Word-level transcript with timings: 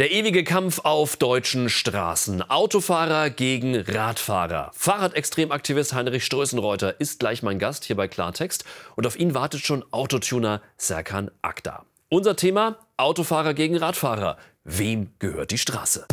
Der 0.00 0.10
ewige 0.12 0.44
Kampf 0.44 0.80
auf 0.82 1.18
deutschen 1.18 1.68
Straßen. 1.68 2.40
Autofahrer 2.48 3.28
gegen 3.28 3.76
Radfahrer. 3.76 4.70
Fahrradextremaktivist 4.72 5.92
Heinrich 5.92 6.24
Strößenreuter 6.24 6.98
ist 6.98 7.20
gleich 7.20 7.42
mein 7.42 7.58
Gast 7.58 7.84
hier 7.84 7.96
bei 7.96 8.08
Klartext. 8.08 8.64
Und 8.96 9.06
auf 9.06 9.18
ihn 9.18 9.34
wartet 9.34 9.60
schon 9.60 9.84
Autotuner 9.90 10.62
Serkan 10.78 11.30
Akta. 11.42 11.84
Unser 12.08 12.34
Thema: 12.34 12.78
Autofahrer 12.96 13.52
gegen 13.52 13.76
Radfahrer. 13.76 14.38
Wem 14.64 15.10
gehört 15.18 15.50
die 15.50 15.58
Straße? 15.58 16.06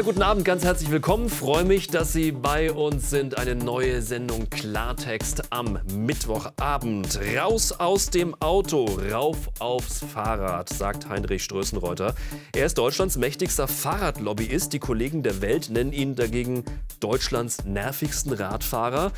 Ja, 0.00 0.06
guten 0.06 0.22
Abend, 0.22 0.46
ganz 0.46 0.64
herzlich 0.64 0.90
willkommen. 0.90 1.28
Freue 1.28 1.66
mich, 1.66 1.88
dass 1.88 2.14
Sie 2.14 2.32
bei 2.32 2.72
uns 2.72 3.10
sind. 3.10 3.36
Eine 3.36 3.54
neue 3.54 4.00
Sendung 4.00 4.48
Klartext 4.48 5.52
am 5.52 5.78
Mittwochabend. 5.94 7.20
Raus 7.36 7.72
aus 7.72 8.08
dem 8.08 8.34
Auto, 8.40 8.86
rauf 9.12 9.36
aufs 9.58 10.02
Fahrrad, 10.02 10.70
sagt 10.70 11.10
Heinrich 11.10 11.44
Strößenreuter. 11.44 12.14
Er 12.56 12.64
ist 12.64 12.78
Deutschlands 12.78 13.18
mächtigster 13.18 13.68
Fahrradlobbyist. 13.68 14.72
Die 14.72 14.78
Kollegen 14.78 15.22
der 15.22 15.42
Welt 15.42 15.68
nennen 15.68 15.92
ihn 15.92 16.14
dagegen 16.14 16.64
Deutschlands 17.00 17.66
nervigsten 17.66 18.32
Radfahrer. 18.32 19.12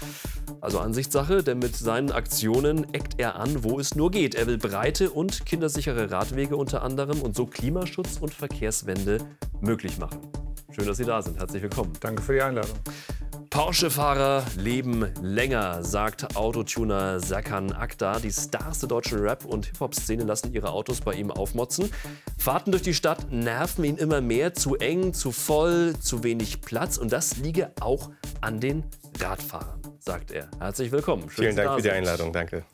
Also 0.61 0.81
Ansichtssache, 0.81 1.45
denn 1.45 1.61
mit 1.61 1.77
seinen 1.77 2.11
Aktionen 2.11 2.93
eckt 2.93 3.21
er 3.21 3.37
an, 3.37 3.63
wo 3.63 3.79
es 3.79 3.95
nur 3.95 4.11
geht. 4.11 4.35
Er 4.35 4.49
will 4.49 4.59
breite 4.59 5.11
und 5.11 5.47
kindersichere 5.47 6.11
Radwege 6.11 6.57
unter 6.57 6.83
anderem 6.83 7.23
und 7.23 7.37
so 7.37 7.47
Klimaschutz 7.47 8.19
und 8.21 8.35
Verkehrswende 8.35 9.19
möglich 9.61 9.99
machen. 9.99 10.19
Schön, 10.75 10.87
dass 10.87 10.97
Sie 10.97 11.05
da 11.05 11.21
sind. 11.21 11.39
Herzlich 11.39 11.63
willkommen. 11.63 11.93
Danke 12.01 12.23
für 12.23 12.33
die 12.33 12.41
Einladung. 12.41 12.79
Porsche-Fahrer 13.51 14.43
leben 14.57 15.13
länger, 15.21 15.85
sagt 15.85 16.35
Autotuner 16.35 17.21
Serkan 17.21 17.73
Akta. 17.73 18.19
Die 18.19 18.33
Stars 18.33 18.79
der 18.79 18.89
deutschen 18.89 19.19
Rap- 19.19 19.45
und 19.45 19.67
Hip-Hop-Szene 19.67 20.25
lassen 20.25 20.55
ihre 20.55 20.71
Autos 20.71 21.03
bei 21.03 21.13
ihm 21.13 21.31
aufmotzen. 21.31 21.93
Fahrten 22.39 22.71
durch 22.71 22.83
die 22.83 22.95
Stadt 22.95 23.31
nerven 23.31 23.85
ihn 23.85 23.99
immer 23.99 24.23
mehr. 24.23 24.55
Zu 24.55 24.77
eng, 24.77 25.13
zu 25.13 25.31
voll, 25.33 25.95
zu 26.01 26.25
wenig 26.25 26.63
Platz. 26.63 26.97
Und 26.97 27.13
das 27.13 27.37
liege 27.37 27.73
auch 27.81 28.11
an 28.41 28.59
den 28.59 28.85
Radfahrern, 29.21 29.83
sagt 29.99 30.31
er. 30.31 30.49
Herzlich 30.59 30.91
willkommen. 30.91 31.29
Schön, 31.29 31.45
Vielen 31.45 31.57
Dank 31.57 31.77
für 31.77 31.83
die 31.83 31.91
Einladung. 31.91 32.33
Danke. 32.33 32.65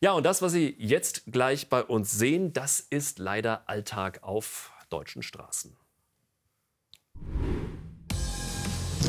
Ja, 0.00 0.12
und 0.12 0.24
das, 0.24 0.40
was 0.40 0.52
Sie 0.52 0.74
jetzt 0.78 1.24
gleich 1.30 1.68
bei 1.68 1.84
uns 1.84 2.10
sehen, 2.10 2.54
das 2.54 2.80
ist 2.80 3.18
leider 3.18 3.68
Alltag 3.68 4.20
auf 4.22 4.72
deutschen 4.88 5.22
Straßen. 5.22 5.76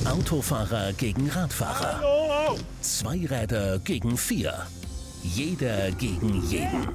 Autofahrer 0.05 0.93
gegen 0.93 1.29
Radfahrer. 1.29 1.99
Hallo. 1.99 2.57
Zweiräder 2.81 3.79
gegen 3.79 4.17
vier. 4.17 4.67
Jeder 5.23 5.91
gegen 5.91 6.43
jeden. 6.49 6.89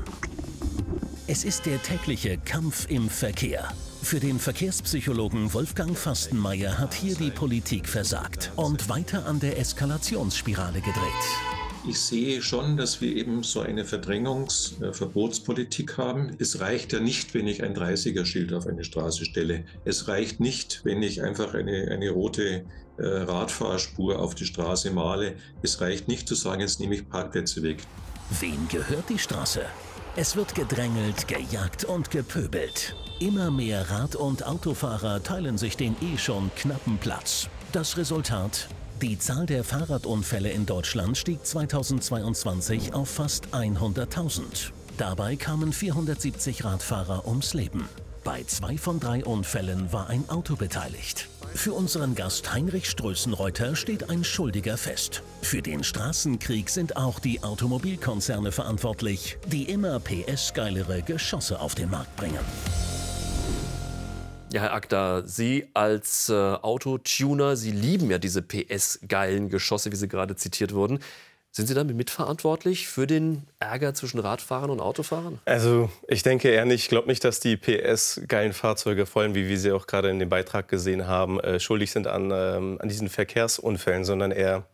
Es 1.26 1.44
ist 1.44 1.66
der 1.66 1.82
tägliche 1.82 2.38
Kampf 2.38 2.86
im 2.88 3.08
Verkehr. 3.08 3.68
Für 4.02 4.20
den 4.20 4.38
Verkehrspsychologen 4.38 5.52
Wolfgang 5.52 5.96
Fastenmeier 5.96 6.78
hat 6.78 6.94
hier 6.94 7.14
die 7.14 7.30
Politik 7.30 7.88
versagt 7.88 8.52
und 8.56 8.88
weiter 8.88 9.26
an 9.26 9.40
der 9.40 9.58
Eskalationsspirale 9.58 10.80
gedreht 10.80 11.57
ich 11.88 12.00
sehe 12.00 12.42
schon, 12.42 12.76
dass 12.76 13.00
wir 13.00 13.16
eben 13.16 13.42
so 13.42 13.60
eine 13.60 13.84
Verdrängungs-, 13.84 14.82
äh, 14.82 15.96
haben. 15.96 16.36
Es 16.38 16.60
reicht 16.60 16.92
ja 16.92 17.00
nicht, 17.00 17.34
wenn 17.34 17.48
ich 17.48 17.62
ein 17.62 17.74
30er-Schild 17.74 18.52
auf 18.52 18.66
eine 18.66 18.84
Straße 18.84 19.24
stelle. 19.24 19.64
Es 19.84 20.08
reicht 20.08 20.40
nicht, 20.40 20.84
wenn 20.84 21.02
ich 21.02 21.22
einfach 21.22 21.54
eine, 21.54 21.88
eine 21.90 22.10
rote 22.10 22.64
äh, 22.98 23.02
Radfahrspur 23.02 24.18
auf 24.18 24.34
die 24.34 24.44
Straße 24.44 24.90
male. 24.90 25.36
Es 25.62 25.80
reicht 25.80 26.08
nicht 26.08 26.28
zu 26.28 26.34
sagen, 26.34 26.60
jetzt 26.60 26.80
nehme 26.80 26.94
ich 26.94 27.08
Parkplätze 27.08 27.62
weg. 27.62 27.78
Wem 28.40 28.68
gehört 28.68 29.08
die 29.08 29.18
Straße? 29.18 29.62
Es 30.16 30.36
wird 30.36 30.54
gedrängelt, 30.54 31.28
gejagt 31.28 31.84
und 31.84 32.10
gepöbelt. 32.10 32.94
Immer 33.20 33.50
mehr 33.50 33.90
Rad- 33.90 34.16
und 34.16 34.46
Autofahrer 34.46 35.22
teilen 35.22 35.58
sich 35.58 35.76
den 35.76 35.96
eh 36.02 36.18
schon 36.18 36.50
knappen 36.56 36.98
Platz. 36.98 37.48
Das 37.72 37.96
Resultat 37.96 38.68
die 39.02 39.18
Zahl 39.18 39.46
der 39.46 39.62
Fahrradunfälle 39.62 40.50
in 40.50 40.66
Deutschland 40.66 41.16
stieg 41.16 41.44
2022 41.44 42.94
auf 42.94 43.08
fast 43.08 43.48
100.000. 43.48 44.72
Dabei 44.96 45.36
kamen 45.36 45.72
470 45.72 46.64
Radfahrer 46.64 47.26
ums 47.26 47.54
Leben. 47.54 47.88
Bei 48.24 48.42
zwei 48.44 48.76
von 48.76 48.98
drei 48.98 49.24
Unfällen 49.24 49.92
war 49.92 50.08
ein 50.08 50.28
Auto 50.28 50.56
beteiligt. 50.56 51.28
Für 51.54 51.72
unseren 51.72 52.14
Gast 52.14 52.52
Heinrich 52.52 52.90
Strößenreuter 52.90 53.76
steht 53.76 54.10
ein 54.10 54.24
Schuldiger 54.24 54.76
fest. 54.76 55.22
Für 55.42 55.62
den 55.62 55.84
Straßenkrieg 55.84 56.68
sind 56.68 56.96
auch 56.96 57.20
die 57.20 57.42
Automobilkonzerne 57.42 58.52
verantwortlich, 58.52 59.38
die 59.46 59.64
immer 59.64 60.00
PS-geilere 60.00 61.02
Geschosse 61.02 61.60
auf 61.60 61.74
den 61.74 61.90
Markt 61.90 62.14
bringen. 62.16 62.44
Ja, 64.50 64.62
Herr 64.62 64.72
Akta, 64.72 65.24
Sie 65.26 65.68
als 65.74 66.30
äh, 66.30 66.32
Autotuner, 66.32 67.54
Sie 67.54 67.70
lieben 67.70 68.10
ja 68.10 68.16
diese 68.16 68.40
PS-geilen 68.40 69.50
Geschosse, 69.50 69.92
wie 69.92 69.96
Sie 69.96 70.08
gerade 70.08 70.36
zitiert 70.36 70.72
wurden. 70.72 71.00
Sind 71.50 71.66
Sie 71.66 71.74
damit 71.74 71.96
mitverantwortlich 71.96 72.88
für 72.88 73.06
den 73.06 73.42
Ärger 73.58 73.92
zwischen 73.92 74.20
Radfahrern 74.20 74.70
und 74.70 74.80
Autofahrern? 74.80 75.38
Also 75.44 75.90
ich 76.06 76.22
denke 76.22 76.48
eher 76.48 76.64
nicht. 76.64 76.84
Ich 76.84 76.88
glaube 76.88 77.08
nicht, 77.08 77.24
dass 77.24 77.40
die 77.40 77.58
PS-geilen 77.58 78.54
Fahrzeuge, 78.54 79.04
vor 79.04 79.20
allem 79.20 79.34
wie 79.34 79.48
wir 79.48 79.58
sie 79.58 79.72
auch 79.72 79.86
gerade 79.86 80.08
in 80.08 80.18
dem 80.18 80.30
Beitrag 80.30 80.68
gesehen 80.68 81.06
haben, 81.06 81.40
äh, 81.40 81.60
schuldig 81.60 81.90
sind 81.90 82.06
an, 82.06 82.30
ähm, 82.32 82.78
an 82.80 82.88
diesen 82.88 83.10
Verkehrsunfällen, 83.10 84.04
sondern 84.04 84.30
eher 84.30 84.64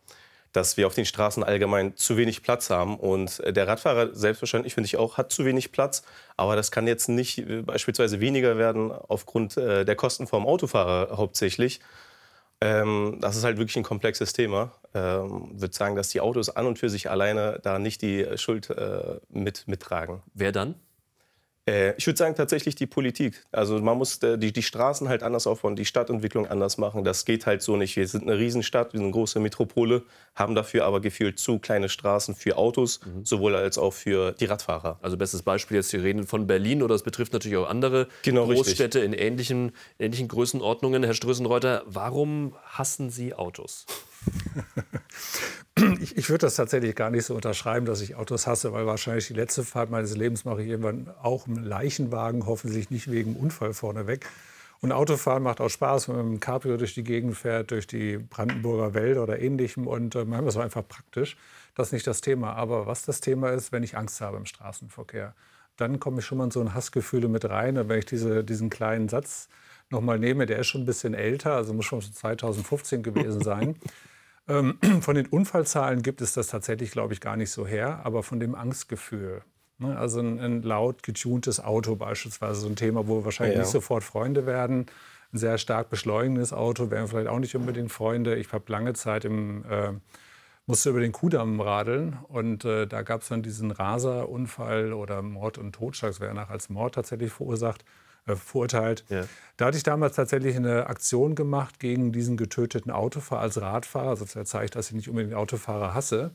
dass 0.55 0.77
wir 0.77 0.87
auf 0.87 0.95
den 0.95 1.05
Straßen 1.05 1.43
allgemein 1.43 1.95
zu 1.95 2.17
wenig 2.17 2.41
Platz 2.41 2.69
haben. 2.69 2.97
Und 2.97 3.39
äh, 3.41 3.51
der 3.51 3.67
Radfahrer, 3.67 4.15
selbstverständlich 4.15 4.73
finde 4.73 4.85
ich 4.85 4.97
auch, 4.97 5.17
hat 5.17 5.31
zu 5.31 5.45
wenig 5.45 5.71
Platz. 5.71 6.03
Aber 6.37 6.55
das 6.55 6.71
kann 6.71 6.87
jetzt 6.87 7.09
nicht 7.09 7.39
äh, 7.39 7.61
beispielsweise 7.61 8.21
weniger 8.21 8.57
werden 8.57 8.91
aufgrund 8.91 9.57
äh, 9.57 9.83
der 9.83 9.95
Kosten 9.95 10.27
vom 10.27 10.45
Autofahrer 10.45 11.17
hauptsächlich. 11.17 11.81
Ähm, 12.61 13.17
das 13.19 13.35
ist 13.35 13.43
halt 13.43 13.57
wirklich 13.57 13.75
ein 13.75 13.83
komplexes 13.83 14.31
Thema. 14.31 14.71
Ähm, 14.93 15.51
ich 15.55 15.61
würde 15.61 15.75
sagen, 15.75 15.95
dass 15.95 16.09
die 16.09 16.21
Autos 16.21 16.49
an 16.49 16.67
und 16.67 16.79
für 16.79 16.89
sich 16.89 17.09
alleine 17.09 17.59
da 17.61 17.77
nicht 17.79 18.01
die 18.01 18.25
Schuld 18.37 18.69
mit, 19.29 19.67
mittragen. 19.67 20.21
Wer 20.33 20.51
dann? 20.51 20.75
Äh, 21.67 21.95
ich 21.97 22.05
würde 22.05 22.17
sagen, 22.17 22.35
tatsächlich 22.35 22.75
die 22.75 22.85
Politik. 22.85 23.43
Also 23.51 23.79
man 23.79 23.97
muss 23.97 24.21
äh, 24.21 24.37
die, 24.37 24.53
die 24.53 24.61
Straßen 24.61 25.09
halt 25.09 25.23
anders 25.23 25.47
aufbauen, 25.47 25.75
die 25.75 25.85
Stadtentwicklung 25.85 26.47
anders 26.47 26.77
machen. 26.77 27.03
Das 27.03 27.25
geht 27.25 27.45
halt 27.45 27.61
so 27.61 27.75
nicht. 27.75 27.95
Wir 27.95 28.07
sind 28.07 28.23
eine 28.23 28.37
Riesenstadt, 28.37 28.93
wir 28.93 28.99
sind 28.99 29.05
eine 29.05 29.13
große 29.13 29.39
Metropole, 29.39 30.03
haben 30.35 30.53
dafür 30.53 30.85
aber 30.85 31.01
gefühlt 31.01 31.39
zu 31.39 31.57
kleine 31.59 31.89
Straßen 31.89 32.35
für 32.35 32.57
Autos, 32.57 32.99
mhm. 33.03 33.25
sowohl 33.25 33.55
als 33.55 33.77
auch 33.77 33.93
für 33.93 34.33
die 34.33 34.45
Radfahrer. 34.45 34.99
Also 35.01 35.17
bestes 35.17 35.41
Beispiel 35.41 35.77
jetzt, 35.77 35.89
Sie 35.89 35.97
reden 35.97 36.27
von 36.27 36.45
Berlin 36.45 36.83
oder 36.83 36.93
es 36.93 37.03
betrifft 37.03 37.33
natürlich 37.33 37.57
auch 37.57 37.69
andere 37.69 38.07
genau, 38.21 38.45
Großstädte 38.45 38.99
richtig. 38.99 39.03
in 39.03 39.13
ähnlichen, 39.13 39.71
ähnlichen 39.97 40.27
Größenordnungen. 40.27 41.03
Herr 41.03 41.13
Strößenreuter, 41.13 41.83
warum 41.87 42.55
hassen 42.65 43.09
Sie 43.09 43.33
Autos? 43.33 43.85
ich, 45.99 46.17
ich 46.17 46.29
würde 46.29 46.45
das 46.45 46.55
tatsächlich 46.55 46.95
gar 46.95 47.09
nicht 47.09 47.25
so 47.25 47.35
unterschreiben, 47.35 47.85
dass 47.85 48.01
ich 48.01 48.15
Autos 48.15 48.47
hasse, 48.47 48.73
weil 48.73 48.85
wahrscheinlich 48.85 49.27
die 49.27 49.33
letzte 49.33 49.63
Fahrt 49.63 49.89
meines 49.89 50.15
Lebens 50.15 50.45
mache 50.45 50.61
ich 50.61 50.69
irgendwann 50.69 51.09
auch 51.21 51.47
im 51.47 51.63
Leichenwagen, 51.63 52.45
hoffentlich 52.45 52.89
nicht 52.89 53.11
wegen 53.11 53.35
Unfall 53.35 53.73
vorneweg. 53.73 54.25
Und 54.81 54.91
Autofahren 54.91 55.43
macht 55.43 55.61
auch 55.61 55.69
Spaß, 55.69 56.09
wenn 56.09 56.15
man 56.15 56.25
mit 56.25 56.33
dem 56.35 56.39
Cabrio 56.41 56.77
durch 56.77 56.93
die 56.93 57.03
Gegend 57.03 57.35
fährt, 57.35 57.71
durch 57.71 57.87
die 57.87 58.17
Brandenburger 58.17 58.93
Wälder 58.93 59.23
oder 59.23 59.39
ähnlichem. 59.39 59.87
Und 59.87 60.15
äh, 60.15 60.19
manchmal 60.25 60.49
ist 60.49 60.55
es 60.55 60.61
einfach 60.61 60.87
praktisch. 60.87 61.37
Das 61.75 61.87
ist 61.87 61.93
nicht 61.93 62.07
das 62.07 62.21
Thema. 62.21 62.53
Aber 62.53 62.85
was 62.85 63.03
das 63.03 63.19
Thema 63.19 63.49
ist, 63.49 63.71
wenn 63.71 63.83
ich 63.83 63.97
Angst 63.97 64.21
habe 64.21 64.37
im 64.37 64.45
Straßenverkehr, 64.45 65.33
dann 65.77 65.99
komme 65.99 66.19
ich 66.19 66.25
schon 66.25 66.37
mal 66.37 66.45
in 66.45 66.51
so 66.51 66.61
ein 66.61 66.73
Hassgefühle 66.73 67.27
mit 67.27 67.49
rein. 67.49 67.77
Und 67.77 67.89
wenn 67.89 67.99
ich 67.99 68.05
diese, 68.05 68.43
diesen 68.43 68.69
kleinen 68.69 69.09
Satz 69.09 69.47
nochmal 69.89 70.19
nehme, 70.19 70.45
der 70.45 70.59
ist 70.59 70.67
schon 70.67 70.81
ein 70.81 70.85
bisschen 70.85 71.13
älter, 71.13 71.53
also 71.53 71.73
muss 71.73 71.85
schon 71.85 72.01
2015 72.01 73.03
gewesen 73.03 73.41
sein. 73.43 73.75
Ähm, 74.47 74.77
von 75.01 75.15
den 75.15 75.27
Unfallzahlen 75.27 76.01
gibt 76.01 76.21
es 76.21 76.33
das 76.33 76.47
tatsächlich, 76.47 76.91
glaube 76.91 77.13
ich, 77.13 77.21
gar 77.21 77.37
nicht 77.37 77.51
so 77.51 77.65
her, 77.65 78.01
aber 78.03 78.23
von 78.23 78.39
dem 78.39 78.55
Angstgefühl. 78.55 79.41
Ne? 79.77 79.97
Also 79.97 80.19
ein, 80.19 80.39
ein, 80.39 80.61
laut 80.61 81.03
getuntes 81.03 81.59
Auto 81.59 81.95
beispielsweise, 81.95 82.61
so 82.61 82.67
ein 82.67 82.75
Thema, 82.75 83.07
wo 83.07 83.17
wir 83.17 83.25
wahrscheinlich 83.25 83.55
ja. 83.55 83.61
nicht 83.61 83.71
sofort 83.71 84.03
Freunde 84.03 84.45
werden. 84.45 84.85
Ein 85.33 85.37
sehr 85.37 85.57
stark 85.57 85.89
beschleunigendes 85.89 86.53
Auto 86.53 86.91
wären 86.91 87.07
vielleicht 87.07 87.27
auch 87.27 87.39
nicht 87.39 87.55
unbedingt 87.55 87.91
Freunde. 87.91 88.35
Ich 88.35 88.53
habe 88.53 88.71
lange 88.71 88.93
Zeit 88.93 89.25
im 89.25 89.65
äh, 89.65 89.93
musste 90.67 90.89
über 90.89 90.99
den 90.99 91.11
Kudamm 91.11 91.61
radeln 91.61 92.17
und 92.27 92.65
äh, 92.65 92.87
da 92.87 93.03
gab 93.03 93.21
es 93.21 93.27
dann 93.27 93.43
diesen 93.43 93.71
Raserunfall 93.71 94.93
oder 94.93 95.21
Mord 95.21 95.57
und 95.57 95.73
Totschlag, 95.73 96.11
das 96.11 96.19
wäre 96.19 96.33
nach 96.33 96.49
als 96.49 96.69
Mord 96.69 96.95
tatsächlich 96.95 97.31
verursacht 97.31 97.85
äh, 98.27 98.35
verurteilt. 98.35 99.05
Ja. 99.09 99.25
Da 99.57 99.65
hatte 99.65 99.77
ich 99.77 99.83
damals 99.83 100.15
tatsächlich 100.15 100.55
eine 100.55 100.87
Aktion 100.87 101.35
gemacht 101.35 101.79
gegen 101.79 102.11
diesen 102.11 102.37
getöteten 102.37 102.91
Autofahrer 102.91 103.41
als 103.41 103.61
Radfahrer. 103.61 104.09
Also 104.09 104.25
das 104.25 104.49
zeigt, 104.49 104.75
dass 104.75 104.87
ich 104.87 104.95
nicht 104.95 105.09
unbedingt 105.09 105.35
Autofahrer 105.35 105.93
hasse. 105.93 106.31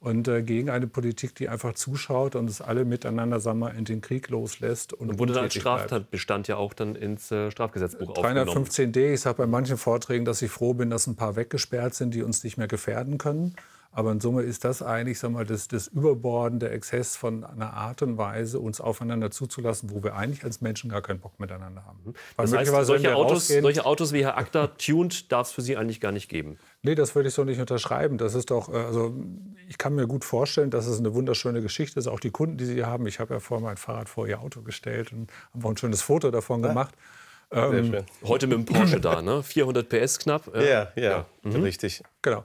Und 0.00 0.28
äh, 0.28 0.42
gegen 0.42 0.70
eine 0.70 0.86
Politik, 0.86 1.34
die 1.34 1.48
einfach 1.48 1.74
zuschaut 1.74 2.36
und 2.36 2.48
es 2.48 2.60
alle 2.60 2.84
miteinander 2.84 3.40
sagen 3.40 3.58
wir, 3.58 3.74
in 3.74 3.84
den 3.84 4.00
Krieg 4.00 4.28
loslässt. 4.28 4.92
Und, 4.92 5.10
und 5.10 5.18
wurde 5.18 5.32
dann 5.32 5.44
als 5.44 5.54
Straftatbestand 5.54 6.46
ja 6.46 6.56
auch 6.56 6.72
dann 6.72 6.94
ins 6.94 7.32
äh, 7.32 7.50
Strafgesetzbuch 7.50 8.14
315d. 8.14 9.14
Ich 9.14 9.20
sage 9.22 9.38
bei 9.38 9.46
manchen 9.46 9.76
Vorträgen, 9.76 10.24
dass 10.24 10.40
ich 10.40 10.52
froh 10.52 10.74
bin, 10.74 10.90
dass 10.90 11.08
ein 11.08 11.16
paar 11.16 11.34
weggesperrt 11.34 11.94
sind, 11.94 12.14
die 12.14 12.22
uns 12.22 12.44
nicht 12.44 12.56
mehr 12.58 12.68
gefährden 12.68 13.18
können. 13.18 13.56
Aber 13.98 14.12
in 14.12 14.20
Summe 14.20 14.42
ist 14.42 14.64
das 14.64 14.80
eigentlich 14.80 15.18
sag 15.18 15.32
mal, 15.32 15.44
das, 15.44 15.66
das 15.66 15.88
überbordende 15.88 16.70
Exzess 16.70 17.16
von 17.16 17.42
einer 17.42 17.72
Art 17.72 18.00
und 18.00 18.16
Weise, 18.16 18.60
uns 18.60 18.80
aufeinander 18.80 19.32
zuzulassen, 19.32 19.90
wo 19.90 20.04
wir 20.04 20.14
eigentlich 20.14 20.44
als 20.44 20.60
Menschen 20.60 20.88
gar 20.88 21.02
keinen 21.02 21.18
Bock 21.18 21.40
miteinander 21.40 21.84
haben. 21.84 21.98
Mhm. 22.04 22.14
das 22.36 22.54
heißt, 22.54 22.86
solche 22.86 23.16
Autos, 23.16 23.48
solche 23.48 23.84
Autos 23.84 24.12
wie 24.12 24.22
Herr 24.22 24.38
Akta 24.38 24.68
tuned 24.68 25.32
darf 25.32 25.48
es 25.48 25.52
für 25.52 25.62
Sie 25.62 25.76
eigentlich 25.76 26.00
gar 26.00 26.12
nicht 26.12 26.28
geben? 26.28 26.58
Nee, 26.82 26.94
das 26.94 27.16
würde 27.16 27.28
ich 27.28 27.34
so 27.34 27.42
nicht 27.42 27.58
unterschreiben. 27.58 28.18
Das 28.18 28.36
ist 28.36 28.52
doch, 28.52 28.72
äh, 28.72 28.76
also 28.76 29.16
ich 29.66 29.78
kann 29.78 29.96
mir 29.96 30.06
gut 30.06 30.24
vorstellen, 30.24 30.70
dass 30.70 30.86
es 30.86 31.00
eine 31.00 31.12
wunderschöne 31.12 31.60
Geschichte 31.60 31.98
ist. 31.98 32.06
Auch 32.06 32.20
die 32.20 32.30
Kunden, 32.30 32.56
die 32.56 32.66
Sie 32.66 32.84
haben. 32.84 33.04
Ich 33.08 33.18
habe 33.18 33.34
ja 33.34 33.40
vorher 33.40 33.66
mein 33.66 33.78
Fahrrad 33.78 34.08
vor 34.08 34.28
Ihr 34.28 34.40
Auto 34.40 34.62
gestellt 34.62 35.12
und 35.12 35.32
habe 35.54 35.66
auch 35.66 35.70
ein 35.70 35.76
schönes 35.76 36.02
Foto 36.02 36.30
davon 36.30 36.62
gemacht. 36.62 36.94
Ja. 37.52 37.72
Ähm, 37.72 38.04
Heute 38.24 38.46
mit 38.46 38.58
dem 38.58 38.64
Porsche 38.64 39.00
da, 39.00 39.22
ne? 39.22 39.42
400 39.42 39.88
PS 39.88 40.20
knapp. 40.20 40.54
Ja, 40.54 40.62
ja, 40.62 40.88
ja, 40.94 41.02
ja. 41.02 41.26
Mhm. 41.42 41.62
richtig. 41.62 42.04
Genau. 42.22 42.44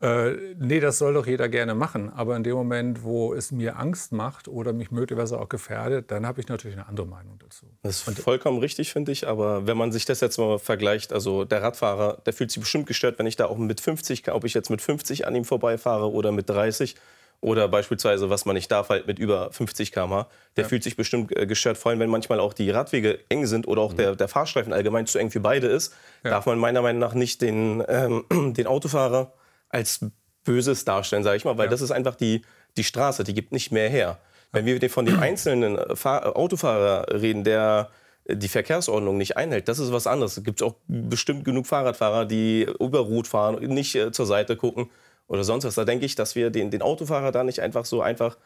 Äh, 0.00 0.54
nee, 0.58 0.80
das 0.80 0.98
soll 0.98 1.14
doch 1.14 1.26
jeder 1.26 1.48
gerne 1.48 1.74
machen. 1.74 2.12
Aber 2.12 2.36
in 2.36 2.42
dem 2.42 2.54
Moment, 2.54 3.02
wo 3.02 3.34
es 3.34 3.52
mir 3.52 3.78
Angst 3.78 4.12
macht 4.12 4.48
oder 4.48 4.72
mich 4.72 4.90
möglicherweise 4.90 5.38
auch 5.38 5.48
gefährdet, 5.48 6.10
dann 6.10 6.26
habe 6.26 6.40
ich 6.40 6.48
natürlich 6.48 6.76
eine 6.76 6.88
andere 6.88 7.06
Meinung 7.06 7.38
dazu. 7.38 7.66
Das 7.82 8.06
ist 8.06 8.20
vollkommen 8.20 8.58
richtig, 8.58 8.92
finde 8.92 9.12
ich. 9.12 9.26
Aber 9.26 9.66
wenn 9.66 9.76
man 9.76 9.92
sich 9.92 10.04
das 10.04 10.20
jetzt 10.20 10.38
mal 10.38 10.58
vergleicht, 10.58 11.12
also 11.12 11.44
der 11.44 11.62
Radfahrer, 11.62 12.18
der 12.26 12.32
fühlt 12.32 12.50
sich 12.50 12.60
bestimmt 12.60 12.86
gestört, 12.86 13.18
wenn 13.18 13.26
ich 13.26 13.36
da 13.36 13.46
auch 13.46 13.58
mit 13.58 13.80
50, 13.80 14.30
ob 14.32 14.44
ich 14.44 14.54
jetzt 14.54 14.70
mit 14.70 14.82
50 14.82 15.26
an 15.26 15.34
ihm 15.34 15.44
vorbeifahre 15.44 16.10
oder 16.10 16.32
mit 16.32 16.48
30 16.48 16.96
oder 17.44 17.68
beispielsweise, 17.68 18.30
was 18.30 18.46
man 18.46 18.54
nicht 18.54 18.70
darf, 18.70 18.88
halt 18.88 19.06
mit 19.06 19.18
über 19.18 19.52
50 19.52 19.92
km/h. 19.92 20.28
Der 20.56 20.62
ja. 20.64 20.68
fühlt 20.68 20.82
sich 20.82 20.96
bestimmt 20.96 21.36
äh, 21.36 21.46
gestört. 21.46 21.76
Vor 21.76 21.90
allem, 21.90 22.00
wenn 22.00 22.08
manchmal 22.08 22.40
auch 22.40 22.54
die 22.54 22.70
Radwege 22.70 23.18
eng 23.28 23.44
sind 23.46 23.68
oder 23.68 23.82
auch 23.82 23.92
mhm. 23.92 23.98
der, 23.98 24.16
der 24.16 24.28
Fahrstreifen 24.28 24.72
allgemein 24.72 25.06
zu 25.06 25.18
eng 25.18 25.30
für 25.30 25.40
beide 25.40 25.66
ist, 25.66 25.94
ja. 26.22 26.30
darf 26.30 26.46
man 26.46 26.58
meiner 26.58 26.80
Meinung 26.80 27.00
nach 27.00 27.12
nicht 27.12 27.42
den, 27.42 27.84
ähm, 27.86 28.24
den 28.54 28.66
Autofahrer 28.66 29.32
als 29.74 30.06
Böses 30.44 30.84
darstellen, 30.84 31.24
sage 31.24 31.36
ich 31.36 31.44
mal. 31.44 31.58
Weil 31.58 31.66
ja. 31.66 31.70
das 31.70 31.80
ist 31.80 31.90
einfach 31.90 32.14
die, 32.14 32.42
die 32.76 32.84
Straße, 32.84 33.24
die 33.24 33.34
gibt 33.34 33.52
nicht 33.52 33.72
mehr 33.72 33.88
her. 33.88 34.18
Wenn 34.52 34.66
wir 34.66 34.88
von 34.88 35.04
dem 35.04 35.18
einzelnen 35.18 35.96
Fahr 35.96 36.36
Autofahrer 36.36 37.20
reden, 37.20 37.42
der 37.42 37.90
die 38.26 38.48
Verkehrsordnung 38.48 39.18
nicht 39.18 39.36
einhält, 39.36 39.68
das 39.68 39.80
ist 39.80 39.92
was 39.92 40.06
anderes. 40.06 40.36
Es 40.36 40.44
gibt 40.44 40.62
auch 40.62 40.76
bestimmt 40.86 41.44
genug 41.44 41.66
Fahrradfahrer, 41.66 42.24
die 42.24 42.66
über 42.78 43.00
Rot 43.00 43.26
fahren, 43.26 43.56
nicht 43.66 43.94
äh, 43.96 44.12
zur 44.12 44.26
Seite 44.26 44.56
gucken 44.56 44.90
oder 45.26 45.44
sonst 45.44 45.64
was. 45.64 45.74
Da 45.74 45.84
denke 45.84 46.06
ich, 46.06 46.14
dass 46.14 46.36
wir 46.36 46.50
den, 46.50 46.70
den 46.70 46.82
Autofahrer 46.82 47.32
da 47.32 47.42
nicht 47.42 47.60
einfach 47.60 47.84
so 47.84 48.00
einfach 48.00 48.38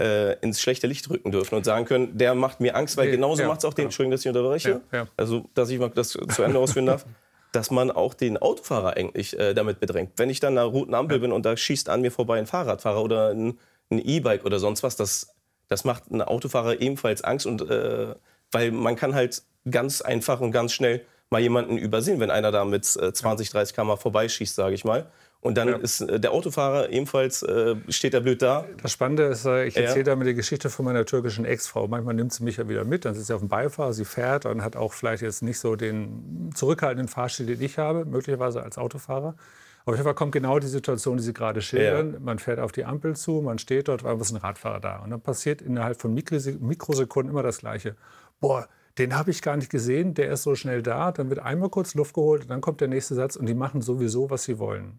äh, 0.00 0.38
ins 0.40 0.60
schlechte 0.60 0.86
Licht 0.86 1.10
rücken 1.10 1.32
dürfen 1.32 1.54
und 1.54 1.64
sagen 1.64 1.84
können, 1.84 2.16
der 2.16 2.34
macht 2.34 2.60
mir 2.60 2.76
Angst, 2.76 2.96
weil 2.96 3.10
genauso 3.10 3.42
ja, 3.42 3.48
macht 3.48 3.58
es 3.58 3.64
auch 3.64 3.74
den, 3.74 3.82
ja. 3.82 3.86
Entschuldigung, 3.86 4.12
dass 4.12 4.20
ich 4.20 4.28
unterbreche, 4.28 4.80
ja. 4.92 5.06
also 5.16 5.48
dass 5.54 5.70
ich 5.70 5.78
mal 5.78 5.90
das 5.90 6.10
zu 6.10 6.42
Ende 6.42 6.58
ausführen 6.58 6.86
darf, 6.86 7.04
dass 7.56 7.70
man 7.70 7.90
auch 7.90 8.12
den 8.12 8.36
Autofahrer 8.36 8.98
eigentlich 8.98 9.36
äh, 9.38 9.54
damit 9.54 9.80
bedrängt. 9.80 10.12
Wenn 10.16 10.28
ich 10.28 10.40
dann 10.40 10.58
an 10.58 10.64
einer 10.64 10.70
roten 10.70 10.92
Ampel 10.92 11.20
bin 11.20 11.32
und 11.32 11.46
da 11.46 11.56
schießt 11.56 11.88
an 11.88 12.02
mir 12.02 12.12
vorbei 12.12 12.38
ein 12.38 12.46
Fahrradfahrer 12.46 13.02
oder 13.02 13.30
ein 13.30 13.58
E-Bike 13.90 14.44
oder 14.44 14.58
sonst 14.58 14.82
was, 14.82 14.94
das, 14.96 15.34
das 15.66 15.84
macht 15.84 16.04
einen 16.12 16.20
Autofahrer 16.20 16.82
ebenfalls 16.82 17.24
Angst 17.24 17.46
und 17.46 17.62
äh, 17.62 18.14
weil 18.52 18.72
man 18.72 18.94
kann 18.94 19.14
halt 19.14 19.42
ganz 19.68 20.02
einfach 20.02 20.40
und 20.40 20.52
ganz 20.52 20.74
schnell 20.74 21.04
mal 21.30 21.40
jemanden 21.40 21.78
übersehen, 21.78 22.20
wenn 22.20 22.30
einer 22.30 22.52
da 22.52 22.66
mit 22.66 22.84
20, 22.84 23.48
30 23.50 23.74
km 23.74 23.96
vorbeischießt, 23.96 24.54
sage 24.54 24.74
ich 24.74 24.84
mal. 24.84 25.06
Und 25.40 25.56
dann 25.56 25.68
ja. 25.68 25.76
ist 25.76 26.00
äh, 26.00 26.18
der 26.18 26.32
Autofahrer 26.32 26.90
ebenfalls, 26.90 27.42
äh, 27.42 27.76
steht 27.88 28.14
er 28.14 28.20
blöd 28.20 28.42
da. 28.42 28.66
Das 28.82 28.92
Spannende 28.92 29.24
ist, 29.24 29.44
äh, 29.44 29.66
ich 29.66 29.76
erzähle 29.76 29.98
ja. 29.98 30.04
damit 30.04 30.26
die 30.26 30.34
Geschichte 30.34 30.70
von 30.70 30.84
meiner 30.84 31.04
türkischen 31.04 31.44
Ex-Frau. 31.44 31.86
Manchmal 31.88 32.14
nimmt 32.14 32.32
sie 32.32 32.42
mich 32.42 32.56
ja 32.56 32.68
wieder 32.68 32.84
mit, 32.84 33.04
dann 33.04 33.14
sitzt 33.14 33.28
sie 33.28 33.34
auf 33.34 33.40
dem 33.40 33.48
Beifahrer, 33.48 33.92
sie 33.92 34.04
fährt 34.04 34.46
und 34.46 34.64
hat 34.64 34.76
auch 34.76 34.92
vielleicht 34.92 35.22
jetzt 35.22 35.42
nicht 35.42 35.58
so 35.58 35.76
den 35.76 36.50
zurückhaltenden 36.54 37.08
Fahrstil, 37.08 37.46
den 37.46 37.60
ich 37.60 37.78
habe, 37.78 38.04
möglicherweise 38.04 38.62
als 38.62 38.78
Autofahrer. 38.78 39.36
Auf 39.84 39.94
jeden 39.94 40.02
Fall 40.02 40.14
kommt 40.14 40.32
genau 40.32 40.58
die 40.58 40.66
Situation, 40.66 41.16
die 41.16 41.22
Sie 41.22 41.32
gerade 41.32 41.62
schildern. 41.62 42.14
Ja. 42.14 42.18
Man 42.18 42.40
fährt 42.40 42.58
auf 42.58 42.72
die 42.72 42.84
Ampel 42.84 43.14
zu, 43.14 43.40
man 43.40 43.60
steht 43.60 43.86
dort, 43.86 44.02
weil 44.02 44.20
ist 44.20 44.32
ein 44.32 44.36
Radfahrer 44.36 44.80
da. 44.80 44.96
Und 44.98 45.10
dann 45.10 45.20
passiert 45.20 45.62
innerhalb 45.62 46.00
von 46.00 46.12
Mikrosekunden 46.12 47.30
immer 47.30 47.44
das 47.44 47.58
Gleiche. 47.58 47.94
Boah, 48.40 48.66
den 48.98 49.16
habe 49.16 49.30
ich 49.30 49.42
gar 49.42 49.56
nicht 49.56 49.70
gesehen, 49.70 50.14
der 50.14 50.32
ist 50.32 50.42
so 50.42 50.56
schnell 50.56 50.82
da. 50.82 51.12
Dann 51.12 51.28
wird 51.28 51.38
einmal 51.38 51.68
kurz 51.68 51.94
Luft 51.94 52.14
geholt, 52.14 52.50
dann 52.50 52.60
kommt 52.60 52.80
der 52.80 52.88
nächste 52.88 53.14
Satz 53.14 53.36
und 53.36 53.46
die 53.46 53.54
machen 53.54 53.80
sowieso, 53.80 54.28
was 54.28 54.42
sie 54.42 54.58
wollen. 54.58 54.98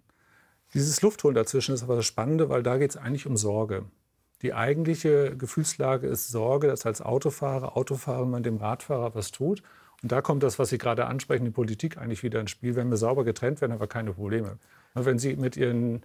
Dieses 0.73 1.01
Luftholen 1.01 1.35
dazwischen 1.35 1.73
ist 1.73 1.83
aber 1.83 1.95
das 1.95 2.05
Spannende, 2.05 2.49
weil 2.49 2.63
da 2.63 2.77
geht 2.77 2.91
es 2.91 2.97
eigentlich 2.97 3.25
um 3.25 3.37
Sorge. 3.37 3.85
Die 4.41 4.53
eigentliche 4.53 5.35
Gefühlslage 5.35 6.07
ist 6.07 6.27
Sorge, 6.27 6.67
dass 6.67 6.85
als 6.85 7.01
Autofahrer, 7.01 7.75
Autofahrer 7.75 8.25
man 8.25 8.43
dem 8.43 8.57
Radfahrer 8.57 9.15
was 9.15 9.31
tut. 9.31 9.63
Und 10.03 10.11
da 10.11 10.21
kommt 10.21 10.43
das, 10.43 10.59
was 10.59 10.69
Sie 10.69 10.77
gerade 10.77 11.07
ansprechen, 11.07 11.45
die 11.45 11.51
Politik 11.51 11.97
eigentlich 11.97 12.21
wieder 12.21 12.39
ins 12.39 12.51
Spiel. 12.51 12.75
Wenn 12.75 12.89
wir 12.89 12.97
sauber 12.97 13.23
getrennt 13.23 13.61
werden, 13.61 13.73
haben 13.73 13.79
wir 13.79 13.87
keine 13.87 14.13
Probleme. 14.13 14.59
Wenn 14.93 15.17
Sie 15.17 15.35
mit 15.35 15.57
Ihren 15.57 16.03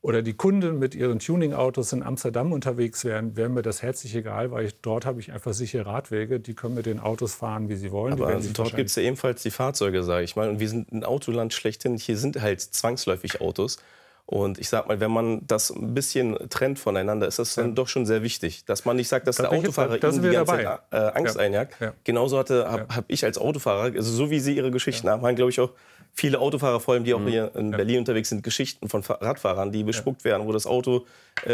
oder 0.00 0.22
die 0.22 0.34
Kunden 0.34 0.78
mit 0.78 0.94
ihren 0.94 1.18
Tuning-Autos 1.18 1.92
in 1.92 2.02
Amsterdam 2.04 2.52
unterwegs 2.52 3.04
wären, 3.04 3.36
wäre 3.36 3.48
mir 3.48 3.62
das 3.62 3.82
herzlich 3.82 4.14
egal, 4.14 4.52
weil 4.52 4.66
ich, 4.66 4.80
dort 4.80 5.04
habe 5.04 5.18
ich 5.18 5.32
einfach 5.32 5.52
sichere 5.52 5.86
Radwege. 5.86 6.38
Die 6.38 6.54
können 6.54 6.76
mit 6.76 6.86
den 6.86 7.00
Autos 7.00 7.34
fahren, 7.34 7.68
wie 7.68 7.74
sie 7.74 7.90
wollen. 7.90 8.12
Aber 8.12 8.28
also 8.28 8.48
dort 8.52 8.76
gibt 8.76 8.90
es 8.90 8.96
ja 8.96 9.02
ebenfalls 9.02 9.42
die 9.42 9.50
Fahrzeuge, 9.50 10.04
sage 10.04 10.24
ich 10.24 10.36
mal. 10.36 10.48
Und 10.48 10.60
wir 10.60 10.68
sind 10.68 10.92
ein 10.92 11.02
Autoland 11.02 11.52
schlechthin. 11.52 11.96
Hier 11.96 12.16
sind 12.16 12.40
halt 12.40 12.60
zwangsläufig 12.60 13.40
Autos. 13.40 13.78
Und 14.24 14.58
ich 14.58 14.68
sag 14.68 14.86
mal, 14.86 15.00
wenn 15.00 15.10
man 15.10 15.46
das 15.46 15.70
ein 15.70 15.94
bisschen 15.94 16.36
trennt 16.50 16.78
voneinander, 16.78 17.26
ist 17.26 17.38
das 17.38 17.54
dann 17.54 17.68
ja. 17.68 17.74
doch 17.74 17.88
schon 17.88 18.04
sehr 18.04 18.22
wichtig, 18.22 18.66
dass 18.66 18.84
man 18.84 18.96
nicht 18.96 19.08
sagt, 19.08 19.26
dass 19.26 19.36
da 19.36 19.44
der 19.44 19.52
Autofahrer 19.52 19.94
jetzt, 19.94 20.18
die 20.18 20.20
ganze 20.20 20.44
Zeit, 20.44 20.80
äh, 20.90 20.96
Angst 20.96 21.36
ja. 21.36 21.40
einjagt. 21.40 21.80
Ja. 21.80 21.94
Genauso 22.04 22.38
hatte 22.38 22.70
habe 22.70 22.94
hab 22.94 23.06
ich 23.08 23.24
als 23.24 23.38
Autofahrer, 23.38 23.94
also 23.94 24.12
so 24.12 24.30
wie 24.30 24.38
Sie 24.38 24.54
Ihre 24.54 24.70
Geschichten 24.70 25.08
haben, 25.08 25.22
haben 25.22 25.34
glaube 25.34 25.50
ich 25.50 25.58
auch 25.60 25.70
viele 26.18 26.40
Autofahrer, 26.40 26.80
vor 26.80 26.94
allem 26.94 27.04
die 27.04 27.14
auch 27.14 27.20
mhm. 27.20 27.28
hier 27.28 27.52
in. 27.54 27.70
Berlin 27.70 28.00
unterwegs 28.00 28.28
sind, 28.28 28.42
Geschichten 28.42 28.88
von 28.88 29.02
Radfahrern, 29.02 29.70
die 29.70 29.84
bespuckt 29.84 30.24
werden, 30.24 30.46
wo 30.46 30.52
das 30.52 30.66
Auto, 30.66 31.06
äh, 31.44 31.52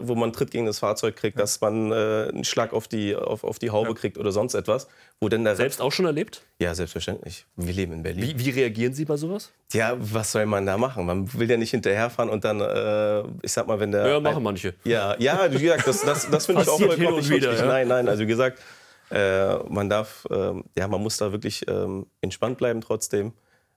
wo 0.00 0.14
man 0.14 0.32
Tritt 0.32 0.52
gegen 0.52 0.64
das 0.64 0.78
Fahrzeug 0.78 1.16
kriegt, 1.16 1.38
dass 1.40 1.60
man 1.60 1.90
äh, 1.90 2.28
einen 2.28 2.44
Schlag 2.44 2.72
auf 2.72 2.86
die, 2.86 3.16
auf, 3.16 3.42
auf 3.42 3.58
die 3.58 3.70
Haube 3.70 3.94
kriegt 3.94 4.16
oder 4.16 4.30
sonst 4.30 4.54
etwas. 4.54 4.86
Wo 5.20 5.28
denn 5.28 5.42
der 5.44 5.56
Selbst 5.56 5.80
auch 5.80 5.90
schon 5.90 6.06
erlebt? 6.06 6.42
Ja, 6.58 6.74
selbstverständlich. 6.74 7.46
Wir 7.56 7.72
leben 7.72 7.94
in 7.94 8.02
Berlin. 8.02 8.22
Wie, 8.22 8.44
wie, 8.44 8.50
reagieren 8.50 8.92
Sie 8.92 9.04
bei 9.04 9.16
sowas? 9.16 9.50
Ja, 9.72 9.96
was 9.98 10.30
soll 10.30 10.46
man 10.46 10.64
da 10.66 10.78
machen? 10.78 11.04
Man 11.04 11.32
will 11.34 11.50
ja 11.50 11.56
nicht 11.56 11.72
hinterherfahren 11.72 12.30
und 12.30 12.44
dann, 12.44 12.60
äh, 12.60 13.22
ich 13.42 13.50
sag 13.50 13.66
mal, 13.66 13.80
wenn 13.80 13.90
der... 13.90 14.06
Ja, 14.06 14.20
machen 14.20 14.42
manche. 14.42 14.74
Ja, 14.84 15.16
ja 15.18 15.50
wie 15.50 15.58
gesagt, 15.58 15.86
das, 15.86 16.02
das, 16.02 16.30
das 16.30 16.46
finde 16.46 16.62
ich 16.62 16.68
auch 16.68 16.78
vollkommen 16.78 17.16
nicht 17.16 17.30
wieder, 17.30 17.54
ja? 17.54 17.66
Nein, 17.66 17.88
nein, 17.88 18.08
also 18.08 18.22
wie 18.22 18.26
gesagt, 18.26 18.60
äh, 19.10 19.56
man 19.68 19.88
darf, 19.88 20.26
ähm, 20.30 20.64
ja, 20.76 20.86
man 20.86 21.02
muss 21.02 21.16
da 21.16 21.32
wirklich 21.32 21.66
ähm, 21.68 22.06
entspannt 22.20 22.58
bleiben 22.58 22.80
trotzdem 22.80 23.32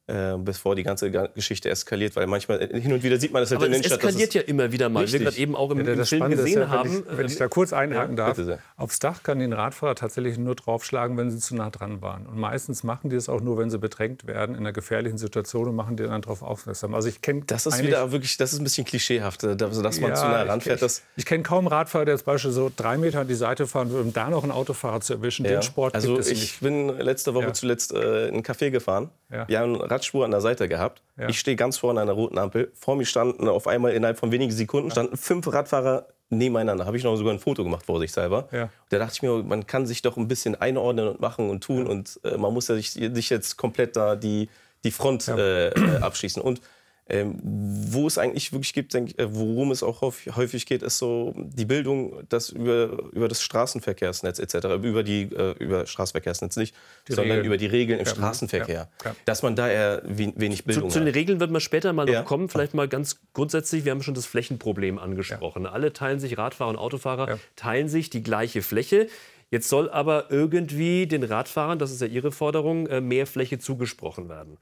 äh, 0.09 0.37
bevor 0.37 0.75
die 0.75 0.83
ganze 0.83 1.11
Geschichte 1.11 1.69
eskaliert, 1.69 2.15
weil 2.15 2.25
manchmal 2.25 2.61
äh, 2.61 2.81
hin 2.81 2.91
und 2.93 3.03
wieder 3.03 3.19
sieht 3.19 3.31
man 3.31 3.43
das 3.43 3.51
halt 3.51 3.61
in 3.61 3.71
den 3.71 3.83
Stadt. 3.83 3.99
Es 3.99 4.05
eskaliert 4.05 4.33
ja 4.33 4.41
immer 4.41 4.71
wieder 4.71 4.89
mal. 4.89 5.01
Richtig. 5.01 5.19
Wir 5.19 5.25
gerade 5.25 5.37
eben 5.37 5.55
auch 5.55 5.69
im, 5.71 5.85
ja, 5.85 5.93
im 5.93 6.05
Film 6.05 6.29
gesehen 6.31 6.61
ja, 6.61 6.69
haben. 6.69 6.89
Wenn 6.89 6.99
ich, 6.99 7.17
wenn 7.17 7.25
ich, 7.27 7.35
da 7.37 7.47
kurz 7.47 7.73
einhaken 7.73 8.17
ja, 8.17 8.33
darf, 8.33 8.59
aufs 8.75 8.99
Dach 8.99 9.21
kann 9.23 9.39
den 9.39 9.53
Radfahrer 9.53 9.95
tatsächlich 9.95 10.37
nur 10.37 10.55
draufschlagen, 10.55 11.15
wenn 11.17 11.29
sie 11.29 11.37
zu 11.37 11.55
nah 11.55 11.69
dran 11.69 12.01
waren. 12.01 12.25
Und 12.25 12.39
meistens 12.39 12.83
machen 12.83 13.09
die 13.09 13.15
es 13.15 13.29
auch 13.29 13.41
nur, 13.41 13.57
wenn 13.57 13.69
sie 13.69 13.77
bedrängt 13.77 14.25
werden 14.25 14.55
in 14.55 14.61
einer 14.61 14.73
gefährlichen 14.73 15.17
Situation 15.17 15.67
und 15.67 15.75
machen 15.75 15.95
die 15.95 16.03
dann 16.03 16.21
darauf 16.21 16.41
aufmerksam. 16.41 16.95
Also 16.95 17.07
ich 17.07 17.21
kenne 17.21 17.43
das 17.45 17.65
ist 17.65 17.83
wieder 17.83 18.11
wirklich, 18.11 18.37
das 18.37 18.53
ist 18.53 18.59
ein 18.59 18.63
bisschen 18.63 18.85
klischeehaft, 18.85 19.43
äh, 19.43 19.55
dass 19.55 19.99
man 19.99 20.15
zu 20.15 20.25
nah 20.25 20.41
ranfährt. 20.43 20.81
Ich, 20.81 20.87
ich, 20.87 21.01
ich 21.17 21.25
kenne 21.25 21.43
kaum 21.43 21.67
Radfahrer, 21.67 22.05
der 22.05 22.17
zum 22.17 22.25
Beispiel 22.25 22.51
so 22.51 22.71
drei 22.75 22.97
Meter 22.97 23.21
an 23.21 23.27
die 23.27 23.35
Seite 23.35 23.67
fahren 23.67 23.89
würde, 23.91 24.03
um 24.03 24.13
da 24.13 24.29
noch 24.29 24.43
einen 24.43 24.51
Autofahrer 24.51 25.01
zu 25.01 25.13
erwischen. 25.13 25.43
Den 25.43 25.61
Sport 25.61 25.95
also 25.95 26.15
gibt 26.15 26.21
es 26.21 26.31
ich 26.31 26.39
nicht. 26.39 26.59
bin 26.61 26.87
letzte 26.97 27.33
Woche 27.33 27.53
zuletzt 27.53 27.93
äh, 27.93 28.27
in 28.27 28.35
einen 28.35 28.43
Café 28.43 28.71
gefahren. 28.71 29.09
Wir 29.47 29.59
haben 29.59 29.75
Radspur 29.99 30.25
an 30.25 30.31
der 30.31 30.41
Seite 30.41 30.67
gehabt. 30.67 31.01
Ja. 31.17 31.27
Ich 31.27 31.39
stehe 31.39 31.57
ganz 31.57 31.77
vorne 31.77 32.01
an 32.01 32.07
der 32.07 32.15
roten 32.15 32.37
Ampel. 32.37 32.71
Vor 32.73 32.95
mir 32.95 33.05
standen 33.05 33.47
auf 33.47 33.67
einmal 33.67 33.91
innerhalb 33.91 34.17
von 34.17 34.31
wenigen 34.31 34.51
Sekunden 34.51 34.91
standen 34.91 35.17
fünf 35.17 35.51
Radfahrer 35.51 36.07
nebeneinander. 36.29 36.85
Habe 36.85 36.97
ich 36.97 37.03
noch 37.03 37.15
sogar 37.15 37.33
ein 37.33 37.39
Foto 37.39 37.63
gemacht, 37.63 37.85
vorsichtshalber. 37.85 38.47
Ja. 38.51 38.69
Da 38.89 38.99
dachte 38.99 39.13
ich 39.15 39.21
mir, 39.21 39.43
man 39.43 39.67
kann 39.67 39.85
sich 39.85 40.01
doch 40.01 40.15
ein 40.15 40.27
bisschen 40.27 40.55
einordnen 40.55 41.07
und 41.07 41.19
machen 41.19 41.49
und 41.49 41.63
tun. 41.63 41.85
Ja. 41.85 41.91
Und 41.91 42.19
äh, 42.23 42.37
man 42.37 42.53
muss 42.53 42.67
ja 42.67 42.75
sich, 42.75 42.91
sich, 42.91 43.29
jetzt 43.29 43.57
komplett 43.57 43.95
da 43.95 44.15
die, 44.15 44.49
die 44.83 44.91
Front 44.91 45.27
äh, 45.27 45.69
äh, 45.69 45.97
abschließen. 46.01 46.41
Und 46.41 46.61
ähm, 47.09 47.39
wo 47.41 48.07
es 48.07 48.17
eigentlich 48.17 48.53
wirklich 48.53 48.73
gibt, 48.73 48.93
denk, 48.93 49.17
äh, 49.17 49.33
worum 49.33 49.71
es 49.71 49.83
auch 49.83 50.01
häufig 50.01 50.65
geht, 50.65 50.83
ist 50.83 50.99
so 50.99 51.33
die 51.35 51.65
Bildung 51.65 52.23
das 52.29 52.49
über, 52.49 53.09
über 53.11 53.27
das 53.27 53.41
Straßenverkehrsnetz 53.41 54.39
etc., 54.39 54.67
über 54.83 55.03
die 55.03 55.23
äh, 55.23 55.55
über 55.59 55.85
Straßenverkehrsnetz 55.85 56.55
nicht, 56.57 56.75
die 57.07 57.13
sondern 57.13 57.37
Regeln. 57.37 57.47
über 57.47 57.57
die 57.57 57.65
Regeln 57.65 57.99
im 57.99 58.05
ja. 58.05 58.11
Straßenverkehr. 58.11 58.89
Ja. 59.03 59.09
Ja. 59.09 59.15
Dass 59.25 59.41
man 59.41 59.55
da 59.55 59.67
eher 59.67 60.03
wenig 60.05 60.65
Bildung 60.65 60.89
zu, 60.89 60.99
zu 60.99 61.03
den 61.03 61.13
Regeln 61.13 61.39
wird 61.39 61.51
man 61.51 61.61
später 61.61 61.93
mal 61.93 62.05
noch 62.05 62.25
kommen. 62.25 62.47
Vielleicht 62.47 62.73
mal 62.73 62.87
ganz 62.87 63.19
grundsätzlich, 63.33 63.85
wir 63.85 63.91
haben 63.91 64.03
schon 64.03 64.13
das 64.13 64.25
Flächenproblem 64.25 64.99
angesprochen. 64.99 65.65
Alle 65.65 65.93
teilen 65.93 66.19
sich, 66.19 66.37
Radfahrer 66.37 66.69
und 66.69 66.77
Autofahrer, 66.77 67.39
teilen 67.55 67.89
sich 67.89 68.09
die 68.09 68.21
gleiche 68.21 68.61
Fläche. 68.61 69.07
Jetzt 69.51 69.69
soll 69.69 69.89
aber 69.89 70.27
irgendwie 70.29 71.07
den 71.07 71.23
Radfahrern, 71.23 71.79
das 71.79 71.91
ist 71.91 72.01
ja 72.01 72.07
Ihre 72.07 72.31
Forderung, 72.31 72.85
äh, 72.87 73.01
mehr 73.01 73.25
Fläche 73.25 73.57
zugesprochen 73.57 74.29
werden. 74.29 74.57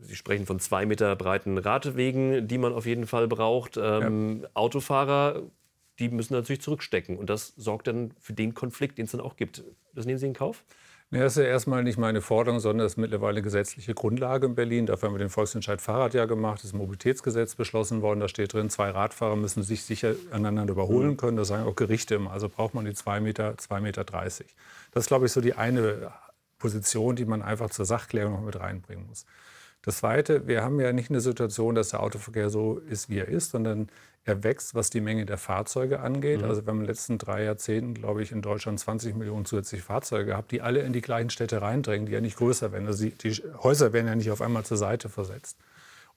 Sie 0.00 0.16
sprechen 0.16 0.46
von 0.46 0.60
zwei 0.60 0.86
Meter 0.86 1.14
breiten 1.16 1.58
Radwegen, 1.58 2.46
die 2.46 2.58
man 2.58 2.72
auf 2.72 2.86
jeden 2.86 3.06
Fall 3.06 3.28
braucht. 3.28 3.76
Ähm, 3.76 4.42
ja. 4.42 4.48
Autofahrer, 4.54 5.42
die 5.98 6.08
müssen 6.08 6.34
natürlich 6.34 6.62
zurückstecken. 6.62 7.16
Und 7.16 7.30
das 7.30 7.54
sorgt 7.56 7.88
dann 7.88 8.12
für 8.20 8.32
den 8.32 8.54
Konflikt, 8.54 8.98
den 8.98 9.06
es 9.06 9.12
dann 9.12 9.20
auch 9.20 9.36
gibt. 9.36 9.64
Das 9.94 10.06
nehmen 10.06 10.18
Sie 10.18 10.26
in 10.26 10.34
Kauf? 10.34 10.64
Ja, 11.10 11.20
das 11.20 11.38
ist 11.38 11.42
ja 11.42 11.48
erstmal 11.48 11.82
nicht 11.84 11.98
meine 11.98 12.20
Forderung, 12.20 12.60
sondern 12.60 12.84
das 12.84 12.92
ist 12.92 12.96
mittlerweile 12.98 13.40
gesetzliche 13.40 13.94
Grundlage 13.94 14.46
in 14.46 14.54
Berlin. 14.54 14.84
Dafür 14.84 15.08
haben 15.08 15.14
wir 15.14 15.18
den 15.18 15.30
Volksentscheid 15.30 15.80
Fahrrad 15.80 16.12
ja 16.12 16.26
gemacht. 16.26 16.62
Das 16.62 16.74
Mobilitätsgesetz 16.74 17.54
beschlossen 17.54 18.02
worden. 18.02 18.20
Da 18.20 18.28
steht 18.28 18.52
drin, 18.52 18.68
zwei 18.68 18.90
Radfahrer 18.90 19.34
müssen 19.34 19.62
sich 19.62 19.84
sicher 19.84 20.14
aneinander 20.30 20.72
überholen 20.72 21.16
können. 21.16 21.38
Das 21.38 21.48
sagen 21.48 21.64
auch 21.64 21.76
Gerichte 21.76 22.16
immer. 22.16 22.30
Also 22.30 22.50
braucht 22.50 22.74
man 22.74 22.84
die 22.84 22.90
2,30 22.90 23.20
Meter, 23.20 23.54
2,30 23.54 23.80
Meter. 23.80 24.04
Das 24.04 25.04
ist, 25.04 25.08
glaube 25.08 25.24
ich, 25.24 25.32
so 25.32 25.40
die 25.40 25.54
eine 25.54 26.12
Position, 26.58 27.16
die 27.16 27.24
man 27.24 27.40
einfach 27.40 27.70
zur 27.70 27.86
Sachklärung 27.86 28.34
noch 28.34 28.42
mit 28.42 28.60
reinbringen 28.60 29.06
muss. 29.06 29.24
Das 29.88 29.96
Zweite, 29.96 30.46
wir 30.46 30.62
haben 30.62 30.78
ja 30.80 30.92
nicht 30.92 31.08
eine 31.08 31.22
Situation, 31.22 31.74
dass 31.74 31.88
der 31.88 32.02
Autoverkehr 32.02 32.50
so 32.50 32.76
ist, 32.90 33.08
wie 33.08 33.20
er 33.20 33.28
ist, 33.28 33.52
sondern 33.52 33.88
er 34.26 34.44
wächst, 34.44 34.74
was 34.74 34.90
die 34.90 35.00
Menge 35.00 35.24
der 35.24 35.38
Fahrzeuge 35.38 36.00
angeht. 36.00 36.42
Mhm. 36.42 36.44
Also 36.50 36.60
wir 36.60 36.72
haben 36.72 36.80
in 36.80 36.82
den 36.82 36.88
letzten 36.88 37.16
drei 37.16 37.44
Jahrzehnten, 37.44 37.94
glaube 37.94 38.22
ich, 38.22 38.30
in 38.30 38.42
Deutschland 38.42 38.78
20 38.78 39.16
Millionen 39.16 39.46
zusätzliche 39.46 39.82
Fahrzeuge 39.82 40.26
gehabt, 40.26 40.52
die 40.52 40.60
alle 40.60 40.80
in 40.80 40.92
die 40.92 41.00
gleichen 41.00 41.30
Städte 41.30 41.62
reindrängen, 41.62 42.04
die 42.04 42.12
ja 42.12 42.20
nicht 42.20 42.36
größer 42.36 42.70
werden. 42.70 42.86
Also 42.86 43.02
die, 43.02 43.12
die 43.12 43.42
Häuser 43.62 43.94
werden 43.94 44.08
ja 44.08 44.14
nicht 44.14 44.30
auf 44.30 44.42
einmal 44.42 44.62
zur 44.62 44.76
Seite 44.76 45.08
versetzt. 45.08 45.56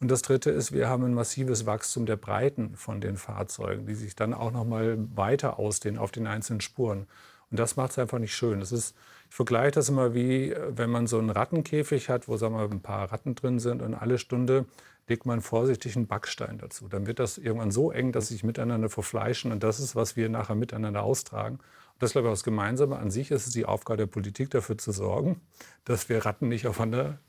Und 0.01 0.11
das 0.11 0.21
Dritte 0.21 0.49
ist, 0.49 0.73
wir 0.73 0.89
haben 0.89 1.05
ein 1.05 1.13
massives 1.13 1.65
Wachstum 1.65 2.05
der 2.05 2.17
Breiten 2.17 2.75
von 2.75 2.99
den 2.99 3.15
Fahrzeugen, 3.15 3.85
die 3.85 3.95
sich 3.95 4.17
dann 4.17 4.33
auch 4.33 4.51
noch 4.51 4.65
mal 4.65 4.97
weiter 5.15 5.59
ausdehnen 5.59 5.97
auf 5.97 6.11
den 6.11 6.27
einzelnen 6.27 6.59
Spuren. 6.59 7.07
Und 7.51 7.59
das 7.59 7.75
macht 7.75 7.91
es 7.91 7.99
einfach 7.99 8.17
nicht 8.17 8.33
schön. 8.33 8.59
Das 8.59 8.71
ist, 8.71 8.95
ich 9.29 9.35
vergleiche 9.35 9.71
das 9.71 9.89
immer 9.89 10.13
wie, 10.13 10.55
wenn 10.69 10.89
man 10.89 11.05
so 11.07 11.19
einen 11.19 11.29
Rattenkäfig 11.29 12.09
hat, 12.09 12.27
wo 12.27 12.37
sagen 12.37 12.55
wir, 12.55 12.63
ein 12.63 12.81
paar 12.81 13.11
Ratten 13.11 13.35
drin 13.35 13.59
sind 13.59 13.81
und 13.81 13.93
alle 13.93 14.17
Stunde 14.17 14.65
legt 15.07 15.25
man 15.25 15.41
vorsichtig 15.41 15.97
einen 15.97 16.07
Backstein 16.07 16.57
dazu. 16.57 16.87
Dann 16.87 17.05
wird 17.05 17.19
das 17.19 17.37
irgendwann 17.37 17.71
so 17.71 17.91
eng, 17.91 18.13
dass 18.13 18.27
sie 18.27 18.35
sich 18.35 18.43
miteinander 18.43 18.89
verfleischen. 18.89 19.51
Und 19.51 19.63
das 19.63 19.79
ist, 19.79 19.95
was 19.95 20.15
wir 20.15 20.29
nachher 20.29 20.55
miteinander 20.55 21.03
austragen. 21.03 21.55
Und 21.55 22.01
das 22.01 22.13
glaube 22.13 22.29
ich, 22.29 22.33
das 22.33 22.43
Gemeinsame 22.43 22.97
an 22.97 23.11
sich 23.11 23.31
ist 23.31 23.47
es 23.47 23.53
die 23.53 23.65
Aufgabe 23.65 23.97
der 23.97 24.05
Politik, 24.05 24.49
dafür 24.51 24.77
zu 24.77 24.91
sorgen, 24.91 25.41
dass 25.83 26.07
wir 26.07 26.25
Ratten 26.25 26.47
nicht 26.47 26.67
aufeinander 26.67 27.19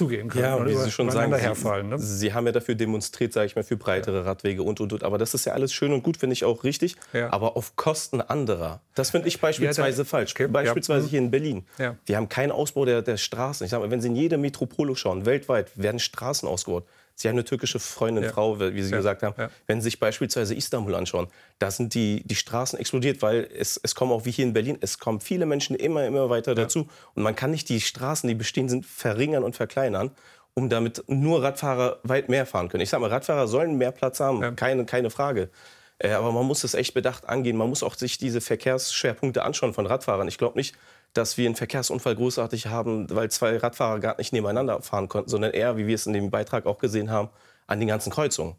zugehen 0.00 0.30
können. 0.30 0.44
Ja, 0.44 0.54
und 0.54 0.66
wie 0.66 0.74
Sie 0.74 0.90
schon 0.90 1.10
sagen, 1.10 1.34
herfallen, 1.34 1.90
ne? 1.90 1.98
Sie 1.98 2.32
haben 2.32 2.46
ja 2.46 2.52
dafür 2.52 2.74
demonstriert, 2.74 3.34
sage 3.34 3.46
ich 3.46 3.54
mal, 3.54 3.62
für 3.62 3.76
breitere 3.76 4.16
ja. 4.16 4.22
Radwege 4.22 4.62
und, 4.62 4.80
und, 4.80 4.94
und. 4.94 5.04
Aber 5.04 5.18
das 5.18 5.34
ist 5.34 5.44
ja 5.44 5.52
alles 5.52 5.74
schön 5.74 5.92
und 5.92 6.02
gut, 6.02 6.16
finde 6.16 6.32
ich 6.32 6.44
auch 6.46 6.64
richtig. 6.64 6.96
Ja. 7.12 7.30
Aber 7.30 7.58
auf 7.58 7.76
Kosten 7.76 8.22
anderer. 8.22 8.80
Das 8.94 9.10
finde 9.10 9.28
ich 9.28 9.40
beispielsweise 9.40 10.02
ja, 10.02 10.04
falsch. 10.06 10.32
Okay. 10.32 10.48
Beispielsweise 10.48 11.06
hier 11.06 11.18
in 11.18 11.30
Berlin. 11.30 11.66
Wir 12.06 12.16
haben 12.16 12.30
keinen 12.30 12.50
Ausbau 12.50 12.86
der, 12.86 13.02
der 13.02 13.18
Straßen. 13.18 13.64
Ich 13.64 13.70
sage 13.70 13.84
mal, 13.84 13.90
wenn 13.90 14.00
Sie 14.00 14.08
in 14.08 14.16
jede 14.16 14.38
Metropole 14.38 14.96
schauen, 14.96 15.26
weltweit, 15.26 15.70
werden 15.76 15.98
Straßen 15.98 16.48
ausgebaut. 16.48 16.86
Sie 17.20 17.28
haben 17.28 17.34
eine 17.34 17.44
türkische 17.44 17.78
Freundin, 17.78 18.24
ja. 18.24 18.30
Frau, 18.30 18.58
wie 18.58 18.82
Sie 18.82 18.90
ja. 18.90 18.96
gesagt 18.96 19.22
haben. 19.22 19.34
Ja. 19.36 19.50
Wenn 19.66 19.82
Sie 19.82 19.84
sich 19.84 20.00
beispielsweise 20.00 20.54
Istanbul 20.54 20.94
anschauen, 20.94 21.28
da 21.58 21.70
sind 21.70 21.92
die, 21.92 22.22
die 22.24 22.34
Straßen 22.34 22.78
explodiert, 22.78 23.20
weil 23.20 23.46
es, 23.54 23.78
es 23.82 23.94
kommen 23.94 24.10
auch 24.10 24.24
wie 24.24 24.30
hier 24.30 24.46
in 24.46 24.54
Berlin, 24.54 24.78
es 24.80 24.98
kommen 24.98 25.20
viele 25.20 25.44
Menschen 25.44 25.76
immer, 25.76 26.06
immer 26.06 26.30
weiter 26.30 26.54
dazu. 26.54 26.88
Und 27.14 27.22
man 27.22 27.36
kann 27.36 27.50
nicht 27.50 27.68
die 27.68 27.82
Straßen, 27.82 28.26
die 28.26 28.34
bestehen 28.34 28.70
sind, 28.70 28.86
verringern 28.86 29.44
und 29.44 29.54
verkleinern, 29.54 30.12
um 30.54 30.70
damit 30.70 31.04
nur 31.08 31.42
Radfahrer 31.42 31.98
weit 32.04 32.30
mehr 32.30 32.46
fahren 32.46 32.70
können. 32.70 32.82
Ich 32.82 32.88
sage 32.88 33.02
mal, 33.02 33.10
Radfahrer 33.10 33.48
sollen 33.48 33.76
mehr 33.76 33.92
Platz 33.92 34.18
haben, 34.20 34.56
keine, 34.56 34.86
keine 34.86 35.10
Frage. 35.10 35.50
Äh, 35.98 36.12
aber 36.12 36.32
man 36.32 36.46
muss 36.46 36.62
das 36.62 36.72
echt 36.72 36.94
bedacht 36.94 37.28
angehen. 37.28 37.56
Man 37.56 37.68
muss 37.68 37.82
auch 37.82 37.94
sich 37.94 38.16
diese 38.16 38.40
Verkehrsschwerpunkte 38.40 39.42
anschauen 39.42 39.74
von 39.74 39.86
Radfahrern. 39.86 40.26
Ich 40.26 40.38
glaube 40.38 40.58
nicht, 40.58 40.74
dass 41.12 41.36
wir 41.36 41.46
einen 41.46 41.56
Verkehrsunfall 41.56 42.16
großartig 42.16 42.66
haben, 42.68 43.08
weil 43.10 43.30
zwei 43.30 43.56
Radfahrer 43.56 44.00
gar 44.00 44.16
nicht 44.18 44.32
nebeneinander 44.32 44.80
fahren 44.82 45.08
konnten, 45.08 45.30
sondern 45.30 45.52
eher, 45.52 45.76
wie 45.76 45.86
wir 45.86 45.94
es 45.94 46.06
in 46.06 46.12
dem 46.12 46.30
Beitrag 46.30 46.66
auch 46.66 46.78
gesehen 46.78 47.10
haben, 47.10 47.30
an 47.66 47.80
den 47.80 47.88
ganzen 47.88 48.10
Kreuzungen. 48.12 48.56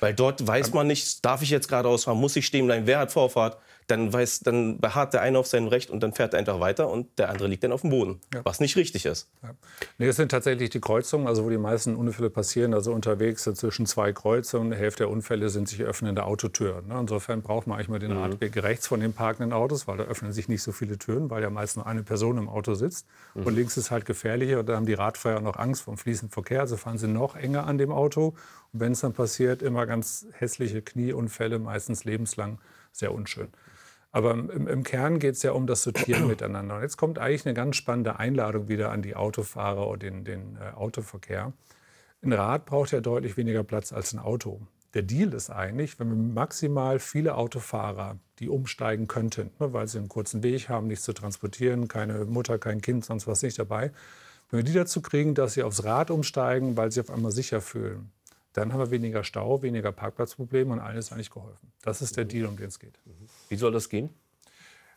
Weil 0.00 0.14
dort 0.14 0.46
weiß 0.46 0.72
man 0.72 0.86
nicht, 0.86 1.24
darf 1.24 1.42
ich 1.42 1.50
jetzt 1.50 1.68
geradeaus 1.68 2.04
fahren, 2.04 2.18
muss 2.18 2.36
ich 2.36 2.46
stehen 2.46 2.66
bleiben, 2.66 2.86
wer 2.86 2.98
hat 2.98 3.12
Vorfahrt, 3.12 3.58
dann, 3.86 4.12
weiß, 4.12 4.40
dann 4.40 4.78
beharrt 4.80 5.12
der 5.12 5.20
eine 5.20 5.38
auf 5.38 5.46
seinem 5.46 5.68
Recht 5.68 5.90
und 5.90 6.02
dann 6.02 6.12
fährt 6.12 6.32
er 6.32 6.38
einfach 6.38 6.58
weiter 6.60 6.88
und 6.88 7.18
der 7.18 7.28
andere 7.28 7.48
liegt 7.48 7.64
dann 7.64 7.72
auf 7.72 7.82
dem 7.82 7.90
Boden, 7.90 8.20
ja. 8.32 8.40
was 8.44 8.60
nicht 8.60 8.76
richtig 8.76 9.04
ist. 9.04 9.28
Ja. 9.42 9.50
Nee, 9.98 10.06
es 10.06 10.16
sind 10.16 10.30
tatsächlich 10.30 10.70
die 10.70 10.80
Kreuzungen, 10.80 11.26
also 11.26 11.44
wo 11.44 11.50
die 11.50 11.58
meisten 11.58 11.94
Unfälle 11.96 12.30
passieren, 12.30 12.72
also 12.72 12.92
unterwegs 12.92 13.42
zwischen 13.42 13.86
zwei 13.86 14.12
Kreuzungen. 14.12 14.70
Die 14.70 14.76
Hälfte 14.76 15.04
der 15.04 15.10
Unfälle 15.10 15.50
sind 15.50 15.68
sich 15.68 15.82
öffnende 15.82 16.24
Autotüren. 16.24 16.88
Ne? 16.88 16.98
Insofern 16.98 17.42
braucht 17.42 17.66
man 17.66 17.76
eigentlich 17.76 17.88
mal 17.88 17.98
den 17.98 18.12
mhm. 18.12 18.22
Radweg 18.22 18.62
rechts 18.62 18.86
von 18.86 19.00
den 19.00 19.12
parkenden 19.12 19.52
Autos, 19.52 19.86
weil 19.86 19.98
da 19.98 20.04
öffnen 20.04 20.32
sich 20.32 20.48
nicht 20.48 20.62
so 20.62 20.72
viele 20.72 20.96
Türen, 20.96 21.28
weil 21.28 21.42
ja 21.42 21.50
meist 21.50 21.76
nur 21.76 21.86
eine 21.86 22.02
Person 22.02 22.38
im 22.38 22.48
Auto 22.48 22.74
sitzt. 22.74 23.06
Mhm. 23.34 23.46
Und 23.46 23.54
links 23.54 23.76
ist 23.76 23.90
halt 23.90 24.06
gefährlicher 24.06 24.60
und 24.60 24.68
da 24.68 24.76
haben 24.76 24.86
die 24.86 24.94
Radfahrer 24.94 25.40
noch 25.40 25.56
Angst 25.56 25.82
vor 25.82 25.94
dem 25.94 25.98
fließenden 25.98 26.32
Verkehr, 26.32 26.60
also 26.60 26.76
fahren 26.76 26.96
sie 26.96 27.08
noch 27.08 27.36
enger 27.36 27.66
an 27.66 27.76
dem 27.76 27.92
Auto. 27.92 28.34
Wenn 28.76 28.92
es 28.92 29.00
dann 29.00 29.12
passiert, 29.12 29.62
immer 29.62 29.86
ganz 29.86 30.26
hässliche 30.32 30.82
Knieunfälle, 30.82 31.60
meistens 31.60 32.04
lebenslang, 32.04 32.58
sehr 32.90 33.12
unschön. 33.12 33.48
Aber 34.10 34.32
im, 34.32 34.66
im 34.66 34.82
Kern 34.82 35.20
geht 35.20 35.36
es 35.36 35.42
ja 35.44 35.52
um 35.52 35.68
das 35.68 35.84
Sortieren 35.84 36.26
miteinander. 36.26 36.76
Und 36.76 36.82
jetzt 36.82 36.96
kommt 36.96 37.18
eigentlich 37.18 37.46
eine 37.46 37.54
ganz 37.54 37.76
spannende 37.76 38.18
Einladung 38.18 38.68
wieder 38.68 38.90
an 38.90 39.00
die 39.00 39.14
Autofahrer 39.14 39.86
und 39.86 40.02
den, 40.02 40.24
den 40.24 40.56
äh, 40.56 40.74
Autoverkehr. 40.74 41.52
Ein 42.22 42.32
Rad 42.32 42.66
braucht 42.66 42.90
ja 42.90 43.00
deutlich 43.00 43.36
weniger 43.36 43.62
Platz 43.62 43.92
als 43.92 44.12
ein 44.12 44.18
Auto. 44.18 44.60
Der 44.94 45.02
Deal 45.02 45.32
ist 45.34 45.50
eigentlich, 45.50 46.00
wenn 46.00 46.08
wir 46.08 46.16
maximal 46.16 46.98
viele 46.98 47.36
Autofahrer, 47.36 48.18
die 48.38 48.48
umsteigen 48.48 49.06
könnten, 49.06 49.50
ne, 49.60 49.72
weil 49.72 49.86
sie 49.86 49.98
einen 49.98 50.08
kurzen 50.08 50.42
Weg 50.42 50.68
haben, 50.68 50.86
nichts 50.86 51.04
zu 51.04 51.12
transportieren, 51.12 51.86
keine 51.86 52.24
Mutter, 52.24 52.58
kein 52.58 52.80
Kind, 52.80 53.04
sonst 53.04 53.26
was 53.26 53.42
nicht 53.42 53.58
dabei, 53.58 53.92
wenn 54.50 54.58
wir 54.58 54.64
die 54.64 54.72
dazu 54.72 55.02
kriegen, 55.02 55.34
dass 55.34 55.54
sie 55.54 55.62
aufs 55.62 55.84
Rad 55.84 56.10
umsteigen, 56.10 56.76
weil 56.76 56.92
sie 56.92 57.00
auf 57.00 57.10
einmal 57.10 57.32
sicher 57.32 57.60
fühlen, 57.60 58.12
dann 58.54 58.72
haben 58.72 58.80
wir 58.80 58.90
weniger 58.90 59.24
Stau, 59.24 59.62
weniger 59.62 59.92
Parkplatzprobleme 59.92 60.72
und 60.72 60.80
allen 60.80 60.96
ist 60.96 61.12
eigentlich 61.12 61.30
geholfen. 61.30 61.72
Das 61.82 62.00
ist 62.00 62.16
der 62.16 62.24
Deal, 62.24 62.46
um 62.46 62.56
den 62.56 62.68
es 62.68 62.78
geht. 62.78 62.98
Wie 63.48 63.56
soll 63.56 63.72
das 63.72 63.88
gehen? 63.88 64.10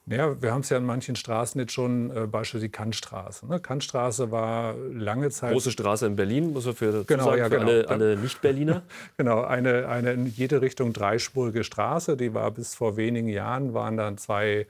Naja, 0.09 0.41
wir 0.41 0.53
haben 0.53 0.61
es 0.61 0.69
ja 0.69 0.77
an 0.77 0.85
manchen 0.85 1.17
Straßen 1.17 1.59
jetzt 1.59 1.73
schon, 1.73 2.11
äh, 2.11 2.27
beispielsweise 2.27 2.67
die 2.67 2.71
Kantstraße. 2.71 3.45
Ne? 3.45 3.59
Kantstraße 3.59 4.31
war 4.31 4.73
lange 4.75 5.29
Zeit. 5.31 5.51
Große 5.51 5.71
Straße 5.71 6.05
in 6.05 6.15
Berlin, 6.15 6.53
muss 6.53 6.65
man 6.65 6.75
für, 6.75 7.03
genau, 7.03 7.25
sagen, 7.25 7.39
ja, 7.39 7.47
genau. 7.49 7.63
alle, 7.63 7.89
alle 7.89 8.15
Nicht-Berliner. 8.15 8.83
genau, 9.17 9.41
eine, 9.43 9.89
eine 9.89 10.13
in 10.13 10.25
jede 10.27 10.61
Richtung 10.61 10.93
dreispurige 10.93 11.65
Straße. 11.65 12.15
Die 12.15 12.33
war 12.33 12.51
bis 12.51 12.73
vor 12.73 12.95
wenigen 12.95 13.27
Jahren, 13.27 13.73
waren 13.73 13.97
dann 13.97 14.17
zwei 14.17 14.67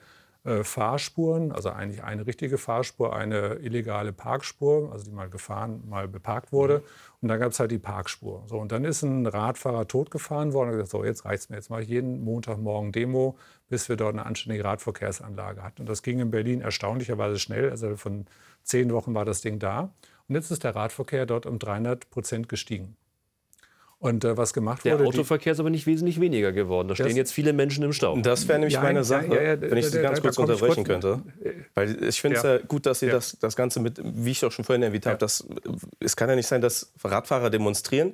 Fahrspuren, 0.62 1.52
also 1.52 1.70
eigentlich 1.70 2.04
eine 2.04 2.26
richtige 2.26 2.58
Fahrspur, 2.58 3.14
eine 3.14 3.56
illegale 3.56 4.12
Parkspur, 4.12 4.90
also 4.92 5.04
die 5.04 5.10
mal 5.10 5.28
gefahren, 5.28 5.82
mal 5.86 6.08
beparkt 6.08 6.52
wurde. 6.52 6.82
Und 7.20 7.28
dann 7.28 7.38
gab 7.40 7.52
es 7.52 7.60
halt 7.60 7.70
die 7.70 7.78
Parkspur. 7.78 8.44
So, 8.46 8.58
und 8.58 8.72
dann 8.72 8.84
ist 8.84 9.02
ein 9.02 9.26
Radfahrer 9.26 9.88
totgefahren 9.88 10.52
worden 10.52 10.68
und 10.68 10.72
gesagt, 10.76 10.90
so, 10.90 11.04
jetzt 11.04 11.24
reicht's 11.24 11.50
mir. 11.50 11.56
Jetzt 11.56 11.70
mache 11.70 11.82
ich 11.82 11.88
jeden 11.88 12.22
Montagmorgen 12.22 12.92
Demo, 12.92 13.36
bis 13.68 13.88
wir 13.88 13.96
dort 13.96 14.14
eine 14.14 14.24
anständige 14.24 14.64
Radverkehrsanlage 14.64 15.62
hatten. 15.62 15.82
Und 15.82 15.88
das 15.88 16.02
ging 16.02 16.20
in 16.20 16.30
Berlin 16.30 16.60
erstaunlicherweise 16.60 17.38
schnell. 17.38 17.70
Also 17.70 17.96
von 17.96 18.26
zehn 18.62 18.92
Wochen 18.92 19.14
war 19.14 19.24
das 19.24 19.40
Ding 19.40 19.58
da. 19.58 19.92
Und 20.28 20.34
jetzt 20.34 20.50
ist 20.50 20.64
der 20.64 20.74
Radverkehr 20.74 21.26
dort 21.26 21.46
um 21.46 21.58
300 21.58 22.08
Prozent 22.10 22.48
gestiegen. 22.48 22.96
Und 24.00 24.24
äh, 24.24 24.36
was 24.36 24.52
gemacht 24.52 24.84
der 24.84 24.92
wurde. 24.92 25.04
Der 25.04 25.08
Autoverkehr 25.08 25.52
ist 25.52 25.60
aber 25.60 25.70
nicht 25.70 25.86
wesentlich 25.86 26.20
weniger 26.20 26.52
geworden. 26.52 26.86
Da 26.86 26.94
stehen 26.94 27.16
jetzt 27.16 27.32
viele 27.32 27.52
Menschen 27.52 27.82
im 27.82 27.92
Stau. 27.92 28.16
Das 28.18 28.46
wäre 28.46 28.58
nämlich 28.58 28.74
ja, 28.74 28.82
meine 28.82 29.02
Sache, 29.02 29.26
ja, 29.26 29.42
ja, 29.42 29.60
wenn 29.60 29.76
ich 29.76 29.86
Sie 29.86 30.00
ganz 30.00 30.20
kurz 30.20 30.38
unterbrechen 30.38 30.84
könnte. 30.84 31.22
Weil 31.74 32.04
ich 32.04 32.20
finde 32.20 32.36
es 32.36 32.42
ja. 32.44 32.58
gut, 32.58 32.86
dass 32.86 33.00
Sie 33.00 33.08
das, 33.08 33.36
das 33.40 33.56
Ganze 33.56 33.80
mit, 33.80 34.00
wie 34.02 34.30
ich 34.30 34.44
auch 34.44 34.52
schon 34.52 34.64
vorhin 34.64 34.84
erwähnt 34.84 35.06
habe, 35.06 35.18
das, 35.18 35.46
es 35.98 36.14
kann 36.14 36.28
ja 36.28 36.36
nicht 36.36 36.46
sein, 36.46 36.60
dass 36.60 36.92
Radfahrer 37.02 37.50
demonstrieren, 37.50 38.12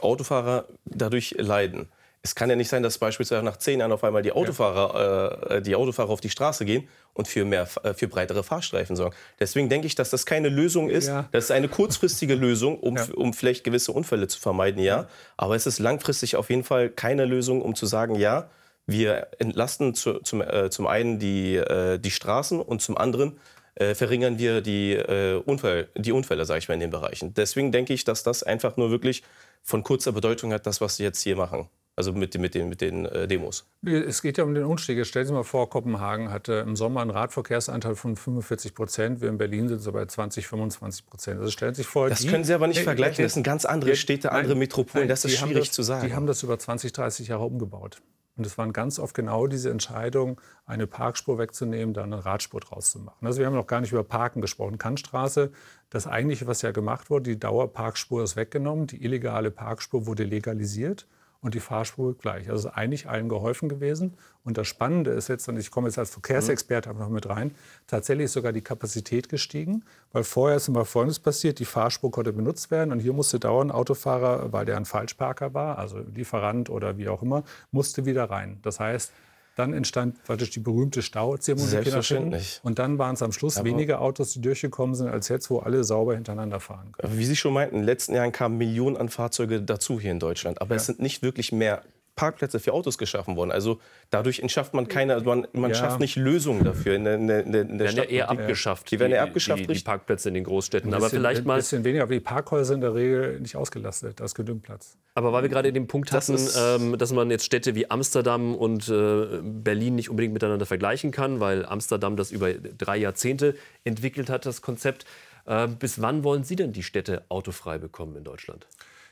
Autofahrer 0.00 0.66
dadurch 0.86 1.34
leiden. 1.38 1.88
Es 2.22 2.34
kann 2.34 2.50
ja 2.50 2.56
nicht 2.56 2.68
sein, 2.68 2.82
dass 2.82 2.98
beispielsweise 2.98 3.44
nach 3.44 3.56
zehn 3.56 3.80
Jahren 3.80 3.92
auf 3.92 4.02
einmal 4.02 4.22
die 4.22 4.32
Autofahrer, 4.32 5.50
äh, 5.50 5.62
die 5.62 5.74
Autofahrer 5.76 6.10
auf 6.10 6.20
die 6.20 6.30
Straße 6.30 6.64
gehen 6.64 6.88
und 7.14 7.28
für, 7.28 7.44
mehr, 7.44 7.68
äh, 7.84 7.94
für 7.94 8.08
breitere 8.08 8.42
Fahrstreifen 8.42 8.96
sorgen. 8.96 9.14
Deswegen 9.38 9.68
denke 9.68 9.86
ich, 9.86 9.94
dass 9.94 10.10
das 10.10 10.26
keine 10.26 10.48
Lösung 10.48 10.90
ist. 10.90 11.08
Ja. 11.08 11.28
Das 11.32 11.44
ist 11.44 11.50
eine 11.50 11.68
kurzfristige 11.68 12.34
Lösung, 12.34 12.78
um, 12.80 12.96
ja. 12.96 13.06
um 13.14 13.32
vielleicht 13.32 13.64
gewisse 13.64 13.92
Unfälle 13.92 14.26
zu 14.26 14.40
vermeiden, 14.40 14.82
ja. 14.82 15.06
Aber 15.36 15.54
es 15.54 15.66
ist 15.66 15.78
langfristig 15.78 16.36
auf 16.36 16.50
jeden 16.50 16.64
Fall 16.64 16.90
keine 16.90 17.24
Lösung, 17.24 17.62
um 17.62 17.74
zu 17.74 17.86
sagen, 17.86 18.16
ja, 18.16 18.50
wir 18.86 19.28
entlasten 19.38 19.94
zu, 19.94 20.14
zum, 20.20 20.40
äh, 20.40 20.70
zum 20.70 20.86
einen 20.86 21.18
die, 21.18 21.56
äh, 21.56 21.98
die 21.98 22.10
Straßen 22.10 22.60
und 22.60 22.82
zum 22.82 22.96
anderen 22.96 23.38
äh, 23.74 23.94
verringern 23.94 24.38
wir 24.38 24.60
die, 24.60 24.94
äh, 24.94 25.40
Unfall, 25.44 25.88
die 25.94 26.12
Unfälle, 26.12 26.44
sage 26.44 26.58
ich 26.58 26.68
mal, 26.68 26.74
in 26.74 26.80
den 26.80 26.90
Bereichen. 26.90 27.34
Deswegen 27.34 27.70
denke 27.70 27.92
ich, 27.92 28.04
dass 28.04 28.22
das 28.22 28.42
einfach 28.42 28.76
nur 28.76 28.90
wirklich 28.90 29.22
von 29.62 29.82
kurzer 29.82 30.12
Bedeutung 30.12 30.52
hat, 30.52 30.66
das, 30.66 30.80
was 30.80 30.96
sie 30.96 31.04
jetzt 31.04 31.22
hier 31.22 31.36
machen. 31.36 31.68
Also 31.98 32.12
mit, 32.12 32.38
mit 32.38 32.54
den, 32.54 32.68
mit 32.68 32.80
den 32.80 33.06
äh, 33.06 33.26
Demos. 33.26 33.66
Es 33.84 34.22
geht 34.22 34.38
ja 34.38 34.44
um 34.44 34.54
den 34.54 34.62
Umstieg. 34.62 35.04
Stellen 35.04 35.26
Sie 35.26 35.30
sich 35.30 35.34
mal 35.34 35.42
vor, 35.42 35.68
Kopenhagen 35.68 36.30
hatte 36.30 36.52
im 36.64 36.76
Sommer 36.76 37.00
einen 37.00 37.10
Radverkehrsanteil 37.10 37.96
von 37.96 38.14
45 38.14 38.76
Prozent. 38.76 39.20
Wir 39.20 39.28
in 39.28 39.36
Berlin 39.36 39.66
sind 39.66 39.80
so 39.80 39.90
bei 39.90 40.06
20, 40.06 40.46
25 40.46 41.06
Prozent. 41.06 41.40
Also 41.40 41.50
stellen 41.50 41.74
Sie 41.74 41.82
sich 41.82 41.88
vor, 41.88 42.08
das 42.08 42.20
die, 42.20 42.28
können 42.28 42.44
Sie 42.44 42.54
aber 42.54 42.68
nicht 42.68 42.82
äh, 42.82 42.84
vergleichen. 42.84 43.24
Das 43.24 43.34
sind 43.34 43.42
ganz 43.42 43.64
andere 43.64 43.96
Städte, 43.96 44.30
andere 44.30 44.54
Metropolen. 44.54 45.08
das 45.08 45.24
ist 45.24 45.38
schwierig 45.38 45.66
das, 45.66 45.72
zu 45.72 45.82
sagen. 45.82 46.06
Die 46.06 46.14
haben 46.14 46.28
das 46.28 46.44
über 46.44 46.56
20, 46.56 46.92
30 46.92 47.26
Jahre 47.26 47.44
umgebaut. 47.44 48.00
Und 48.36 48.46
es 48.46 48.56
waren 48.56 48.72
ganz 48.72 49.00
oft 49.00 49.16
genau 49.16 49.48
diese 49.48 49.68
Entscheidungen, 49.68 50.36
eine 50.66 50.86
Parkspur 50.86 51.36
wegzunehmen, 51.38 51.94
dann 51.94 52.12
eine 52.12 52.24
Radspur 52.24 52.60
draus 52.60 52.92
zu 52.92 53.00
machen. 53.00 53.26
Also 53.26 53.40
wir 53.40 53.46
haben 53.46 53.56
noch 53.56 53.66
gar 53.66 53.80
nicht 53.80 53.90
über 53.90 54.04
Parken 54.04 54.40
gesprochen. 54.40 54.78
Kantstraße, 54.78 55.50
das 55.90 56.06
eigentliche, 56.06 56.46
was 56.46 56.62
ja 56.62 56.70
gemacht 56.70 57.10
wurde, 57.10 57.30
die 57.30 57.40
Dauerparkspur 57.40 58.22
ist 58.22 58.36
weggenommen, 58.36 58.86
die 58.86 59.02
illegale 59.02 59.50
Parkspur 59.50 60.06
wurde 60.06 60.22
legalisiert. 60.22 61.08
Und 61.40 61.54
die 61.54 61.60
Fahrspur 61.60 62.16
gleich. 62.16 62.50
Also 62.50 62.68
ist 62.68 62.74
eigentlich 62.74 63.08
allen 63.08 63.28
geholfen 63.28 63.68
gewesen. 63.68 64.14
Und 64.44 64.58
das 64.58 64.66
Spannende 64.66 65.10
ist 65.10 65.28
jetzt, 65.28 65.48
und 65.48 65.56
ich 65.56 65.70
komme 65.70 65.88
jetzt 65.88 65.98
als 65.98 66.10
Verkehrsexperte 66.10 66.92
noch 66.94 67.10
mit 67.10 67.28
rein, 67.28 67.54
tatsächlich 67.86 68.26
ist 68.26 68.32
sogar 68.32 68.52
die 68.52 68.62
Kapazität 68.62 69.28
gestiegen, 69.28 69.84
weil 70.12 70.24
vorher 70.24 70.56
ist 70.56 70.68
immer 70.68 70.84
Folgendes 70.84 71.20
passiert, 71.20 71.58
die 71.58 71.64
Fahrspur 71.64 72.10
konnte 72.10 72.32
benutzt 72.32 72.70
werden 72.70 72.92
und 72.92 73.00
hier 73.00 73.12
musste 73.12 73.38
dauernd 73.38 73.70
ein 73.70 73.74
Autofahrer, 73.74 74.52
weil 74.52 74.64
der 74.64 74.76
ein 74.76 74.84
Falschparker 74.84 75.54
war, 75.54 75.78
also 75.78 75.98
Lieferant 75.98 76.70
oder 76.70 76.96
wie 76.96 77.08
auch 77.08 77.22
immer, 77.22 77.44
musste 77.70 78.06
wieder 78.06 78.30
rein. 78.30 78.58
Das 78.62 78.80
heißt, 78.80 79.12
dann 79.58 79.72
entstand 79.72 80.22
praktisch 80.24 80.50
die 80.50 80.60
berühmte 80.60 81.02
Stauzeremonie. 81.02 81.68
Selbstverständlich. 81.68 82.60
Und 82.62 82.78
dann 82.78 82.98
waren 82.98 83.14
es 83.14 83.22
am 83.22 83.32
Schluss 83.32 83.56
Aber 83.56 83.66
weniger 83.66 84.00
Autos, 84.00 84.32
die 84.32 84.40
durchgekommen 84.40 84.94
sind, 84.94 85.08
als 85.08 85.28
jetzt, 85.28 85.50
wo 85.50 85.58
alle 85.58 85.84
sauber 85.84 86.14
hintereinander 86.14 86.60
fahren 86.60 86.92
können. 86.92 87.18
Wie 87.18 87.24
Sie 87.24 87.36
schon 87.36 87.52
meinten, 87.52 87.76
in 87.76 87.82
den 87.82 87.86
letzten 87.86 88.14
Jahren 88.14 88.32
kamen 88.32 88.56
Millionen 88.56 88.96
an 88.96 89.08
Fahrzeuge 89.08 89.62
dazu 89.62 90.00
hier 90.00 90.12
in 90.12 90.20
Deutschland. 90.20 90.60
Aber 90.60 90.74
es 90.74 90.86
sind 90.86 91.00
nicht 91.00 91.22
wirklich 91.22 91.52
mehr 91.52 91.82
Parkplätze 92.18 92.58
für 92.58 92.72
Autos 92.72 92.98
geschaffen 92.98 93.36
worden. 93.36 93.52
Also 93.52 93.78
dadurch 94.10 94.42
schafft 94.50 94.74
man 94.74 94.88
keine, 94.88 95.14
also 95.14 95.24
man, 95.24 95.46
man 95.52 95.70
Ja. 95.70 95.76
schafft 95.76 96.00
nicht 96.00 96.16
Lösungen 96.16 96.64
dafür 96.64 96.94
in 96.96 97.04
der, 97.04 97.14
in 97.14 97.26
der, 97.28 97.40
in 97.44 97.52
der 97.52 97.64
Die 97.64 97.78
werden 97.78 97.96
ja 97.96 98.02
eher 98.02 98.28
abgeschafft. 98.30 98.90
Die 98.90 98.98
werden 98.98 99.12
ja 99.12 99.22
abgeschafft, 99.22 99.60
die, 99.60 99.66
die 99.66 99.70
richtig. 99.72 99.84
Parkplätze 99.84 100.28
in 100.28 100.34
den 100.34 100.44
Großstädten. 100.44 100.90
Ein 100.90 100.94
Aber 100.94 101.04
bisschen- 101.04 101.18
vielleicht 101.20 101.40
ein 101.42 101.46
mal, 101.46 101.56
bisschen 101.56 101.84
weniger, 101.84 102.02
aber 102.02 102.12
die 102.14 102.20
Parkhäuser 102.20 102.74
in 102.74 102.80
der 102.80 102.94
Regel 102.94 103.40
nicht 103.40 103.54
ausgelastet. 103.56 104.18
Da 104.20 104.24
ist 104.24 104.34
genügend 104.34 104.62
Platz. 104.64 104.96
aber 105.14 105.32
weil 105.32 105.42
wir 105.42 105.48
gerade 105.48 105.72
den 105.72 105.86
Punkt 105.86 106.12
Das 106.12 106.28
hatten, 106.28 106.34
ist- 106.36 106.56
ähm, 106.60 106.98
dass 106.98 107.12
man 107.12 107.30
jetzt 107.30 107.44
Städte 107.44 107.74
wie 107.76 107.88
Amsterdam 107.90 108.54
und 108.56 108.88
äh, 108.88 109.40
Berlin 109.42 109.94
nicht 109.94 110.10
unbedingt 110.10 110.34
miteinander 110.34 110.66
vergleichen 110.66 111.10
kann, 111.12 111.38
weil 111.40 111.64
Amsterdam 111.64 112.16
das 112.16 112.30
über 112.32 112.52
drei 112.52 112.96
Jahrzehnte 112.98 113.54
entwickelt 113.84 114.28
hat, 114.30 114.44
das 114.44 114.60
Konzept. 114.60 115.04
Äh, 115.46 115.66
bis 115.68 116.02
wann 116.02 116.24
wollen 116.24 116.44
Sie 116.44 116.56
denn 116.56 116.72
die 116.72 116.82
Städte 116.82 117.22
autofrei 117.30 117.78
bekommen 117.78 118.16
in 118.16 118.24
Deutschland? 118.24 118.66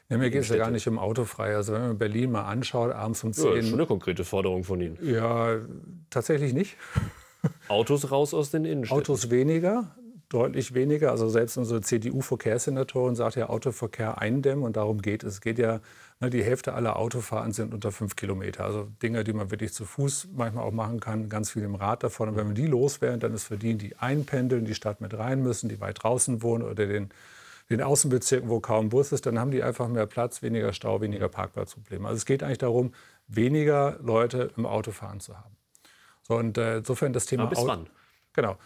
Ja, 0.09 0.19
mir 0.19 0.31
geht 0.31 0.43
es 0.43 0.49
ja 0.49 0.57
gar 0.57 0.71
nicht 0.71 0.87
um 0.87 0.99
autofrei. 0.99 1.57
Also 1.57 1.73
wenn 1.73 1.83
man 1.83 1.99
Berlin 1.99 2.31
mal 2.31 2.45
anschaut, 2.45 2.93
abends 2.93 3.25
um 3.25 3.31
Ja, 3.31 3.37
das 3.37 3.45
ist 3.45 3.45
schon 3.45 3.63
10 3.63 3.75
eine 3.75 3.87
konkrete 3.87 4.25
Forderung 4.25 4.63
von 4.65 4.81
Ihnen. 4.81 4.99
ja, 5.03 5.57
tatsächlich 6.11 6.53
nicht. 6.53 6.77
Autos 7.69 8.11
raus 8.11 8.35
aus 8.35 8.51
den 8.51 8.65
Innenstädten. 8.65 9.03
Autos 9.03 9.31
weniger, 9.31 9.97
deutlich 10.29 10.75
weniger. 10.75 11.11
Also 11.11 11.29
selbst 11.29 11.57
unsere 11.57 11.81
CDU-Verkehrssenatorin 11.81 13.15
sagt 13.15 13.37
ja, 13.37 13.49
Autoverkehr 13.49 14.21
eindämmen 14.21 14.65
und 14.65 14.77
darum 14.77 15.03
geht 15.03 15.25
es. 15.25 15.35
Es 15.35 15.41
geht 15.41 15.59
ja, 15.59 15.81
ne, 16.21 16.31
die 16.31 16.43
Hälfte 16.43 16.75
aller 16.75 16.97
Autofahrten 16.97 17.53
sind 17.53 17.75
unter 17.75 17.93
fünf 17.93 18.17
Kilometer. 18.17 18.65
Also 18.65 18.89
Dinge, 19.03 19.25
die 19.25 19.33
man 19.33 19.51
wirklich 19.51 19.73
zu 19.73 19.85
Fuß 19.85 20.29
manchmal 20.35 20.65
auch 20.65 20.73
machen 20.73 21.01
kann, 21.01 21.29
ganz 21.29 21.51
viel 21.51 21.63
im 21.63 21.75
Rad 21.75 22.03
davon. 22.03 22.29
Und 22.29 22.37
wenn 22.37 22.49
wir 22.49 22.55
die 22.55 22.67
loswerden, 22.67 23.21
dann 23.21 23.35
ist 23.35 23.45
für 23.45 23.57
die, 23.57 23.75
die 23.75 23.97
einpendeln, 23.97 24.65
die 24.65 24.75
Stadt 24.75 25.01
mit 25.01 25.17
rein 25.17 25.43
müssen, 25.43 25.69
die 25.69 25.81
weit 25.81 26.03
draußen 26.03 26.43
wohnen 26.43 26.65
oder 26.65 26.87
den, 26.87 27.11
den 27.71 27.83
Außenbezirken, 27.83 28.49
wo 28.49 28.61
kaum 28.61 28.89
Bus 28.91 29.13
ist, 29.13 29.27
dann 29.27 29.39
haben 29.39 29.51
die 29.51 29.63
einfach 29.63 29.89
mehr 29.89 30.07
Platz, 30.07 30.43
weniger 30.43 30.73
Stau, 30.73 31.01
weniger 31.01 31.29
Parkplatzprobleme. 31.29 32.07
Also 32.07 32.17
es 32.19 32.27
geht 32.27 32.43
eigentlich 32.43 32.59
darum, 32.59 32.93
weniger 33.27 33.99
Leute 34.03 34.51
im 34.57 34.67
Auto 34.67 34.93
fahren 34.93 35.21
zu 35.21 35.37
haben. 35.37 35.57
So, 36.23 36.35
und 36.37 36.59
äh, 36.59 36.79
insofern 36.79 37.13
das 37.13 37.27
Thema 37.27 37.45
Aber 37.45 37.51
bis 37.51 37.59
Au- 37.61 37.67
wann? 37.67 37.89
Genau. 38.33 38.57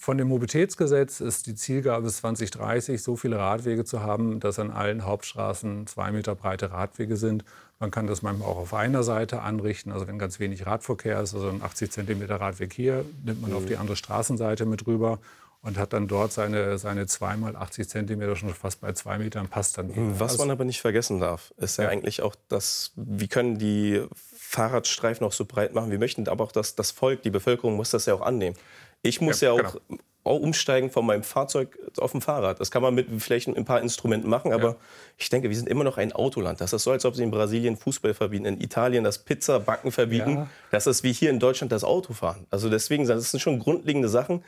Von 0.00 0.16
dem 0.16 0.28
Mobilitätsgesetz 0.28 1.18
ist 1.20 1.48
die 1.48 1.56
Zielgabe 1.56 2.04
bis 2.04 2.18
2030, 2.18 3.02
so 3.02 3.16
viele 3.16 3.36
Radwege 3.38 3.84
zu 3.84 4.00
haben, 4.00 4.38
dass 4.38 4.60
an 4.60 4.70
allen 4.70 5.04
Hauptstraßen 5.04 5.88
zwei 5.88 6.12
Meter 6.12 6.36
breite 6.36 6.70
Radwege 6.70 7.16
sind. 7.16 7.44
Man 7.80 7.90
kann 7.90 8.06
das 8.06 8.22
manchmal 8.22 8.48
auch 8.48 8.58
auf 8.58 8.74
einer 8.74 9.02
Seite 9.02 9.42
anrichten. 9.42 9.90
Also 9.90 10.06
wenn 10.06 10.18
ganz 10.20 10.38
wenig 10.38 10.66
Radverkehr 10.66 11.20
ist, 11.20 11.34
also 11.34 11.48
ein 11.48 11.62
80 11.62 11.90
Zentimeter 11.90 12.36
Radweg 12.40 12.72
hier, 12.72 13.04
nimmt 13.24 13.42
man 13.42 13.52
auf 13.52 13.66
die 13.66 13.76
andere 13.76 13.96
Straßenseite 13.96 14.66
mit 14.66 14.86
rüber 14.86 15.18
und 15.62 15.76
hat 15.78 15.92
dann 15.92 16.06
dort 16.08 16.32
seine, 16.32 16.78
seine 16.78 17.06
2 17.06 17.36
mal 17.36 17.56
80 17.56 17.88
Zentimeter 17.88 18.36
schon 18.36 18.54
fast 18.54 18.80
bei 18.80 18.92
zwei 18.92 19.18
Metern, 19.18 19.48
passt 19.48 19.76
dann. 19.78 20.18
Was 20.20 20.32
Also- 20.32 20.44
man 20.44 20.50
aber 20.52 20.64
nicht 20.64 20.80
vergessen 20.80 21.20
darf, 21.20 21.52
ist 21.56 21.78
ja, 21.78 21.84
Ja. 21.84 21.90
eigentlich 21.90 22.22
auch, 22.22 22.34
dass 22.48 22.92
wir 22.96 23.26
können 23.28 23.58
die 23.58 24.02
Fahrradstreifen 24.36 25.26
auch 25.26 25.32
so 25.32 25.44
breit 25.44 25.74
machen, 25.74 25.90
wir 25.90 25.98
möchten, 25.98 26.26
aber 26.28 26.44
auch 26.44 26.52
das, 26.52 26.74
das 26.74 26.90
Volk, 26.90 27.22
die 27.22 27.30
Bevölkerung 27.30 27.76
muss 27.76 27.90
das 27.90 28.06
ja 28.06 28.14
auch 28.14 28.22
annehmen. 28.22 28.56
Ich 29.02 29.20
muss 29.20 29.40
ja, 29.40 29.54
Ja, 29.54 29.62
auch, 29.66 29.76
auch 30.24 30.40
umsteigen 30.40 30.90
von 30.90 31.06
meinem 31.06 31.22
Fahrzeug 31.22 31.78
auf 31.98 32.14
ein 32.14 32.20
Fahrrad. 32.20 32.60
Das 32.60 32.70
kann 32.70 32.82
man 32.82 32.94
mit 32.94 33.08
vielleicht 33.22 33.48
ein 33.48 33.64
paar 33.64 33.80
Instrumenten 33.80 34.28
machen, 34.28 34.52
aber 34.52 34.68
Ja. 34.70 34.76
ich 35.16 35.28
denke, 35.30 35.48
wir 35.48 35.56
sind 35.56 35.68
immer 35.68 35.84
noch 35.84 35.96
ein 35.98 36.12
Autoland. 36.12 36.60
Das 36.60 36.72
ist 36.72 36.82
so, 36.84 36.90
als 36.92 37.04
ob 37.04 37.14
sie 37.14 37.22
in 37.22 37.30
Brasilien 37.30 37.76
Fußball 37.76 38.14
verbieten, 38.14 38.44
in 38.46 38.60
Italien 38.60 39.04
das 39.04 39.18
Pizza-Backen 39.18 39.92
verbieten. 39.92 40.30
Ja. 40.34 40.48
Das 40.70 40.86
ist 40.86 41.02
wie 41.02 41.12
hier 41.12 41.30
in 41.30 41.38
Deutschland 41.40 41.72
das 41.72 41.84
Autofahren. 41.84 42.46
Also 42.50 42.68
deswegen, 42.70 43.06
das 43.06 43.30
sind 43.30 43.40
schon 43.40 43.58
grundlegende 43.58 44.08
Sachen, 44.08 44.44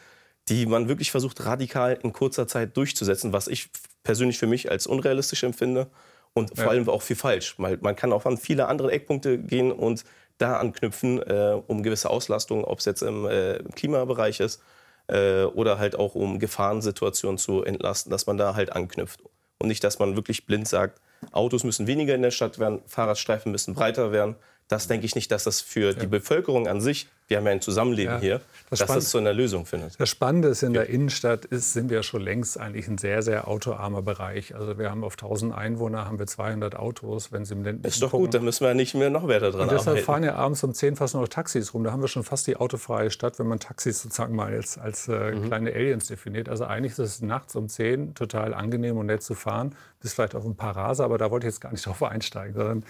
die 0.50 0.66
man 0.66 0.88
wirklich 0.88 1.10
versucht, 1.10 1.44
radikal 1.46 1.98
in 2.02 2.12
kurzer 2.12 2.46
Zeit 2.46 2.76
durchzusetzen, 2.76 3.32
was 3.32 3.48
ich 3.48 3.70
persönlich 4.02 4.38
für 4.38 4.46
mich 4.46 4.70
als 4.70 4.86
unrealistisch 4.86 5.42
empfinde 5.44 5.86
und 6.34 6.54
vor 6.56 6.64
Ja. 6.64 6.70
allem 6.70 6.88
auch 6.88 7.02
für 7.02 7.16
falsch. 7.16 7.56
Man 7.58 7.96
kann 7.96 8.12
auch 8.12 8.26
an 8.26 8.36
viele 8.36 8.66
andere 8.68 8.90
Eckpunkte 8.92 9.38
gehen 9.38 9.72
und 9.72 10.04
da 10.38 10.56
anknüpfen, 10.58 11.22
äh, 11.22 11.60
um 11.66 11.82
gewisse 11.82 12.10
Auslastungen, 12.10 12.64
ob 12.64 12.78
es 12.80 12.84
jetzt 12.86 13.02
im, 13.02 13.26
äh, 13.26 13.56
im 13.56 13.70
Klimabereich 13.72 14.40
ist 14.40 14.62
äh, 15.08 15.44
oder 15.44 15.78
halt 15.78 15.96
auch 15.96 16.14
um 16.14 16.38
Gefahrensituationen 16.38 17.38
zu 17.38 17.62
entlasten, 17.62 18.10
dass 18.10 18.26
man 18.26 18.36
da 18.38 18.54
halt 18.54 18.72
anknüpft. 18.72 19.20
Und 19.58 19.68
nicht, 19.68 19.84
dass 19.84 19.98
man 19.98 20.16
wirklich 20.16 20.46
blind 20.46 20.66
sagt, 20.66 21.00
Autos 21.32 21.64
müssen 21.64 21.86
weniger 21.86 22.14
in 22.14 22.22
der 22.22 22.30
Stadt 22.30 22.58
werden, 22.58 22.80
Fahrradstreifen 22.86 23.52
müssen 23.52 23.74
breiter 23.74 24.10
werden. 24.12 24.36
Das 24.70 24.86
denke 24.86 25.04
ich 25.04 25.14
nicht, 25.16 25.30
dass 25.32 25.44
das 25.44 25.60
für 25.60 25.92
die 25.94 26.06
Bevölkerung 26.06 26.68
an 26.68 26.80
sich, 26.80 27.08
wir 27.26 27.36
haben 27.38 27.44
ja 27.46 27.50
ein 27.52 27.60
Zusammenleben 27.60 28.14
Ja. 28.14 28.20
hier, 28.20 28.40
Das 28.70 28.78
dass 28.78 28.88
das 28.88 29.10
zu 29.10 29.18
einer 29.18 29.32
Lösung 29.32 29.66
findet. 29.66 29.98
Das 30.00 30.08
Spannende 30.08 30.46
ist, 30.48 30.62
in 30.62 30.72
der 30.72 30.88
Innenstadt 30.88 31.44
ist, 31.44 31.72
sind 31.72 31.90
wir 31.90 32.02
schon 32.04 32.22
längst 32.22 32.58
eigentlich 32.58 32.86
ein 32.86 32.96
sehr, 32.96 33.22
sehr 33.22 33.48
autoarmer 33.48 34.00
Bereich. 34.02 34.54
Also 34.54 34.78
wir 34.78 34.88
haben 34.90 35.02
auf 35.02 35.14
1000 35.14 35.52
Einwohner 35.52 36.04
haben 36.06 36.20
wir 36.20 36.26
200 36.28 36.76
Autos, 36.76 37.32
wenn 37.32 37.44
Sie 37.44 37.54
im 37.54 37.64
ländlichen 37.64 37.88
Ist 37.94 38.00
doch 38.02 38.12
gucken. 38.12 38.26
gut, 38.26 38.34
dann 38.34 38.44
müssen 38.44 38.64
wir 38.64 38.72
nicht 38.74 38.94
mehr 38.94 39.10
noch 39.10 39.26
weiter 39.26 39.50
dran 39.50 39.62
Und 39.62 39.72
deshalb 39.72 39.88
arbeiten. 39.88 40.04
fahren 40.06 40.22
ja 40.24 40.34
abends 40.36 40.62
um 40.62 40.72
10 40.72 40.94
fast 40.94 41.14
nur 41.14 41.22
noch 41.24 41.28
Taxis 41.28 41.74
rum. 41.74 41.82
Da 41.82 41.90
haben 41.90 42.00
wir 42.02 42.08
schon 42.08 42.22
fast 42.22 42.46
die 42.46 42.56
autofreie 42.56 43.10
Stadt, 43.10 43.40
wenn 43.40 43.48
man 43.48 43.58
Taxis 43.58 44.02
sozusagen 44.02 44.36
mal 44.36 44.52
als, 44.52 44.78
als 44.78 45.08
äh, 45.08 45.32
Mhm. 45.32 45.46
kleine 45.46 45.72
Aliens 45.74 46.06
definiert. 46.06 46.48
Also 46.48 46.64
eigentlich 46.64 46.92
ist 46.92 46.98
es 47.00 47.22
nachts 47.22 47.56
um 47.56 47.68
10 47.68 48.14
total 48.14 48.54
angenehm 48.54 48.96
und 48.98 49.06
nett 49.06 49.22
zu 49.24 49.34
fahren, 49.34 49.74
bis 50.00 50.14
vielleicht 50.14 50.36
auf 50.36 50.44
ein 50.44 50.54
paar 50.56 50.76
Raser, 50.76 51.04
aber 51.04 51.18
da 51.18 51.30
wollte 51.32 51.46
ich 51.48 51.52
jetzt 51.54 51.60
gar 51.60 51.72
nicht 51.72 51.84
drauf 51.84 52.02
einsteigen, 52.04 52.54
sondern 52.54 52.84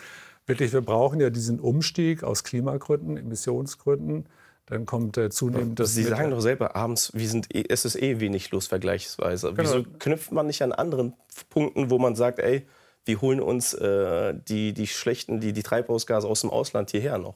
wirklich, 0.50 0.72
wir 0.72 0.82
brauchen 0.82 1.20
ja 1.20 1.30
diesen 1.30 1.58
Umstieg 1.60 2.22
aus 2.22 2.44
Klimagründen, 2.44 3.16
Emissionsgründen. 3.16 4.26
Dann 4.66 4.86
kommt 4.86 5.16
äh, 5.16 5.30
zunehmend 5.30 5.80
das. 5.80 5.94
Sie 5.94 6.02
mit- 6.02 6.10
sagen 6.10 6.30
doch 6.30 6.40
selber 6.40 6.76
abends, 6.76 7.12
wir 7.14 7.28
sind 7.28 7.52
eh, 7.54 7.64
es 7.68 7.84
ist 7.84 7.96
eh 7.96 8.20
wenig 8.20 8.50
los 8.52 8.68
vergleichsweise. 8.68 9.48
Genau. 9.52 9.62
Wieso 9.62 9.82
knüpft 9.98 10.30
man 10.30 10.46
nicht 10.46 10.62
an 10.62 10.72
anderen 10.72 11.14
Punkten, 11.48 11.90
wo 11.90 11.98
man 11.98 12.14
sagt, 12.14 12.38
ey, 12.38 12.66
wir 13.04 13.20
holen 13.20 13.40
uns 13.40 13.74
äh, 13.74 14.34
die, 14.48 14.72
die 14.72 14.86
schlechten, 14.86 15.40
die, 15.40 15.52
die 15.52 15.62
Treibhausgase 15.62 16.28
aus 16.28 16.42
dem 16.42 16.50
Ausland 16.50 16.90
hierher 16.90 17.18
noch? 17.18 17.34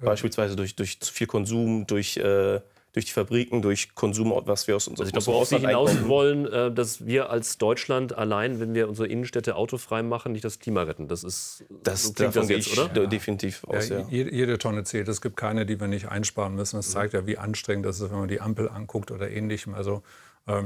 Beispielsweise 0.00 0.54
durch, 0.54 0.76
durch 0.76 1.00
zu 1.00 1.12
viel 1.12 1.26
Konsum, 1.26 1.86
durch, 1.86 2.16
äh, 2.16 2.60
durch 2.98 3.04
die 3.06 3.12
Fabriken, 3.12 3.62
durch 3.62 3.94
Konsum, 3.94 4.32
was 4.44 4.66
wir 4.66 4.74
aus, 4.74 4.88
Also 4.88 5.04
ich 5.04 5.08
aus 5.14 5.24
glaube, 5.24 5.26
worauf 5.36 5.48
Sie 5.48 5.58
hinaus 5.58 5.90
einkaufen. 5.90 6.08
wollen, 6.08 6.46
äh, 6.46 6.72
dass 6.72 7.06
wir 7.06 7.30
als 7.30 7.56
Deutschland 7.58 8.18
allein, 8.18 8.58
wenn 8.58 8.74
wir 8.74 8.88
unsere 8.88 9.06
Innenstädte 9.06 9.54
autofrei 9.54 10.02
machen, 10.02 10.32
nicht 10.32 10.44
das 10.44 10.58
Klima 10.58 10.82
retten. 10.82 11.06
Das 11.06 11.22
ist 11.22 11.64
Das, 11.84 12.02
so 12.02 12.12
klingt 12.12 12.34
davon 12.34 12.48
das 12.48 12.66
jetzt, 12.66 12.76
oder? 12.78 12.88
de- 12.88 13.06
definitiv 13.06 13.62
aus, 13.64 13.88
Ja, 13.88 14.00
ja. 14.00 14.06
jede, 14.10 14.58
Tonne 14.58 14.82
zählt. 14.82 15.06
Es 15.08 15.20
gibt 15.20 15.36
keine, 15.36 15.64
die 15.64 15.78
wir 15.78 15.86
nicht 15.86 16.08
einsparen 16.08 16.54
müssen. 16.56 16.76
Das 16.76 16.90
zeigt 16.90 17.12
ja, 17.14 17.24
wie 17.26 17.38
anstrengend 17.38 17.86
das 17.86 18.00
ist, 18.00 18.10
wenn 18.10 18.18
man 18.18 18.28
die 18.28 18.40
Ampel 18.40 18.68
anguckt 18.68 19.12
oder 19.12 19.30
ähnlichem. 19.30 19.74
Also 19.74 20.02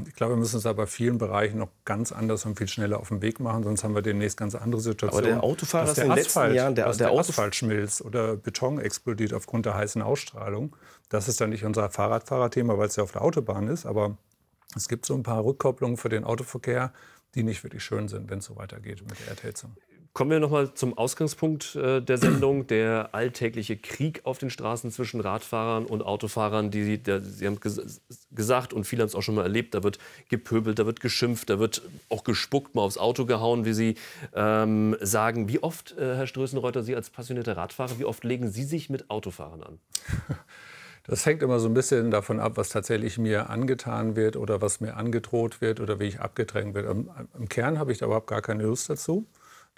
ich 0.07 0.14
glaube, 0.14 0.35
wir 0.35 0.37
müssen 0.38 0.57
es 0.59 0.66
aber 0.66 0.83
in 0.85 0.88
vielen 0.88 1.18
Bereichen 1.18 1.59
noch 1.59 1.71
ganz 1.85 2.12
anders 2.12 2.45
und 2.47 2.57
viel 2.57 2.68
schneller 2.68 3.01
auf 3.01 3.09
den 3.09 3.21
Weg 3.23 3.40
machen, 3.40 3.64
sonst 3.64 3.83
haben 3.85 3.95
wir 3.95 4.03
demnächst 4.03 4.37
ganz 4.37 4.55
andere 4.55 4.81
Situationen. 4.81 5.25
Aber 5.33 5.35
der 5.40 5.45
Autofahrer 5.45 5.90
ist 5.90 5.99
in 5.99 6.05
den 6.09 6.14
letzten 6.14 6.29
Asphalt, 6.38 6.55
Jahren, 6.55 6.75
der- 6.75 6.87
dass 6.87 6.99
der 6.99 7.09
der, 7.11 7.18
Asphalt 7.18 7.55
schmilzt 7.57 8.03
oder 8.03 8.37
Beton 8.37 8.79
explodiert 8.79 9.35
aufgrund 9.35 9.66
der 9.66 9.75
heißen 9.75 10.01
Ausstrahlung. 10.03 10.77
Das 11.09 11.29
ist 11.29 11.40
dann 11.40 11.51
nicht 11.51 11.64
unser 11.64 11.90
Fahrradfahrerthema, 11.90 12.79
weil 12.79 12.88
es 12.88 12.97
ja 12.97 13.03
auf 13.03 13.12
der 13.12 13.23
Autobahn 13.23 13.68
ist, 13.68 13.85
aber 13.87 14.16
es 14.77 14.88
gibt 14.88 15.05
so 15.05 15.14
ein 15.14 15.23
paar 15.23 15.45
Rückkopplungen 15.45 15.97
für 15.97 16.09
den 16.09 16.25
Autoverkehr, 16.25 16.92
die 17.35 17.42
nicht 17.42 17.64
wirklich 17.64 17.83
schön 17.83 18.09
sind, 18.09 18.31
wenn 18.31 18.38
es 18.38 18.45
so 18.47 18.57
weitergeht 18.57 19.03
mit 19.09 19.18
der 19.21 19.29
Erdheizung. 19.29 19.75
Kommen 20.14 20.31
wir 20.31 20.40
nochmal 20.40 20.75
zum 20.75 20.98
Ausgangspunkt 20.98 21.75
äh, 21.75 22.03
der 22.03 22.18
Sendung, 22.18 22.66
der 22.66 23.14
alltägliche 23.14 23.79
Krieg 23.79 24.20
auf 24.25 24.37
den 24.37 24.51
Straßen 24.51 24.90
zwischen 24.90 25.20
Radfahrern 25.20 25.87
und 25.87 26.03
Autofahrern. 26.03 26.70
Die, 26.70 26.98
der, 26.98 27.22
Sie 27.22 27.46
haben 27.46 27.59
ges 27.61 28.03
gesagt 28.31 28.75
und 28.75 28.85
viele 28.85 29.03
haben 29.03 29.09
es 29.09 29.14
auch 29.14 29.22
schon 29.22 29.35
mal 29.35 29.44
erlebt, 29.44 29.75
da 29.75 29.83
wird 29.83 29.98
gepöbelt, 30.29 30.79
da 30.79 30.85
wird 30.85 31.01
geschimpft, 31.01 31.48
da 31.48 31.59
wird 31.59 31.81
auch 32.11 32.25
gespuckt, 32.25 32.75
mal 32.75 32.83
aufs 32.83 32.98
Auto 32.98 33.25
gehauen, 33.25 33.64
wie 33.64 33.72
Sie 33.72 33.94
ähm, 34.35 34.96
sagen. 35.01 35.48
Wie 35.48 35.62
oft, 35.62 35.96
äh, 35.96 36.16
Herr 36.16 36.27
Strößenreuter, 36.27 36.83
Sie 36.83 36.94
als 36.94 37.09
passionierter 37.09 37.57
Radfahrer, 37.57 37.98
wie 37.98 38.05
oft 38.05 38.22
legen 38.22 38.51
Sie 38.51 38.64
sich 38.64 38.90
mit 38.90 39.09
Autofahrern 39.09 39.62
an? 39.62 39.79
Das 41.05 41.27
hängt 41.27 41.42
immer 41.42 41.59
so 41.59 41.68
ein 41.68 41.75
bisschen 41.75 42.12
davon 42.12 42.38
ab, 42.38 42.53
was 42.55 42.68
tatsächlich 42.68 43.18
mir 43.18 43.51
angetan 43.51 44.14
wird 44.14 44.37
oder 44.37 44.62
was 44.62 44.81
mir 44.81 44.96
angedroht 44.96 45.61
wird 45.61 45.81
oder 45.81 45.98
wie 45.98 46.05
ich 46.05 46.20
abgedrängt 46.20 46.75
werde. 46.75 46.90
Im, 46.90 47.11
im 47.37 47.48
Kern 47.48 47.81
habe 47.81 47.90
ich 47.90 47.98
da 47.98 48.07
überhaupt 48.07 48.29
gar 48.29 48.40
keine 48.40 48.62
Lust 48.62 48.88
dazu. 48.88 49.27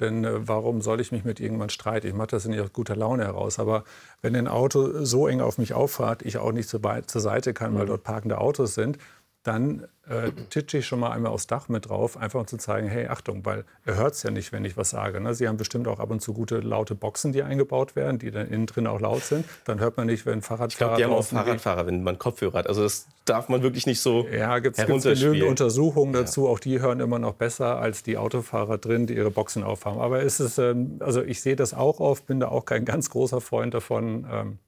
Denn 0.00 0.24
äh, 0.24 0.48
warum 0.48 0.82
soll 0.82 1.00
ich 1.00 1.12
mich 1.12 1.24
mit 1.24 1.40
irgendjemandem 1.40 1.74
streiten? 1.74 2.06
Ich 2.06 2.14
mache 2.14 2.28
das 2.28 2.46
nicht 2.46 2.60
aus 2.60 2.72
guter 2.72 2.96
Laune 2.96 3.24
heraus. 3.24 3.58
Aber 3.58 3.84
wenn 4.22 4.34
ein 4.34 4.48
Auto 4.48 5.04
so 5.04 5.28
eng 5.28 5.40
auf 5.40 5.58
mich 5.58 5.74
auffahrt, 5.74 6.22
ich 6.22 6.38
auch 6.38 6.52
nicht 6.52 6.68
zur, 6.68 6.80
zur 7.06 7.20
Seite 7.20 7.54
kann, 7.54 7.74
weil 7.76 7.86
dort 7.86 8.02
parkende 8.02 8.38
Autos 8.38 8.74
sind, 8.74 8.98
dann 9.44 9.86
äh, 10.08 10.32
titsche 10.48 10.78
ich 10.78 10.86
schon 10.86 11.00
mal 11.00 11.10
einmal 11.10 11.30
aufs 11.30 11.46
Dach 11.46 11.68
mit 11.68 11.88
drauf, 11.88 12.16
einfach 12.16 12.40
um 12.40 12.46
zu 12.46 12.56
zeigen, 12.56 12.88
hey, 12.88 13.08
Achtung, 13.08 13.44
weil 13.44 13.64
er 13.84 13.96
hört 13.96 14.14
es 14.14 14.22
ja 14.22 14.30
nicht, 14.30 14.52
wenn 14.52 14.64
ich 14.64 14.76
was 14.76 14.90
sage. 14.90 15.20
Ne? 15.20 15.34
Sie 15.34 15.46
haben 15.46 15.58
bestimmt 15.58 15.86
auch 15.86 16.00
ab 16.00 16.10
und 16.10 16.20
zu 16.20 16.32
gute 16.32 16.60
laute 16.60 16.94
Boxen, 16.94 17.32
die 17.32 17.42
eingebaut 17.42 17.94
werden, 17.94 18.18
die 18.18 18.30
dann 18.30 18.48
innen 18.48 18.66
drin 18.66 18.86
auch 18.86 19.00
laut 19.00 19.22
sind. 19.22 19.44
Dann 19.66 19.80
hört 19.80 19.98
man 19.98 20.06
nicht, 20.06 20.24
wenn 20.24 20.40
Fahrradfahrer 20.40 20.68
Ich 20.68 20.76
glaube, 20.78 20.96
die 20.96 21.04
haben 21.04 21.12
auch 21.12 21.24
Fahrradfahrer, 21.24 21.86
wenn 21.86 22.02
man 22.02 22.18
Kopfhörer 22.18 22.58
hat. 22.58 22.68
Also 22.68 22.82
das 22.82 23.06
darf 23.26 23.50
man 23.50 23.62
wirklich 23.62 23.86
nicht 23.86 24.00
so 24.00 24.26
Ja, 24.26 24.58
gibt 24.60 24.78
es 24.78 25.02
genügend 25.02 25.42
Untersuchungen 25.44 26.14
dazu. 26.14 26.48
Auch 26.48 26.58
die 26.58 26.80
hören 26.80 27.00
immer 27.00 27.18
noch 27.18 27.34
besser 27.34 27.78
als 27.78 28.02
die 28.02 28.16
Autofahrer 28.16 28.78
drin, 28.78 29.06
die 29.06 29.14
ihre 29.14 29.30
Boxen 29.30 29.62
aufhaben. 29.62 30.00
Aber 30.00 30.20
ist 30.20 30.40
es, 30.40 30.56
ähm, 30.56 30.96
also 31.00 31.22
ich 31.22 31.42
sehe 31.42 31.56
das 31.56 31.74
auch 31.74 32.00
oft, 32.00 32.26
bin 32.26 32.40
da 32.40 32.48
auch 32.48 32.64
kein 32.64 32.86
ganz 32.86 33.10
großer 33.10 33.42
Freund 33.42 33.74
davon. 33.74 34.26
Ähm, 34.30 34.58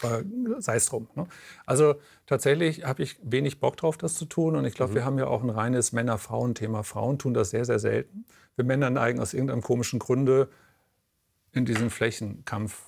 aber 0.00 0.22
sei 0.58 0.76
es 0.76 0.86
drum. 0.86 1.08
Ne? 1.14 1.26
Also 1.66 1.94
tatsächlich 2.26 2.84
habe 2.84 3.02
ich 3.02 3.16
wenig 3.22 3.60
Bock 3.60 3.76
drauf, 3.76 3.96
das 3.96 4.14
zu 4.14 4.24
tun. 4.24 4.56
Und 4.56 4.64
ich 4.64 4.74
glaube, 4.74 4.92
mhm. 4.92 4.96
wir 4.96 5.04
haben 5.04 5.18
ja 5.18 5.26
auch 5.26 5.42
ein 5.42 5.50
reines 5.50 5.92
Männer-Frauen-Thema. 5.92 6.82
Frauen 6.82 7.18
tun 7.18 7.34
das 7.34 7.50
sehr, 7.50 7.64
sehr 7.64 7.78
selten. 7.78 8.24
Wir 8.56 8.64
Männer 8.64 8.90
neigen 8.90 9.20
aus 9.20 9.34
irgendeinem 9.34 9.62
komischen 9.62 9.98
Grunde 9.98 10.48
in 11.52 11.64
diesen 11.64 11.90
Flächenkampf. 11.90 12.82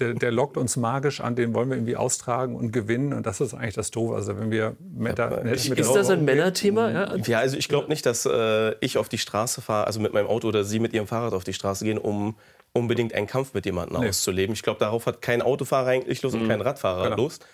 Der, 0.00 0.14
der, 0.14 0.32
lockt 0.32 0.56
uns 0.56 0.76
magisch 0.76 1.20
an, 1.20 1.36
den 1.36 1.54
wollen 1.54 1.68
wir 1.68 1.76
irgendwie 1.76 1.96
austragen 1.96 2.56
und 2.56 2.72
gewinnen. 2.72 3.12
Und 3.12 3.24
das 3.24 3.40
ist 3.40 3.54
eigentlich 3.54 3.74
das 3.74 3.92
Doofe. 3.92 4.16
Also 4.16 4.36
wenn 4.36 4.50
wir 4.50 4.76
Männer, 4.80 5.44
ja, 5.46 5.52
ist 5.52 5.94
das 5.94 6.10
ein 6.10 6.24
Männerthema? 6.24 6.90
Ja, 6.90 7.16
ja 7.16 7.38
also 7.38 7.56
ich 7.56 7.68
glaube 7.68 7.88
nicht, 7.88 8.04
dass 8.04 8.26
äh, 8.26 8.74
ich 8.80 8.98
auf 8.98 9.08
die 9.08 9.18
Straße 9.18 9.62
fahre, 9.62 9.86
also 9.86 10.00
mit 10.00 10.12
meinem 10.12 10.26
Auto 10.26 10.48
oder 10.48 10.64
Sie 10.64 10.80
mit 10.80 10.92
Ihrem 10.92 11.06
Fahrrad 11.06 11.34
auf 11.34 11.44
die 11.44 11.52
Straße 11.52 11.84
gehen, 11.84 11.98
um 11.98 12.34
unbedingt 12.76 13.14
einen 13.14 13.26
Kampf 13.26 13.54
mit 13.54 13.66
jemandem 13.66 14.00
nee. 14.00 14.08
auszuleben. 14.08 14.54
Ich 14.54 14.62
glaube, 14.62 14.78
darauf 14.78 15.06
hat 15.06 15.22
kein 15.22 15.42
Autofahrer 15.42 15.88
eigentlich 15.88 16.22
Lust 16.22 16.36
mhm. 16.36 16.42
und 16.42 16.48
kein 16.48 16.60
Radfahrer 16.60 17.04
genau. 17.04 17.16
Lust. 17.16 17.46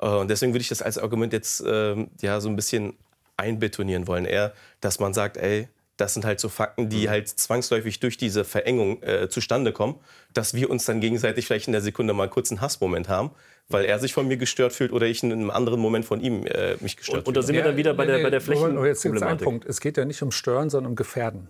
Äh, 0.00 0.06
und 0.06 0.28
deswegen 0.28 0.52
würde 0.52 0.62
ich 0.62 0.68
das 0.68 0.82
als 0.82 0.98
Argument 0.98 1.32
jetzt 1.32 1.60
äh, 1.60 2.06
ja, 2.20 2.40
so 2.40 2.48
ein 2.48 2.56
bisschen 2.56 2.94
einbetonieren 3.36 4.06
wollen. 4.06 4.24
Eher, 4.24 4.52
dass 4.80 4.98
man 4.98 5.14
sagt, 5.14 5.36
ey, 5.36 5.68
das 5.96 6.14
sind 6.14 6.24
halt 6.24 6.40
so 6.40 6.48
Fakten, 6.48 6.88
die 6.88 7.06
mhm. 7.06 7.10
halt 7.10 7.28
zwangsläufig 7.28 8.00
durch 8.00 8.16
diese 8.16 8.44
Verengung 8.44 9.02
äh, 9.02 9.28
zustande 9.28 9.72
kommen, 9.72 9.96
dass 10.32 10.54
wir 10.54 10.70
uns 10.70 10.84
dann 10.84 11.00
gegenseitig 11.00 11.46
vielleicht 11.46 11.66
in 11.66 11.72
der 11.72 11.82
Sekunde 11.82 12.14
mal 12.14 12.28
kurz 12.28 12.50
einen 12.50 12.60
Hassmoment 12.60 13.08
haben, 13.08 13.32
weil 13.68 13.84
er 13.84 13.98
sich 13.98 14.12
von 14.12 14.26
mir 14.26 14.36
gestört 14.36 14.72
fühlt 14.72 14.92
oder 14.92 15.06
ich 15.06 15.22
in 15.22 15.32
einem 15.32 15.50
anderen 15.50 15.80
Moment 15.80 16.04
von 16.04 16.20
ihm 16.20 16.46
äh, 16.46 16.76
mich 16.80 16.96
gestört 16.96 17.24
fühle. 17.24 17.28
Und 17.28 17.36
da 17.36 17.42
sind 17.42 17.54
wir 17.54 17.62
dann 17.62 17.76
wieder 17.76 17.94
bei 17.94 18.06
der, 18.06 18.22
bei 18.22 18.30
der 18.30 18.40
Flächen. 18.40 18.82
Jetzt 18.84 19.02
gibt 19.02 19.16
es 19.16 19.22
einen 19.22 19.38
Punkt. 19.38 19.66
Es 19.66 19.80
geht 19.80 19.96
ja 19.96 20.04
nicht 20.04 20.22
um 20.22 20.32
Stören, 20.32 20.70
sondern 20.70 20.90
um 20.90 20.96
Gefährden. 20.96 21.48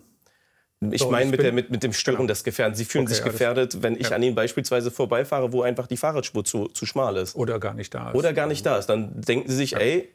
Ich 0.90 1.02
so, 1.02 1.10
meine 1.10 1.30
mit, 1.30 1.52
mit, 1.52 1.70
mit 1.70 1.82
dem 1.82 1.92
Stören 1.92 2.16
genau. 2.18 2.28
des 2.28 2.42
Gefährden. 2.42 2.74
Sie 2.74 2.86
fühlen 2.86 3.04
okay, 3.04 3.14
sich 3.14 3.22
gefährdet, 3.22 3.82
wenn 3.82 3.96
ich 3.96 4.08
ja. 4.08 4.16
an 4.16 4.22
Ihnen 4.22 4.34
beispielsweise 4.34 4.90
vorbeifahre, 4.90 5.52
wo 5.52 5.60
einfach 5.60 5.86
die 5.86 5.98
Fahrradspur 5.98 6.42
zu, 6.42 6.68
zu 6.68 6.86
schmal 6.86 7.18
ist. 7.18 7.36
Oder 7.36 7.58
gar 7.58 7.74
nicht 7.74 7.94
da 7.94 8.10
ist. 8.10 8.16
Oder 8.16 8.32
gar 8.32 8.46
nicht 8.46 8.64
da 8.64 8.78
ist. 8.78 8.86
Dann 8.86 9.20
denken 9.20 9.50
Sie 9.50 9.56
sich, 9.56 9.72
ja. 9.72 9.78
ey, 9.78 10.08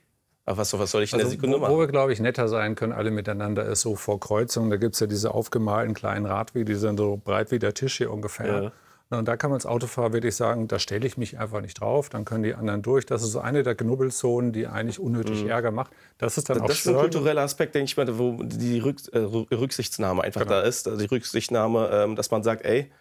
was, 0.46 0.78
was, 0.78 0.92
soll 0.92 1.04
ich 1.04 1.14
in 1.14 1.20
also, 1.20 1.30
der 1.30 1.38
Sekunde 1.38 1.60
machen? 1.60 1.74
Wo 1.74 1.80
wir, 1.80 1.88
glaube 1.88 2.14
ich, 2.14 2.20
netter 2.20 2.48
sein 2.48 2.74
können, 2.74 2.94
alle 2.94 3.12
miteinander, 3.12 3.66
ist 3.66 3.82
so 3.82 3.96
vor 3.96 4.20
Kreuzungen. 4.20 4.72
Da 4.72 4.78
gibt 4.78 4.96
es 4.96 5.00
ja 5.00 5.08
diese 5.08 5.36
aufgemalten 5.36 5.94
kleinen 5.94 6.26
Radwege, 6.26 6.66
die 6.66 6.76
sind 6.76 6.98
so 6.98 7.22
breit 7.24 7.52
wie 7.52 7.60
der 7.60 7.76
Tisch 7.76 7.98
hier 7.98 8.12
ungefähr. 8.12 8.64
Ja. 8.64 8.72
Und 9.12 9.28
da 9.28 9.38
kann 9.38 9.52
man 9.52 9.58
als 9.58 9.68
Autofahrer 9.68 10.14
wirklich 10.14 10.36
sagen, 10.36 10.68
da 10.68 10.80
stelle 10.80 11.06
ich 11.06 11.16
mich 11.16 11.38
einfach 11.38 11.62
nicht 11.62 11.80
drauf, 11.80 12.10
dann 12.10 12.26
können 12.26 12.44
die 12.44 12.56
anderen 12.56 12.82
durch. 12.82 13.06
Das 13.06 13.22
ist 13.22 13.32
so 13.32 13.40
eine 13.40 13.62
der 13.62 13.76
Knubbelzonen, 13.76 14.52
die 14.52 14.66
eigentlich 14.66 15.00
unnötig 15.00 15.44
mhm. 15.44 15.50
Ärger 15.50 15.72
macht. 15.72 15.92
Das 16.18 16.38
ist 16.38 16.50
dann 16.50 16.58
das 16.58 16.66
auch 16.66 16.70
ist 16.72 16.88
ein 16.88 16.96
kultureller 16.96 17.42
Aspekt, 17.42 17.76
denke 17.76 17.86
ich 17.86 17.98
mal, 17.98 18.18
wo 18.18 18.42
die 18.44 18.80
äh, 18.80 19.20
Rücksichtnahme 19.56 20.24
einfach 20.24 20.42
genau. 20.42 20.56
da 20.56 20.62
ist. 20.62 20.88
Also 20.88 21.00
die 21.00 21.06
Rücksichtnahme, 21.06 21.90
ähm, 21.92 22.16
dass 22.16 22.32
man 22.32 22.42
sagt, 22.42 22.66
ey, 22.66 22.92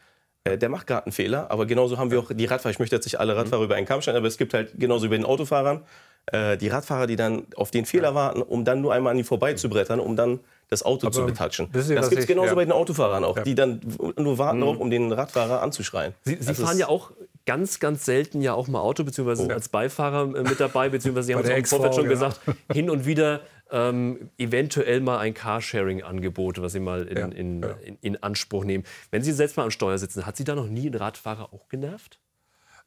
der 0.46 0.68
macht 0.68 0.86
gerade 0.86 1.06
einen 1.06 1.12
Fehler. 1.12 1.50
Aber 1.50 1.66
genauso 1.66 1.98
haben 1.98 2.10
wir 2.10 2.18
auch 2.18 2.30
die 2.32 2.44
Radfahrer. 2.44 2.70
Ich 2.70 2.78
möchte 2.78 2.96
jetzt 2.96 3.06
nicht 3.06 3.18
alle 3.18 3.34
Radfahrer 3.36 3.60
mhm. 3.60 3.66
über 3.66 3.74
einen 3.76 3.86
Kamm 3.86 4.02
stellen, 4.02 4.16
aber 4.16 4.26
es 4.26 4.36
gibt 4.36 4.54
halt 4.54 4.72
genauso 4.78 5.06
über 5.06 5.16
den 5.16 5.24
Autofahrern 5.24 5.82
äh, 6.26 6.56
die 6.56 6.68
Radfahrer, 6.68 7.06
die 7.06 7.16
dann 7.16 7.46
auf 7.56 7.70
den 7.70 7.84
Fehler 7.86 8.08
ja. 8.08 8.14
warten, 8.14 8.42
um 8.42 8.64
dann 8.64 8.80
nur 8.80 8.92
einmal 8.92 9.12
an 9.12 9.18
ihn 9.18 9.24
vorbeizubrettern, 9.24 10.00
um 10.00 10.16
dann 10.16 10.40
das 10.70 10.82
Auto 10.82 11.06
Aber 11.06 11.14
zu 11.14 11.26
betatschen. 11.26 11.68
das 11.72 11.88
gibt 11.88 12.22
es 12.22 12.26
genauso 12.26 12.48
ja. 12.48 12.54
bei 12.54 12.64
den 12.64 12.72
Autofahrern 12.72 13.24
auch, 13.24 13.36
ja. 13.36 13.42
die 13.42 13.54
dann 13.54 13.80
nur 14.18 14.38
warten, 14.38 14.60
mhm. 14.60 14.68
um 14.68 14.90
den 14.90 15.12
Radfahrer 15.12 15.62
anzuschreien. 15.62 16.14
Sie, 16.22 16.36
Sie 16.40 16.54
fahren 16.54 16.78
ja 16.78 16.88
auch 16.88 17.12
ganz, 17.46 17.80
ganz 17.80 18.04
selten 18.04 18.40
ja 18.40 18.54
auch 18.54 18.68
mal 18.68 18.80
Auto, 18.80 19.04
beziehungsweise 19.04 19.46
oh. 19.46 19.52
als 19.52 19.68
Beifahrer 19.68 20.34
äh, 20.34 20.42
mit 20.42 20.58
dabei, 20.58 20.88
beziehungsweise 20.88 21.26
Sie 21.26 21.34
haben 21.34 21.44
es 21.44 21.50
im 21.50 21.64
Vorfeld 21.64 21.94
schon 21.94 22.08
gesagt, 22.08 22.40
hin 22.72 22.88
und 22.88 23.06
wieder 23.06 23.40
ähm, 23.74 24.30
eventuell 24.38 25.00
mal 25.00 25.18
ein 25.18 25.34
Carsharing-Angebot, 25.34 26.62
was 26.62 26.72
Sie 26.72 26.80
mal 26.80 27.08
in, 27.08 27.32
in, 27.32 27.62
in, 27.62 27.98
in 28.00 28.22
Anspruch 28.22 28.64
nehmen. 28.64 28.84
Wenn 29.10 29.22
Sie 29.22 29.32
selbst 29.32 29.56
mal 29.56 29.64
am 29.64 29.72
Steuer 29.72 29.98
sitzen, 29.98 30.24
hat 30.24 30.36
Sie 30.36 30.44
da 30.44 30.54
noch 30.54 30.68
nie 30.68 30.88
ein 30.88 30.94
Radfahrer 30.94 31.52
auch 31.52 31.68
genervt? 31.68 32.20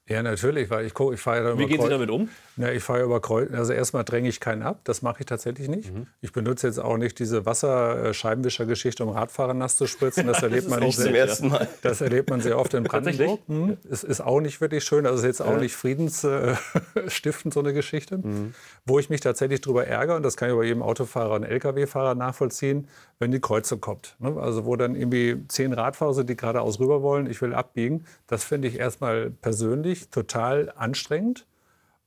Ja, 0.10 0.24
natürlich, 0.24 0.70
weil 0.70 0.86
ich 0.86 0.94
ich 0.98 1.20
fahre 1.20 1.44
ja 1.44 1.60
Wie 1.60 1.66
gehen 1.66 1.82
Sie 1.82 1.90
damit 1.90 2.10
um? 2.10 2.30
Ja, 2.56 2.72
ich 2.72 2.82
fahre 2.82 3.04
über 3.04 3.20
Kreuz. 3.22 3.52
Also 3.52 3.74
erstmal 3.74 4.04
dränge 4.04 4.30
ich 4.30 4.40
keinen 4.40 4.64
ab, 4.64 4.80
das 4.86 5.02
mache 5.02 5.20
ich 5.20 5.26
tatsächlich 5.26 5.68
nicht. 5.68 5.94
Mhm. 5.94 6.08
Ich 6.22 6.32
benutze 6.32 6.66
jetzt 6.66 6.80
auch 6.80 6.98
nicht 6.98 7.20
diese 7.20 7.46
Wasserscheibenwischer-Geschichte, 7.46 9.04
um 9.04 9.10
Radfahrer 9.10 9.54
nass 9.54 9.76
zu 9.76 9.86
spritzen. 9.86 10.28
Das 10.38 10.44
erlebt 10.44 10.70
man 10.70 10.82
nicht 10.82 11.00
zum 11.00 11.16
ersten 11.16 11.48
Mal. 11.50 11.68
Das 11.82 12.02
erlebt 12.02 12.30
man 12.30 12.42
sehr 12.42 12.60
oft 12.60 12.74
in 12.74 12.84
Brandenburg. 12.86 13.40
Mhm. 13.48 13.78
Es 13.90 14.04
ist 14.04 14.22
auch 14.22 14.40
nicht 14.40 14.62
wirklich 14.62 14.84
schön. 14.84 15.06
Also 15.06 15.16
es 15.16 15.22
ist 15.22 15.40
jetzt 15.40 15.42
auch 15.42 15.54
ja. 15.54 15.60
nicht 15.60 15.76
friedensstiftend 15.76 17.54
so 17.54 17.60
eine 17.60 17.74
Geschichte. 17.74 18.18
Mhm. 18.18 18.54
Wo 18.86 19.00
ich 19.00 19.10
mich 19.10 19.22
tatsächlich 19.22 19.62
darüber 19.62 19.86
ärgere, 19.86 20.16
und 20.16 20.24
das 20.24 20.38
kann 20.38 20.50
ich 20.50 20.56
bei 20.56 20.64
jedem 20.64 20.84
Autofahrer 20.84 21.36
und 21.36 21.44
Lkw-Fahrer 21.44 22.16
nachvollziehen, 22.16 22.88
wenn 23.20 23.32
die 23.32 23.40
Kreuzung 23.40 23.82
kommt. 23.82 24.16
Ne? 24.20 24.36
Also 24.40 24.66
wo 24.66 24.76
dann 24.76 24.96
irgendwie 24.96 25.44
zehn 25.48 25.74
Radfahrer 25.74 26.14
sind, 26.14 26.30
die 26.30 26.36
geradeaus 26.36 26.80
rüber 26.80 27.02
wollen, 27.02 27.30
ich 27.30 27.42
will 27.42 27.54
abbiegen. 27.54 28.06
Das 28.28 28.44
finde 28.44 28.68
ich 28.68 28.78
erstmal 28.78 29.30
persönlich 29.30 29.97
total 30.12 30.72
anstrengend, 30.76 31.46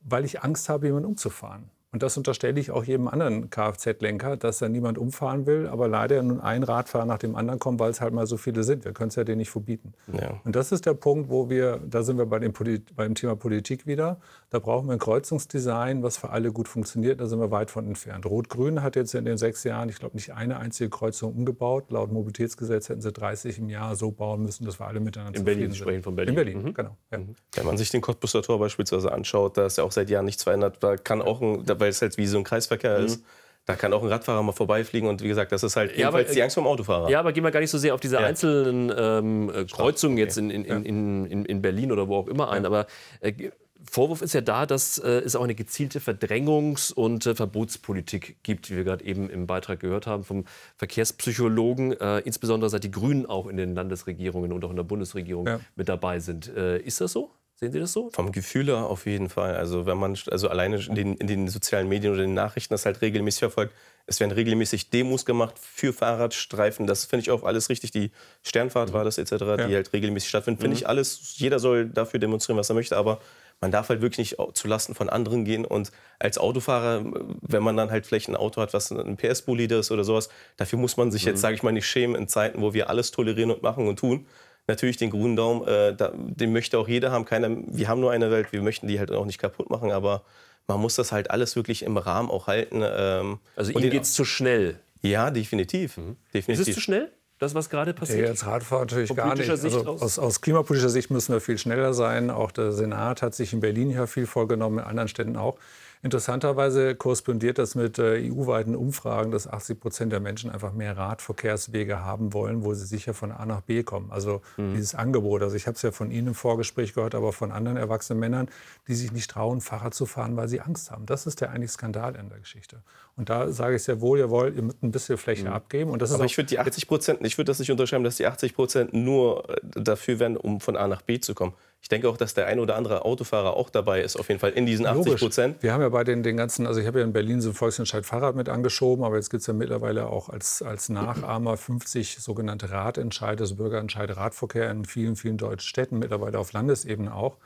weil 0.01 0.25
ich 0.25 0.43
Angst 0.43 0.69
habe, 0.69 0.87
jemanden 0.87 1.09
umzufahren. 1.09 1.69
Und 1.93 2.03
das 2.03 2.15
unterstelle 2.15 2.57
ich 2.57 2.71
auch 2.71 2.85
jedem 2.85 3.09
anderen 3.09 3.49
Kfz-Lenker, 3.49 4.37
dass 4.37 4.59
da 4.59 4.69
niemand 4.69 4.97
umfahren 4.97 5.45
will, 5.45 5.67
aber 5.67 5.89
leider 5.89 6.23
nun 6.23 6.39
ein 6.39 6.63
Radfahrer 6.63 7.05
nach 7.05 7.17
dem 7.17 7.35
anderen 7.35 7.59
kommt, 7.59 7.81
weil 7.81 7.91
es 7.91 7.99
halt 7.99 8.13
mal 8.13 8.25
so 8.25 8.37
viele 8.37 8.63
sind. 8.63 8.85
Wir 8.85 8.93
können 8.93 9.09
es 9.09 9.15
ja 9.15 9.25
denen 9.25 9.39
nicht 9.39 9.49
verbieten. 9.49 9.93
Ja. 10.13 10.39
Und 10.45 10.55
das 10.55 10.71
ist 10.71 10.85
der 10.85 10.93
Punkt, 10.93 11.29
wo 11.29 11.49
wir, 11.49 11.81
da 11.85 12.03
sind 12.03 12.17
wir 12.17 12.25
bei 12.25 12.39
dem, 12.39 12.53
beim 12.95 13.13
Thema 13.13 13.35
Politik 13.35 13.87
wieder, 13.87 14.21
da 14.51 14.59
brauchen 14.59 14.87
wir 14.87 14.93
ein 14.93 14.99
Kreuzungsdesign, 14.99 16.01
was 16.01 16.17
für 16.17 16.29
alle 16.29 16.53
gut 16.53 16.69
funktioniert. 16.69 17.19
Da 17.19 17.25
sind 17.25 17.39
wir 17.39 17.51
weit 17.51 17.69
von 17.69 17.85
entfernt. 17.85 18.25
Rot-Grün 18.25 18.83
hat 18.83 18.95
jetzt 18.95 19.13
in 19.13 19.25
den 19.25 19.37
sechs 19.37 19.65
Jahren, 19.65 19.89
ich 19.89 19.99
glaube, 19.99 20.15
nicht 20.15 20.33
eine 20.33 20.59
einzige 20.59 20.89
Kreuzung 20.89 21.33
umgebaut. 21.33 21.91
Laut 21.91 22.11
Mobilitätsgesetz 22.13 22.87
hätten 22.87 23.01
sie 23.01 23.11
30 23.11 23.59
im 23.59 23.69
Jahr 23.69 23.97
so 23.97 24.11
bauen 24.11 24.43
müssen, 24.43 24.65
dass 24.65 24.79
wir 24.79 24.87
alle 24.87 25.01
miteinander 25.01 25.37
In 25.37 25.43
Berlin, 25.43 25.71
sind. 25.71 25.75
sprechen 25.75 26.03
von 26.03 26.15
Berlin. 26.15 26.29
In 26.29 26.35
Berlin, 26.35 26.63
mhm. 26.63 26.73
genau. 26.73 26.97
Ja. 27.11 27.19
Wenn 27.55 27.65
man 27.65 27.77
sich 27.77 27.89
den 27.89 27.99
Cottbuser 27.99 28.41
Tor 28.41 28.59
beispielsweise 28.59 29.11
anschaut, 29.11 29.57
da 29.57 29.65
ist 29.65 29.77
ja 29.77 29.83
auch 29.83 29.91
seit 29.91 30.09
Jahren 30.09 30.25
nichts 30.25 30.43
verändert. 30.43 30.77
Da 30.79 30.95
kann 30.95 31.21
auch 31.21 31.41
ein, 31.41 31.65
weil 31.81 31.89
es 31.89 32.01
halt 32.01 32.17
wie 32.17 32.27
so 32.27 32.37
ein 32.37 32.43
Kreisverkehr 32.43 32.99
mhm. 32.99 33.05
ist. 33.05 33.23
Da 33.65 33.75
kann 33.75 33.93
auch 33.93 34.01
ein 34.01 34.09
Radfahrer 34.09 34.41
mal 34.41 34.53
vorbeifliegen 34.53 35.07
und 35.07 35.21
wie 35.21 35.27
gesagt, 35.27 35.51
das 35.51 35.61
ist 35.61 35.75
halt 35.75 35.95
ja, 35.95 36.07
aber, 36.07 36.23
die 36.23 36.41
Angst 36.41 36.55
vom 36.55 36.65
Autofahrer. 36.65 37.09
Ja, 37.09 37.19
aber 37.19 37.31
gehen 37.31 37.43
wir 37.43 37.51
gar 37.51 37.59
nicht 37.59 37.69
so 37.69 37.77
sehr 37.77 37.93
auf 37.93 37.99
diese 37.99 38.15
ja. 38.15 38.21
einzelnen 38.25 38.91
ähm, 38.97 39.51
äh, 39.53 39.65
Kreuzungen 39.65 40.15
okay. 40.15 40.23
jetzt 40.23 40.37
in, 40.37 40.49
in, 40.49 40.65
in, 40.65 41.25
in, 41.25 41.45
in 41.45 41.61
Berlin 41.61 41.91
oder 41.91 42.07
wo 42.07 42.15
auch 42.15 42.27
immer 42.27 42.49
ein. 42.49 42.65
Aber 42.65 42.87
äh, 43.19 43.51
Vorwurf 43.89 44.21
ist 44.21 44.33
ja 44.33 44.41
da, 44.41 44.65
dass 44.65 44.97
äh, 44.97 45.09
es 45.09 45.35
auch 45.35 45.43
eine 45.43 45.55
gezielte 45.55 45.99
Verdrängungs- 45.99 46.93
und 46.93 47.25
äh, 47.25 47.35
Verbotspolitik 47.35 48.37
gibt, 48.43 48.69
wie 48.69 48.77
wir 48.77 48.83
gerade 48.83 49.03
eben 49.05 49.29
im 49.29 49.47
Beitrag 49.47 49.79
gehört 49.79 50.07
haben 50.07 50.23
vom 50.23 50.45
Verkehrspsychologen, 50.77 51.99
äh, 51.99 52.19
insbesondere 52.19 52.69
seit 52.69 52.83
die 52.83 52.91
Grünen 52.91 53.25
auch 53.25 53.47
in 53.47 53.57
den 53.57 53.73
Landesregierungen 53.75 54.51
und 54.53 54.63
auch 54.63 54.69
in 54.69 54.75
der 54.75 54.83
Bundesregierung 54.83 55.47
ja. 55.47 55.59
mit 55.75 55.89
dabei 55.89 56.19
sind. 56.19 56.47
Äh, 56.55 56.79
ist 56.79 57.01
das 57.01 57.11
so? 57.11 57.31
Sehen 57.63 57.73
Sie 57.73 57.79
das 57.79 57.93
so? 57.93 58.09
Vom 58.09 58.31
Gefühl 58.31 58.65
her 58.65 58.87
auf 58.87 59.05
jeden 59.05 59.29
Fall. 59.29 59.55
Also 59.55 59.85
wenn 59.85 59.97
man 59.97 60.17
also 60.31 60.49
alleine 60.49 60.77
in 60.77 60.95
den, 60.95 61.13
in 61.17 61.27
den 61.27 61.47
sozialen 61.47 61.87
Medien 61.87 62.11
oder 62.11 62.23
den 62.23 62.33
Nachrichten 62.33 62.73
das 62.73 62.87
halt 62.87 63.01
regelmäßig 63.01 63.41
verfolgt, 63.41 63.75
es 64.07 64.19
werden 64.19 64.31
regelmäßig 64.31 64.89
Demos 64.89 65.25
gemacht 65.25 65.59
für 65.59 65.93
Fahrradstreifen. 65.93 66.87
Das 66.87 67.05
finde 67.05 67.21
ich 67.21 67.29
auch 67.29 67.43
alles 67.43 67.69
richtig. 67.69 67.91
Die 67.91 68.09
Sternfahrt 68.41 68.89
mhm. 68.89 68.93
war 68.93 69.03
das 69.03 69.19
etc., 69.19 69.31
ja. 69.31 69.67
die 69.67 69.75
halt 69.75 69.93
regelmäßig 69.93 70.29
stattfinden. 70.29 70.59
Finde 70.59 70.75
mhm. 70.75 70.79
ich 70.79 70.89
alles. 70.89 71.35
Jeder 71.37 71.59
soll 71.59 71.87
dafür 71.87 72.19
demonstrieren, 72.19 72.57
was 72.57 72.67
er 72.67 72.73
möchte. 72.73 72.97
Aber 72.97 73.21
man 73.59 73.69
darf 73.69 73.89
halt 73.89 74.01
wirklich 74.01 74.31
nicht 74.31 74.55
zulasten 74.55 74.95
von 74.95 75.09
anderen 75.09 75.45
gehen. 75.45 75.63
Und 75.63 75.91
als 76.17 76.39
Autofahrer, 76.39 77.05
wenn 77.41 77.61
man 77.61 77.77
dann 77.77 77.91
halt 77.91 78.07
vielleicht 78.07 78.27
ein 78.27 78.35
Auto 78.35 78.59
hat, 78.59 78.73
was 78.73 78.91
ein 78.91 79.17
PS-Bolide 79.17 79.75
ist 79.75 79.91
oder 79.91 80.03
sowas, 80.03 80.29
dafür 80.57 80.79
muss 80.79 80.97
man 80.97 81.11
sich 81.11 81.25
mhm. 81.25 81.29
jetzt, 81.29 81.41
sage 81.41 81.53
ich 81.53 81.61
mal, 81.61 81.71
nicht 81.71 81.85
schämen 81.85 82.15
in 82.15 82.27
Zeiten, 82.27 82.59
wo 82.59 82.73
wir 82.73 82.89
alles 82.89 83.11
tolerieren 83.11 83.51
und 83.51 83.61
machen 83.61 83.87
und 83.87 83.99
tun 83.99 84.25
natürlich 84.67 84.97
den 84.97 85.09
grünen 85.09 85.35
Daumen, 85.35 85.67
äh, 85.67 85.95
da, 85.95 86.11
den 86.15 86.53
möchte 86.53 86.77
auch 86.77 86.87
jeder 86.87 87.11
haben. 87.11 87.25
Keiner, 87.25 87.49
wir 87.49 87.87
haben 87.87 88.01
nur 88.01 88.11
eine 88.11 88.31
Welt, 88.31 88.51
wir 88.51 88.61
möchten 88.61 88.87
die 88.87 88.99
halt 88.99 89.11
auch 89.11 89.25
nicht 89.25 89.39
kaputt 89.39 89.69
machen, 89.69 89.91
aber 89.91 90.23
man 90.67 90.79
muss 90.79 90.95
das 90.95 91.11
halt 91.11 91.31
alles 91.31 91.55
wirklich 91.55 91.83
im 91.83 91.97
Rahmen 91.97 92.29
auch 92.29 92.47
halten. 92.47 92.81
Ähm, 92.83 93.39
also 93.55 93.71
Ihnen 93.71 93.89
geht 93.89 94.03
es 94.03 94.13
zu 94.13 94.25
schnell? 94.25 94.79
Ja, 95.01 95.31
definitiv. 95.31 95.97
Mhm. 95.97 96.17
definitiv. 96.33 96.61
Ist 96.61 96.67
es 96.67 96.75
zu 96.75 96.81
schnell? 96.81 97.11
Das, 97.39 97.55
was 97.55 97.71
gerade 97.71 97.95
passiert? 97.95 98.19
Ja, 98.19 98.27
als 98.27 98.45
Radfahrer 98.45 98.81
natürlich 98.81 99.15
gar 99.15 99.35
nicht. 99.35 99.49
Also 99.49 99.87
aus, 99.87 100.19
aus, 100.19 100.41
klimapolitischer 100.41 100.91
Sicht 100.91 101.09
müssen 101.09 101.33
wir 101.33 101.41
viel 101.41 101.57
schneller 101.57 101.91
sein. 101.95 102.29
Auch 102.29 102.51
der 102.51 102.71
Senat 102.71 103.23
hat 103.23 103.33
sich 103.33 103.51
in 103.51 103.61
Berlin 103.61 103.89
ja 103.89 104.05
viel 104.05 104.27
vorgenommen, 104.27 104.77
in 104.77 104.85
anderen 104.85 105.07
Städten 105.07 105.35
auch. 105.37 105.57
Interessanterweise 106.03 106.95
korrespondiert 106.95 107.59
das 107.59 107.75
mit 107.75 107.99
äh, 107.99 108.27
EU-weiten 108.31 108.75
Umfragen, 108.75 109.29
dass 109.29 109.47
80 109.47 109.79
Prozent 109.79 110.11
der 110.11 110.19
Menschen 110.19 110.49
einfach 110.49 110.73
mehr 110.73 110.97
Radverkehrswege 110.97 111.99
haben 112.03 112.33
wollen, 112.33 112.63
wo 112.63 112.73
sie 112.73 112.87
sicher 112.87 113.13
von 113.13 113.31
A 113.31 113.45
nach 113.45 113.61
B 113.61 113.83
kommen. 113.83 114.11
Also 114.11 114.41
mhm. 114.57 114.73
dieses 114.73 114.95
Angebot. 114.95 115.43
Also 115.43 115.55
ich 115.55 115.67
habe 115.67 115.75
es 115.75 115.81
ja 115.83 115.91
von 115.91 116.09
Ihnen 116.09 116.29
im 116.29 116.33
Vorgespräch 116.33 116.93
gehört, 116.93 117.13
aber 117.13 117.33
von 117.33 117.51
anderen 117.51 117.77
erwachsenen 117.77 118.19
Männern, 118.19 118.49
die 118.87 118.95
sich 118.95 119.11
nicht 119.11 119.29
trauen, 119.29 119.61
Fahrrad 119.61 119.93
zu 119.93 120.07
fahren, 120.07 120.35
weil 120.35 120.47
sie 120.47 120.59
Angst 120.59 120.89
haben. 120.89 121.05
Das 121.05 121.27
ist 121.27 121.39
der 121.39 121.51
eigentlich 121.51 121.69
Skandal 121.69 122.15
in 122.15 122.29
der 122.29 122.39
Geschichte. 122.39 122.81
Und 123.15 123.29
da 123.29 123.51
sage 123.51 123.75
ich 123.75 123.83
sehr 123.83 124.01
wohl, 124.01 124.17
jawohl, 124.17 124.53
ihr 124.55 124.63
müsst 124.63 124.81
ein 124.81 124.91
bisschen 124.91 125.19
Fläche 125.19 125.45
mhm. 125.45 125.53
abgeben. 125.53 125.91
Und 125.91 126.01
das 126.01 126.11
aber 126.11 126.25
ich 126.25 126.35
würde 126.35 126.47
die 126.47 126.57
80 126.57 126.87
Prozent, 126.87 127.19
ich 127.21 127.37
würde 127.37 127.49
das 127.49 127.59
nicht 127.59 127.69
unterschreiben, 127.69 128.03
dass 128.03 128.15
die 128.15 128.25
80 128.25 128.55
Prozent 128.55 128.93
nur 128.93 129.47
äh, 129.49 129.59
dafür 129.75 130.17
werden, 130.17 130.35
um 130.35 130.61
von 130.61 130.75
A 130.75 130.87
nach 130.87 131.03
B 131.03 131.19
zu 131.19 131.35
kommen. 131.35 131.53
Ich 131.81 131.89
denke 131.89 132.07
auch, 132.07 132.15
dass 132.15 132.35
der 132.35 132.45
ein 132.45 132.59
oder 132.59 132.75
andere 132.75 133.05
Autofahrer 133.05 133.57
auch 133.57 133.71
dabei 133.71 134.01
ist, 134.01 134.15
auf 134.15 134.27
jeden 134.29 134.39
Fall 134.39 134.51
in 134.51 134.67
diesen 134.67 134.85
80 134.85 135.17
Prozent. 135.17 135.63
Wir 135.63 135.73
haben 135.73 135.81
ja 135.81 135.89
bei 135.89 136.03
den, 136.03 136.21
den 136.21 136.37
ganzen, 136.37 136.67
also 136.67 136.79
ich 136.79 136.85
habe 136.85 136.99
ja 136.99 137.05
in 137.05 137.11
Berlin 137.11 137.41
so 137.41 137.49
ein 137.49 137.55
Volksentscheid 137.55 138.05
Fahrrad 138.05 138.35
mit 138.35 138.49
angeschoben, 138.49 139.03
aber 139.03 139.15
jetzt 139.15 139.31
gibt 139.31 139.41
es 139.41 139.47
ja 139.47 139.53
mittlerweile 139.53 140.07
auch 140.07 140.29
als, 140.29 140.61
als 140.61 140.89
Nachahmer 140.89 141.57
50 141.57 142.19
sogenannte 142.19 142.69
Radentscheide, 142.69 143.43
also 143.43 143.55
Bürgerentscheide 143.55 144.15
Radverkehr 144.15 144.69
in 144.69 144.85
vielen, 144.85 145.15
vielen 145.15 145.37
deutschen 145.37 145.67
Städten, 145.67 145.97
mittlerweile 145.97 146.37
auf 146.37 146.53
Landesebene 146.53 147.13
auch. 147.15 147.37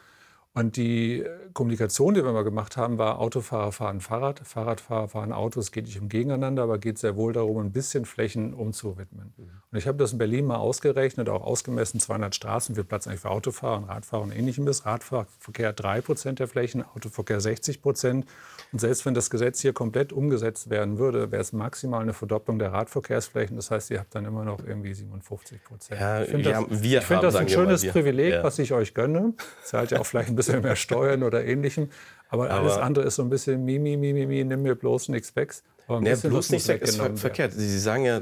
Und 0.56 0.78
die 0.78 1.20
äh, 1.20 1.30
Kommunikation, 1.54 2.14
die 2.14 2.24
wir 2.24 2.32
mal 2.32 2.46
gemacht 2.46 2.78
haben, 2.78 2.98
war 2.98 3.20
Autofahrer 3.20 3.74
fahren 3.74 4.00
Fahrrad, 4.00 4.40
Fahrradfahrer 4.40 5.10
fahren 5.10 5.34
Auto. 5.34 5.60
Es 5.60 5.72
geht 5.72 5.86
nicht 5.86 6.00
um 6.00 6.08
Gegeneinander, 6.08 6.64
aber 6.64 6.78
geht 6.78 6.98
sehr 6.98 7.18
wohl 7.18 7.34
darum, 7.34 7.58
ein 7.58 7.72
bisschen 7.74 8.06
Flächen 8.06 8.54
umzuwidmen. 8.54 9.34
Mhm. 9.36 9.50
Und 9.72 9.78
ich 9.78 9.88
habe 9.88 9.98
das 9.98 10.14
in 10.14 10.18
Berlin 10.18 10.46
mal 10.46 10.56
ausgerechnet, 10.56 11.28
auch 11.28 11.44
ausgemessen, 11.44 12.00
200 12.00 12.34
Straßen, 12.34 12.76
viel 12.76 12.86
Platz 12.86 13.06
eigentlich 13.06 13.20
für 13.20 13.32
Autofahrer 13.32 13.78
und 13.78 13.84
Radfahrer 13.86 14.24
und 14.24 14.32
ähnlichem 14.32 14.66
ist. 14.68 14.86
Radverkehr 14.86 15.74
3 15.74 16.00
Prozent 16.00 16.40
der 16.40 16.48
Flächen, 16.48 16.86
Autoverkehr 16.96 17.42
60 17.42 17.82
Prozent. 17.82 18.26
Und 18.72 18.80
selbst 18.80 19.06
wenn 19.06 19.14
das 19.14 19.30
Gesetz 19.30 19.60
hier 19.60 19.74
komplett 19.74 20.14
umgesetzt 20.14 20.70
werden 20.70 20.98
würde, 20.98 21.32
wäre 21.32 21.42
es 21.42 21.52
maximal 21.52 22.02
eine 22.02 22.14
Verdopplung 22.14 22.60
der 22.60 22.72
Radverkehrsflächen. 22.72 23.58
Das 23.58 23.72
heißt, 23.72 23.92
ihr 23.92 24.00
habt 24.00 24.16
dann 24.16 24.24
immer 24.24 24.46
noch 24.46 24.60
irgendwie 24.66 24.94
57 24.94 25.64
Prozent. 25.66 26.00
Ja, 26.00 26.22
ich 26.22 26.30
finde 26.30 26.50
das, 26.50 26.66
wir 26.70 27.02
find 27.02 27.24
das 27.24 27.36
ein 27.36 27.50
schönes 27.50 27.86
Privileg, 27.86 28.36
ja. 28.36 28.44
was 28.44 28.58
ich 28.60 28.72
euch 28.72 28.94
gönne. 28.94 29.34
Zahlt 29.66 29.92
ja 29.92 30.00
auch 30.00 30.06
vielleicht 30.06 30.30
ein 30.30 30.36
bisschen 30.36 30.45
bisschen 30.46 30.62
mehr 30.62 30.76
Steuern 30.76 31.24
oder 31.24 31.44
ähnlichem. 31.46 31.90
Aber, 32.30 32.50
Aber 32.50 32.62
alles 32.62 32.78
andere 32.78 33.06
ist 33.06 33.16
so 33.16 33.24
ein 33.24 33.30
bisschen 33.30 33.64
Mimi, 33.64 33.98
Mimi, 33.98 34.26
Mimi, 34.26 34.44
nimm 34.44 34.64
mir 34.64 34.76
bloß 34.76 35.10
nichts 35.10 35.36
weg. 35.36 35.54
Aber 35.88 36.02
nee, 36.02 36.16
bloß 36.16 36.50
nichts 36.50 36.68
weg 36.68 36.82
ist 36.82 36.98
ver 36.98 37.16
verkehrt. 37.16 37.54
Sie 37.54 37.80
sagen 37.80 38.06
ja, 38.06 38.22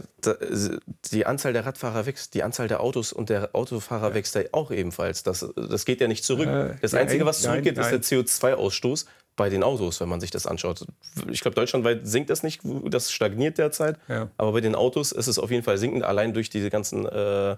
die 1.11 1.25
Anzahl 1.25 1.53
der 1.53 1.65
Radfahrer 1.65 2.05
wächst, 2.05 2.33
die 2.33 2.43
Anzahl 2.43 2.67
der 2.67 2.81
Autos 2.81 3.13
und 3.13 3.29
der 3.29 3.55
Autofahrer 3.55 4.09
ja. 4.09 4.15
wächst 4.15 4.35
ja 4.35 4.41
auch 4.51 4.71
ebenfalls. 4.71 5.23
Das, 5.23 5.47
das 5.55 5.85
geht 5.85 6.01
ja 6.01 6.07
nicht 6.07 6.25
zurück. 6.25 6.47
Äh, 6.47 6.75
das 6.81 6.93
Einzige, 6.93 7.25
was 7.25 7.41
zurückgeht, 7.41 7.77
nein, 7.77 7.85
nein. 7.89 8.01
ist 8.01 8.11
der 8.11 8.19
CO2-Ausstoß 8.19 9.05
bei 9.35 9.49
den 9.49 9.63
Autos, 9.63 9.99
wenn 10.01 10.09
man 10.09 10.19
sich 10.19 10.29
das 10.29 10.45
anschaut. 10.45 10.85
Ich 11.31 11.41
glaube, 11.41 11.55
deutschlandweit 11.55 12.05
sinkt 12.05 12.29
das 12.29 12.43
nicht, 12.43 12.61
das 12.85 13.11
stagniert 13.11 13.57
derzeit. 13.57 13.97
Ja. 14.07 14.29
Aber 14.37 14.51
bei 14.51 14.61
den 14.61 14.75
Autos 14.75 15.11
ist 15.11 15.27
es 15.27 15.39
auf 15.39 15.49
jeden 15.49 15.63
Fall 15.63 15.77
sinkend, 15.77 16.03
allein 16.03 16.33
durch 16.33 16.49
diese 16.49 16.69
ganzen 16.69 17.05
äh, 17.05 17.51
äh, 17.53 17.57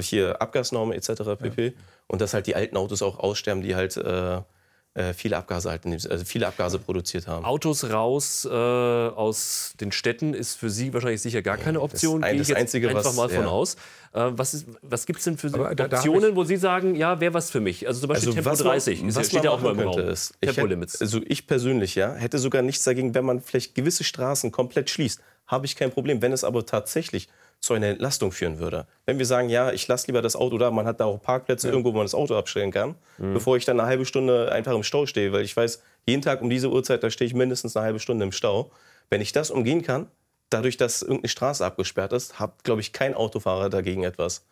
hier 0.00 0.40
Abgasnormen 0.40 0.96
etc. 0.96 1.22
pp. 1.38 1.66
Ja. 1.66 1.72
Und 2.06 2.20
dass 2.20 2.34
halt 2.34 2.46
die 2.46 2.56
alten 2.56 2.76
Autos 2.76 3.02
auch 3.02 3.18
aussterben, 3.18 3.62
die 3.62 3.74
halt 3.74 3.96
äh, 3.96 4.36
äh 4.94 5.14
viele 5.14 5.36
Abgase 5.36 5.70
halt, 5.70 5.82
also 5.86 6.24
viele 6.24 6.46
Abgase 6.46 6.78
produziert 6.78 7.26
haben. 7.26 7.44
Autos 7.44 7.88
raus 7.90 8.44
äh, 8.44 8.50
aus 8.50 9.74
den 9.80 9.92
Städten 9.92 10.34
ist 10.34 10.56
für 10.56 10.70
Sie 10.70 10.92
wahrscheinlich 10.92 11.22
sicher 11.22 11.42
gar 11.42 11.56
keine 11.56 11.80
Option. 11.80 12.22
Das, 12.22 12.30
ein, 12.30 12.38
das 12.38 12.52
Einzige, 12.52 12.88
einfach 12.88 13.04
was, 13.04 13.16
mal 13.16 13.28
von 13.28 13.44
ja. 13.44 13.48
aus. 13.48 13.76
Äh, 14.12 14.30
was, 14.32 14.64
was 14.82 15.06
gibt 15.06 15.20
es 15.20 15.24
denn 15.24 15.38
für 15.38 15.50
da, 15.50 15.84
Optionen, 15.84 16.34
wo 16.34 16.42
Sie 16.42 16.56
sagen, 16.56 16.96
ja, 16.96 17.20
wäre 17.20 17.32
was 17.32 17.50
für 17.50 17.60
mich? 17.60 17.86
Also 17.86 18.00
zum 18.00 18.08
Beispiel 18.08 18.30
also 18.30 18.42
Tempo 18.42 18.62
30. 18.62 19.02
Man, 19.02 19.14
was 19.14 19.26
steht 19.28 19.44
ja 19.44 19.50
auch 19.50 19.60
mal 19.60 19.72
im 19.72 19.80
Raum. 19.80 20.00
Ist, 20.00 20.34
Tempolimits. 20.40 21.00
also 21.00 21.20
ich 21.24 21.46
persönlich 21.46 21.94
ja, 21.94 22.14
hätte 22.14 22.38
sogar 22.38 22.62
nichts 22.62 22.82
dagegen, 22.82 23.14
wenn 23.14 23.24
man 23.24 23.40
vielleicht 23.40 23.76
gewisse 23.76 24.02
Straßen 24.02 24.50
komplett 24.50 24.90
schließt. 24.90 25.20
Habe 25.46 25.66
ich 25.66 25.76
kein 25.76 25.92
Problem. 25.92 26.22
Wenn 26.22 26.32
es 26.32 26.42
aber 26.42 26.66
tatsächlich 26.66 27.28
zu 27.60 27.74
einer 27.74 27.88
Entlastung 27.88 28.32
führen 28.32 28.58
würde. 28.58 28.86
Wenn 29.04 29.18
wir 29.18 29.26
sagen, 29.26 29.50
ja, 29.50 29.70
ich 29.70 29.86
lasse 29.86 30.06
lieber 30.06 30.22
das 30.22 30.34
Auto 30.34 30.56
da, 30.56 30.70
man 30.70 30.86
hat 30.86 30.98
da 31.00 31.04
auch 31.04 31.20
Parkplätze 31.20 31.68
ja. 31.68 31.72
irgendwo, 31.72 31.92
wo 31.92 31.98
man 31.98 32.06
das 32.06 32.14
Auto 32.14 32.36
abstellen 32.36 32.70
kann, 32.70 32.94
mhm. 33.18 33.34
bevor 33.34 33.56
ich 33.56 33.66
dann 33.66 33.78
eine 33.78 33.88
halbe 33.88 34.06
Stunde 34.06 34.50
einfach 34.50 34.74
im 34.74 34.82
Stau 34.82 35.06
stehe, 35.06 35.32
weil 35.32 35.44
ich 35.44 35.56
weiß, 35.56 35.82
jeden 36.06 36.22
Tag 36.22 36.40
um 36.40 36.48
diese 36.48 36.70
Uhrzeit, 36.70 37.02
da 37.02 37.10
stehe 37.10 37.26
ich 37.26 37.34
mindestens 37.34 37.76
eine 37.76 37.84
halbe 37.84 38.00
Stunde 38.00 38.24
im 38.24 38.32
Stau. 38.32 38.70
Wenn 39.10 39.20
ich 39.20 39.32
das 39.32 39.50
umgehen 39.50 39.82
kann, 39.82 40.06
dadurch, 40.48 40.78
dass 40.78 41.02
irgendeine 41.02 41.28
Straße 41.28 41.64
abgesperrt 41.64 42.12
ist, 42.12 42.40
hat, 42.40 42.64
glaube 42.64 42.80
ich, 42.80 42.92
kein 42.92 43.14
Autofahrer 43.14 43.68
dagegen 43.68 44.04
etwas. 44.04 44.46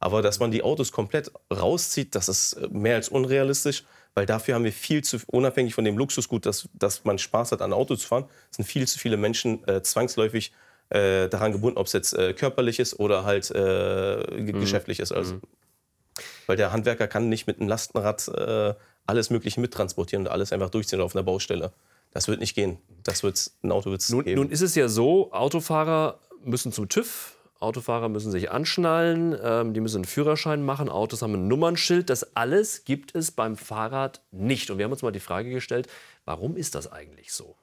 Aber 0.00 0.22
dass 0.22 0.40
man 0.40 0.50
die 0.50 0.62
Autos 0.62 0.90
komplett 0.90 1.30
rauszieht, 1.52 2.14
das 2.14 2.28
ist 2.28 2.58
mehr 2.70 2.96
als 2.96 3.08
unrealistisch, 3.08 3.84
weil 4.14 4.26
dafür 4.26 4.54
haben 4.54 4.64
wir 4.64 4.72
viel 4.72 5.02
zu, 5.02 5.18
unabhängig 5.26 5.74
von 5.74 5.84
dem 5.84 5.98
Luxusgut, 5.98 6.46
dass, 6.46 6.68
dass 6.72 7.04
man 7.04 7.18
Spaß 7.18 7.52
hat, 7.52 7.62
an 7.62 7.72
Auto 7.72 7.96
zu 7.96 8.06
fahren, 8.06 8.24
sind 8.50 8.64
viel 8.64 8.86
zu 8.86 8.98
viele 8.98 9.16
Menschen 9.16 9.66
äh, 9.68 9.82
zwangsläufig 9.82 10.52
äh, 10.90 11.28
daran 11.28 11.52
gebunden, 11.52 11.78
ob 11.78 11.86
es 11.86 11.92
jetzt 11.92 12.12
äh, 12.14 12.32
körperlich 12.32 12.78
ist 12.78 12.98
oder 12.98 13.24
halt 13.24 13.50
äh, 13.54 14.42
mhm. 14.42 14.60
geschäftlich 14.60 15.00
ist. 15.00 15.12
Also. 15.12 15.34
Mhm. 15.34 15.40
Weil 16.46 16.56
der 16.56 16.72
Handwerker 16.72 17.08
kann 17.08 17.28
nicht 17.28 17.46
mit 17.46 17.58
einem 17.58 17.68
Lastenrad 17.68 18.28
äh, 18.28 18.74
alles 19.06 19.30
Mögliche 19.30 19.60
mittransportieren 19.60 20.26
und 20.26 20.32
alles 20.32 20.52
einfach 20.52 20.70
durchziehen 20.70 21.00
auf 21.00 21.14
einer 21.14 21.22
Baustelle. 21.22 21.72
Das 22.12 22.28
wird 22.28 22.40
nicht 22.40 22.54
gehen. 22.54 22.78
Das 23.02 23.22
wird's, 23.22 23.56
ein 23.62 23.72
Auto 23.72 23.90
wird 23.90 24.00
es 24.00 24.08
nun, 24.08 24.24
geben. 24.24 24.40
Nun 24.40 24.50
ist 24.50 24.60
es 24.60 24.74
ja 24.74 24.88
so, 24.88 25.32
Autofahrer 25.32 26.20
müssen 26.44 26.72
zum 26.72 26.88
TÜV, 26.88 27.36
Autofahrer 27.58 28.08
müssen 28.08 28.30
sich 28.30 28.50
anschnallen, 28.50 29.36
ähm, 29.42 29.74
die 29.74 29.80
müssen 29.80 29.96
einen 29.96 30.04
Führerschein 30.04 30.64
machen, 30.64 30.88
Autos 30.88 31.22
haben 31.22 31.34
ein 31.34 31.48
Nummernschild. 31.48 32.10
Das 32.10 32.36
alles 32.36 32.84
gibt 32.84 33.14
es 33.14 33.30
beim 33.30 33.56
Fahrrad 33.56 34.22
nicht. 34.30 34.70
Und 34.70 34.78
wir 34.78 34.84
haben 34.84 34.92
uns 34.92 35.02
mal 35.02 35.10
die 35.10 35.20
Frage 35.20 35.50
gestellt, 35.50 35.88
warum 36.24 36.56
ist 36.56 36.74
das 36.74 36.90
eigentlich 36.90 37.32
so? 37.32 37.56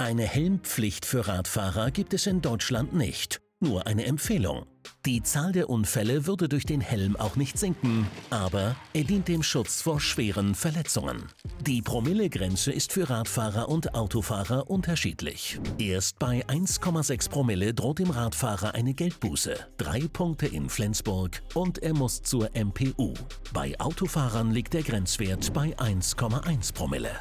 Eine 0.00 0.22
Helmpflicht 0.22 1.04
für 1.04 1.26
Radfahrer 1.26 1.90
gibt 1.90 2.14
es 2.14 2.28
in 2.28 2.40
Deutschland 2.40 2.92
nicht. 2.94 3.40
Nur 3.58 3.88
eine 3.88 4.06
Empfehlung. 4.06 4.64
Die 5.04 5.24
Zahl 5.24 5.50
der 5.50 5.68
Unfälle 5.68 6.24
würde 6.24 6.48
durch 6.48 6.64
den 6.64 6.80
Helm 6.80 7.16
auch 7.16 7.34
nicht 7.34 7.58
sinken, 7.58 8.06
aber 8.30 8.76
er 8.92 9.02
dient 9.02 9.26
dem 9.26 9.42
Schutz 9.42 9.82
vor 9.82 10.00
schweren 10.00 10.54
Verletzungen. 10.54 11.24
Die 11.66 11.82
Promillegrenze 11.82 12.70
ist 12.70 12.92
für 12.92 13.10
Radfahrer 13.10 13.68
und 13.68 13.96
Autofahrer 13.96 14.70
unterschiedlich. 14.70 15.58
Erst 15.78 16.20
bei 16.20 16.46
1,6 16.46 17.28
Promille 17.28 17.74
droht 17.74 17.98
dem 17.98 18.10
Radfahrer 18.10 18.74
eine 18.74 18.94
Geldbuße, 18.94 19.56
drei 19.78 20.02
Punkte 20.12 20.46
in 20.46 20.68
Flensburg 20.68 21.42
und 21.54 21.82
er 21.82 21.94
muss 21.94 22.22
zur 22.22 22.50
MPU. 22.54 23.14
Bei 23.52 23.74
Autofahrern 23.80 24.52
liegt 24.52 24.74
der 24.74 24.84
Grenzwert 24.84 25.52
bei 25.52 25.76
1,1 25.76 26.72
Promille. 26.72 27.18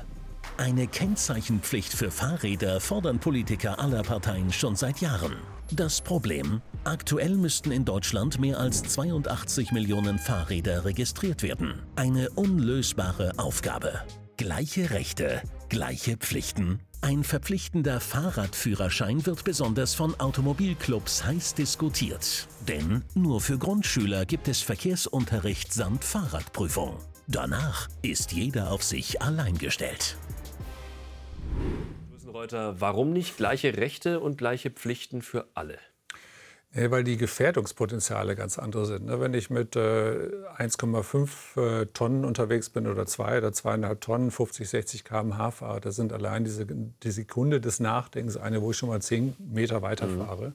Eine 0.57 0.87
Kennzeichenpflicht 0.87 1.93
für 1.93 2.09
Fahrräder 2.09 2.81
fordern 2.81 3.19
Politiker 3.19 3.79
aller 3.79 4.01
Parteien 4.01 4.51
schon 4.51 4.75
seit 4.75 5.01
Jahren. 5.01 5.33
Das 5.71 6.01
Problem? 6.01 6.61
Aktuell 6.83 7.35
müssten 7.35 7.71
in 7.71 7.85
Deutschland 7.85 8.39
mehr 8.39 8.59
als 8.59 8.81
82 8.81 9.71
Millionen 9.71 10.17
Fahrräder 10.17 10.83
registriert 10.83 11.43
werden. 11.43 11.83
Eine 11.95 12.31
unlösbare 12.31 13.37
Aufgabe. 13.37 14.01
Gleiche 14.37 14.89
Rechte, 14.89 15.43
gleiche 15.69 16.17
Pflichten. 16.17 16.79
Ein 17.01 17.23
verpflichtender 17.23 17.99
Fahrradführerschein 17.99 19.27
wird 19.27 19.43
besonders 19.43 19.93
von 19.93 20.19
Automobilclubs 20.19 21.23
heiß 21.23 21.53
diskutiert. 21.53 22.47
Denn 22.67 23.03
nur 23.13 23.41
für 23.41 23.59
Grundschüler 23.59 24.25
gibt 24.25 24.47
es 24.47 24.61
Verkehrsunterricht 24.61 25.71
samt 25.71 26.03
Fahrradprüfung. 26.03 26.97
Danach 27.27 27.89
ist 28.01 28.31
jeder 28.31 28.71
auf 28.71 28.83
sich 28.83 29.21
allein 29.21 29.57
gestellt. 29.57 30.17
Reuter, 32.47 32.79
warum 32.79 33.13
nicht 33.13 33.35
gleiche 33.35 33.75
Rechte 33.77 34.19
und 34.19 34.37
gleiche 34.37 34.69
Pflichten 34.69 35.21
für 35.21 35.47
alle? 35.53 35.79
Nee, 36.73 36.91
weil 36.91 37.03
die 37.03 37.17
Gefährdungspotenziale 37.17 38.35
ganz 38.35 38.59
andere 38.59 38.85
sind. 38.85 39.05
Ne? 39.05 39.19
Wenn 39.19 39.33
ich 39.33 39.49
mit 39.49 39.75
äh, 39.75 40.29
1,5 40.59 41.81
äh, 41.81 41.85
Tonnen 41.87 42.25
unterwegs 42.25 42.69
bin 42.69 42.85
oder 42.85 43.05
2 43.05 43.39
oder 43.39 43.47
2,5 43.49 43.99
Tonnen, 43.99 44.31
50, 44.31 44.69
60 44.69 45.03
km/h 45.03 45.51
fahre, 45.51 45.81
das 45.81 45.95
sind 45.95 46.13
allein 46.13 46.43
diese, 46.43 46.65
die 46.67 47.11
Sekunde 47.11 47.59
des 47.59 47.79
Nachdenkens 47.79 48.37
eine, 48.37 48.61
wo 48.61 48.71
ich 48.71 48.77
schon 48.77 48.89
mal 48.89 49.01
10 49.01 49.35
Meter 49.39 49.81
weiterfahre. 49.81 50.49
Mhm. 50.49 50.53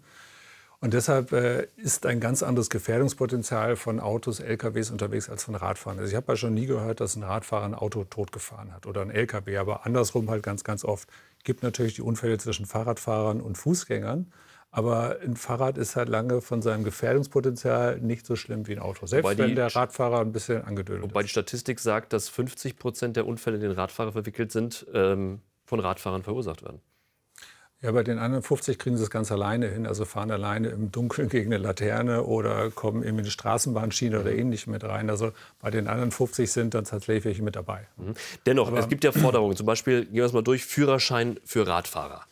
Und 0.82 0.94
deshalb 0.94 1.30
äh, 1.30 1.68
ist 1.76 2.06
ein 2.06 2.18
ganz 2.18 2.42
anderes 2.42 2.68
Gefährdungspotenzial 2.68 3.76
von 3.76 4.00
Autos, 4.00 4.40
LKWs 4.40 4.90
unterwegs 4.90 5.30
als 5.30 5.44
von 5.44 5.54
Radfahrern. 5.54 6.00
Also 6.00 6.10
ich 6.10 6.16
habe 6.16 6.32
ja 6.32 6.36
schon 6.36 6.54
nie 6.54 6.66
gehört, 6.66 6.98
dass 6.98 7.14
ein 7.14 7.22
Radfahrer 7.22 7.64
ein 7.64 7.76
Auto 7.76 8.02
totgefahren 8.02 8.74
hat 8.74 8.86
oder 8.86 9.02
ein 9.02 9.12
LKW, 9.12 9.58
aber 9.58 9.86
andersrum 9.86 10.28
halt 10.28 10.42
ganz, 10.42 10.64
ganz 10.64 10.84
oft. 10.84 11.08
Es 11.38 11.44
gibt 11.44 11.62
natürlich 11.62 11.94
die 11.94 12.02
Unfälle 12.02 12.36
zwischen 12.36 12.66
Fahrradfahrern 12.66 13.40
und 13.40 13.56
Fußgängern. 13.58 14.32
Aber 14.72 15.18
ein 15.22 15.36
Fahrrad 15.36 15.78
ist 15.78 15.94
halt 15.94 16.08
lange 16.08 16.40
von 16.40 16.62
seinem 16.62 16.82
Gefährdungspotenzial 16.82 18.00
nicht 18.00 18.26
so 18.26 18.34
schlimm 18.34 18.66
wie 18.66 18.72
ein 18.72 18.80
Auto. 18.80 19.06
Selbst 19.06 19.30
Wobei 19.30 19.38
wenn 19.38 19.54
der 19.54 19.72
Radfahrer 19.72 20.18
ein 20.18 20.32
bisschen 20.32 20.64
angedödelt 20.64 21.04
Wobei 21.04 21.20
ist. 21.20 21.26
die 21.26 21.30
Statistik 21.30 21.78
sagt, 21.78 22.12
dass 22.12 22.28
50 22.28 22.76
Prozent 22.76 23.14
der 23.14 23.28
Unfälle, 23.28 23.54
in 23.54 23.62
denen 23.62 23.74
Radfahrer 23.74 24.10
verwickelt 24.10 24.50
sind, 24.50 24.84
ähm, 24.92 25.42
von 25.64 25.78
Radfahrern 25.78 26.24
verursacht 26.24 26.64
werden. 26.64 26.80
Ja, 27.82 27.90
bei 27.90 28.04
den 28.04 28.18
anderen 28.18 28.44
50 28.44 28.78
kriegen 28.78 28.96
sie 28.96 29.02
es 29.02 29.10
ganz 29.10 29.32
alleine 29.32 29.66
hin. 29.66 29.86
Also 29.86 30.04
fahren 30.04 30.30
alleine 30.30 30.68
im 30.68 30.92
Dunkeln 30.92 31.28
gegen 31.28 31.52
eine 31.52 31.62
Laterne 31.62 32.22
oder 32.22 32.70
kommen 32.70 33.02
in 33.02 33.18
eine 33.18 33.30
Straßenbahnschiene 33.30 34.20
oder 34.20 34.32
ähnlich 34.32 34.66
mit 34.66 34.84
rein. 34.84 35.10
Also 35.10 35.32
bei 35.60 35.70
den 35.70 35.88
anderen 35.88 36.12
50 36.12 36.50
sind 36.50 36.74
dann 36.74 36.84
tatsächlich 36.84 37.24
welche 37.24 37.42
mit 37.42 37.56
dabei. 37.56 37.88
Mhm. 37.96 38.14
Dennoch, 38.46 38.68
Aber 38.68 38.78
es 38.78 38.88
gibt 38.88 39.02
ja 39.02 39.10
Forderungen. 39.12 39.56
Zum 39.56 39.66
Beispiel, 39.66 40.04
gehen 40.04 40.14
wir 40.14 40.24
es 40.24 40.32
mal 40.32 40.42
durch, 40.42 40.64
Führerschein 40.64 41.40
für 41.44 41.66
Radfahrer 41.66 42.24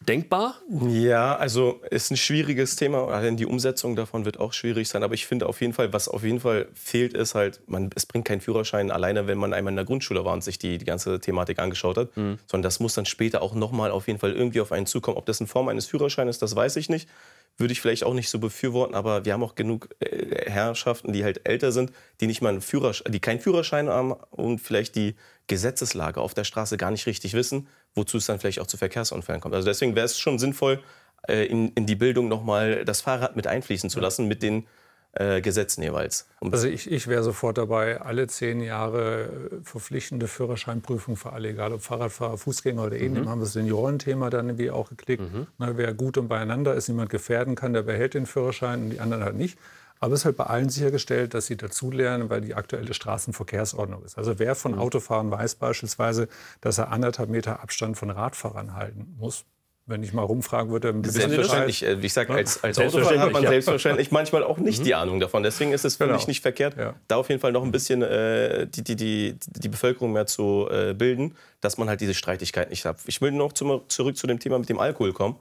denkbar? 0.00 0.54
Ja, 0.88 1.36
also 1.36 1.80
ist 1.90 2.10
ein 2.10 2.16
schwieriges 2.16 2.76
Thema. 2.76 3.08
Allein 3.08 3.36
die 3.36 3.46
Umsetzung 3.46 3.96
davon 3.96 4.24
wird 4.24 4.38
auch 4.38 4.52
schwierig 4.52 4.88
sein. 4.88 5.02
Aber 5.02 5.14
ich 5.14 5.26
finde 5.26 5.46
auf 5.46 5.60
jeden 5.60 5.72
Fall, 5.72 5.92
was 5.92 6.08
auf 6.08 6.22
jeden 6.22 6.40
Fall 6.40 6.68
fehlt, 6.72 7.14
ist 7.14 7.34
halt, 7.34 7.60
man, 7.66 7.90
es 7.94 8.06
bringt 8.06 8.24
keinen 8.24 8.40
Führerschein 8.40 8.90
alleine, 8.90 9.26
wenn 9.26 9.38
man 9.38 9.52
einmal 9.52 9.72
in 9.72 9.76
der 9.76 9.84
Grundschule 9.84 10.24
war 10.24 10.32
und 10.32 10.44
sich 10.44 10.58
die, 10.58 10.78
die 10.78 10.84
ganze 10.84 11.20
Thematik 11.20 11.58
angeschaut 11.58 11.96
hat. 11.96 12.16
Mhm. 12.16 12.38
Sondern 12.46 12.62
das 12.62 12.80
muss 12.80 12.94
dann 12.94 13.06
später 13.06 13.42
auch 13.42 13.54
nochmal 13.54 13.90
auf 13.90 14.06
jeden 14.06 14.18
Fall 14.18 14.32
irgendwie 14.32 14.60
auf 14.60 14.72
einen 14.72 14.86
zukommen. 14.86 15.16
Ob 15.16 15.26
das 15.26 15.40
in 15.40 15.46
Form 15.46 15.68
eines 15.68 15.86
Führerscheins 15.86 16.30
ist, 16.30 16.42
das 16.42 16.54
weiß 16.54 16.76
ich 16.76 16.88
nicht. 16.88 17.08
Würde 17.56 17.72
ich 17.72 17.80
vielleicht 17.80 18.04
auch 18.04 18.14
nicht 18.14 18.30
so 18.30 18.38
befürworten, 18.38 18.94
aber 18.94 19.24
wir 19.24 19.32
haben 19.32 19.42
auch 19.42 19.56
genug 19.56 19.88
äh, 19.98 20.48
Herrschaften, 20.48 21.12
die 21.12 21.24
halt 21.24 21.48
älter 21.48 21.72
sind, 21.72 21.90
die 22.20 22.28
nicht 22.28 22.40
mal 22.40 22.50
einen 22.50 22.60
Führerschein, 22.60 23.10
die 23.10 23.18
keinen 23.18 23.40
Führerschein 23.40 23.88
haben 23.88 24.12
und 24.30 24.60
vielleicht 24.60 24.94
die 24.94 25.16
Gesetzeslage 25.48 26.20
auf 26.20 26.34
der 26.34 26.44
Straße 26.44 26.76
gar 26.76 26.92
nicht 26.92 27.06
richtig 27.06 27.34
wissen 27.34 27.66
wozu 27.94 28.18
es 28.18 28.26
dann 28.26 28.38
vielleicht 28.38 28.60
auch 28.60 28.66
zu 28.66 28.76
Verkehrsunfällen 28.76 29.40
kommt. 29.40 29.54
Also 29.54 29.66
deswegen 29.66 29.94
wäre 29.94 30.06
es 30.06 30.18
schon 30.18 30.38
sinnvoll, 30.38 30.82
äh, 31.26 31.46
in, 31.46 31.68
in 31.70 31.86
die 31.86 31.96
Bildung 31.96 32.28
nochmal 32.28 32.84
das 32.84 33.00
Fahrrad 33.00 33.36
mit 33.36 33.46
einfließen 33.46 33.90
zu 33.90 34.00
lassen 34.00 34.28
mit 34.28 34.42
den 34.42 34.66
äh, 35.12 35.40
Gesetzen 35.40 35.82
jeweils. 35.82 36.28
Also 36.40 36.68
ich, 36.68 36.90
ich 36.90 37.06
wäre 37.08 37.22
sofort 37.22 37.58
dabei, 37.58 38.00
alle 38.00 38.26
zehn 38.26 38.60
Jahre 38.60 39.24
äh, 39.24 39.64
verpflichtende 39.64 40.28
Führerscheinprüfung 40.28 41.16
für 41.16 41.32
alle, 41.32 41.48
egal 41.48 41.72
ob 41.72 41.82
Fahrradfahrer, 41.82 42.38
Fußgänger 42.38 42.84
oder 42.84 42.96
ähnlichem, 42.96 43.24
mhm. 43.24 43.30
haben 43.30 43.40
wir 43.40 43.44
das 43.44 43.54
Seniorenthema 43.54 44.30
dann 44.30 44.48
irgendwie 44.48 44.70
auch 44.70 44.90
geklickt. 44.90 45.22
Mhm. 45.22 45.46
Na, 45.58 45.76
wer 45.76 45.94
gut 45.94 46.18
und 46.18 46.28
beieinander 46.28 46.74
ist, 46.74 46.88
niemand 46.88 47.10
gefährden 47.10 47.54
kann, 47.54 47.72
der 47.72 47.82
behält 47.82 48.14
den 48.14 48.26
Führerschein 48.26 48.82
und 48.82 48.90
die 48.90 49.00
anderen 49.00 49.24
halt 49.24 49.36
nicht. 49.36 49.58
Aber 50.00 50.14
es 50.14 50.20
ist 50.20 50.24
halt 50.24 50.36
bei 50.36 50.44
allen 50.44 50.68
sichergestellt, 50.68 51.34
dass 51.34 51.46
sie 51.46 51.56
dazulernen, 51.56 52.30
weil 52.30 52.40
die 52.40 52.54
aktuelle 52.54 52.94
Straßenverkehrsordnung 52.94 54.04
ist. 54.04 54.16
Also 54.16 54.38
wer 54.38 54.54
von 54.54 54.72
mhm. 54.72 54.78
Autofahren 54.78 55.30
weiß 55.30 55.56
beispielsweise, 55.56 56.28
dass 56.60 56.78
er 56.78 56.92
anderthalb 56.92 57.30
Meter 57.30 57.62
Abstand 57.62 57.96
von 57.96 58.10
Radfahrern 58.10 58.74
halten 58.74 59.14
muss, 59.18 59.44
wenn 59.86 60.02
ich 60.02 60.12
mal 60.12 60.22
rumfragen 60.22 60.70
würde. 60.70 60.94
Selbstverständlich. 61.04 61.84
Äh, 61.84 61.98
ich 62.00 62.12
sage, 62.12 62.32
als, 62.32 62.62
als 62.62 62.78
Autofahrer 62.78 63.20
hat 63.20 63.32
man 63.32 63.42
ja. 63.42 63.48
selbstverständlich 63.48 64.10
manchmal 64.10 64.44
auch 64.44 64.58
nicht 64.58 64.80
mhm. 64.80 64.84
die 64.84 64.94
Ahnung 64.94 65.18
davon. 65.18 65.42
Deswegen 65.42 65.72
ist 65.72 65.84
es 65.84 65.96
für 65.96 66.06
genau. 66.06 66.24
nicht 66.26 66.42
verkehrt, 66.42 66.76
ja. 66.76 66.94
da 67.08 67.16
auf 67.16 67.28
jeden 67.28 67.40
Fall 67.40 67.52
noch 67.52 67.64
ein 67.64 67.72
bisschen 67.72 68.02
äh, 68.02 68.66
die, 68.66 68.84
die, 68.84 68.96
die, 68.96 69.36
die 69.46 69.68
Bevölkerung 69.68 70.12
mehr 70.12 70.26
zu 70.26 70.68
äh, 70.70 70.94
bilden, 70.94 71.34
dass 71.60 71.78
man 71.78 71.88
halt 71.88 72.00
diese 72.00 72.14
Streitigkeit 72.14 72.70
nicht 72.70 72.84
hat. 72.84 72.98
Ich 73.06 73.20
will 73.20 73.32
noch 73.32 73.52
zum, 73.52 73.80
zurück 73.88 74.16
zu 74.16 74.26
dem 74.26 74.38
Thema 74.38 74.58
mit 74.58 74.68
dem 74.68 74.78
Alkohol 74.78 75.12
kommen. 75.12 75.36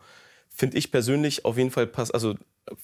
Finde 0.50 0.78
ich 0.78 0.92
persönlich 0.92 1.46
auf 1.46 1.58
jeden 1.58 1.70
Fall 1.70 1.86
passt. 1.86 2.14
Also 2.14 2.36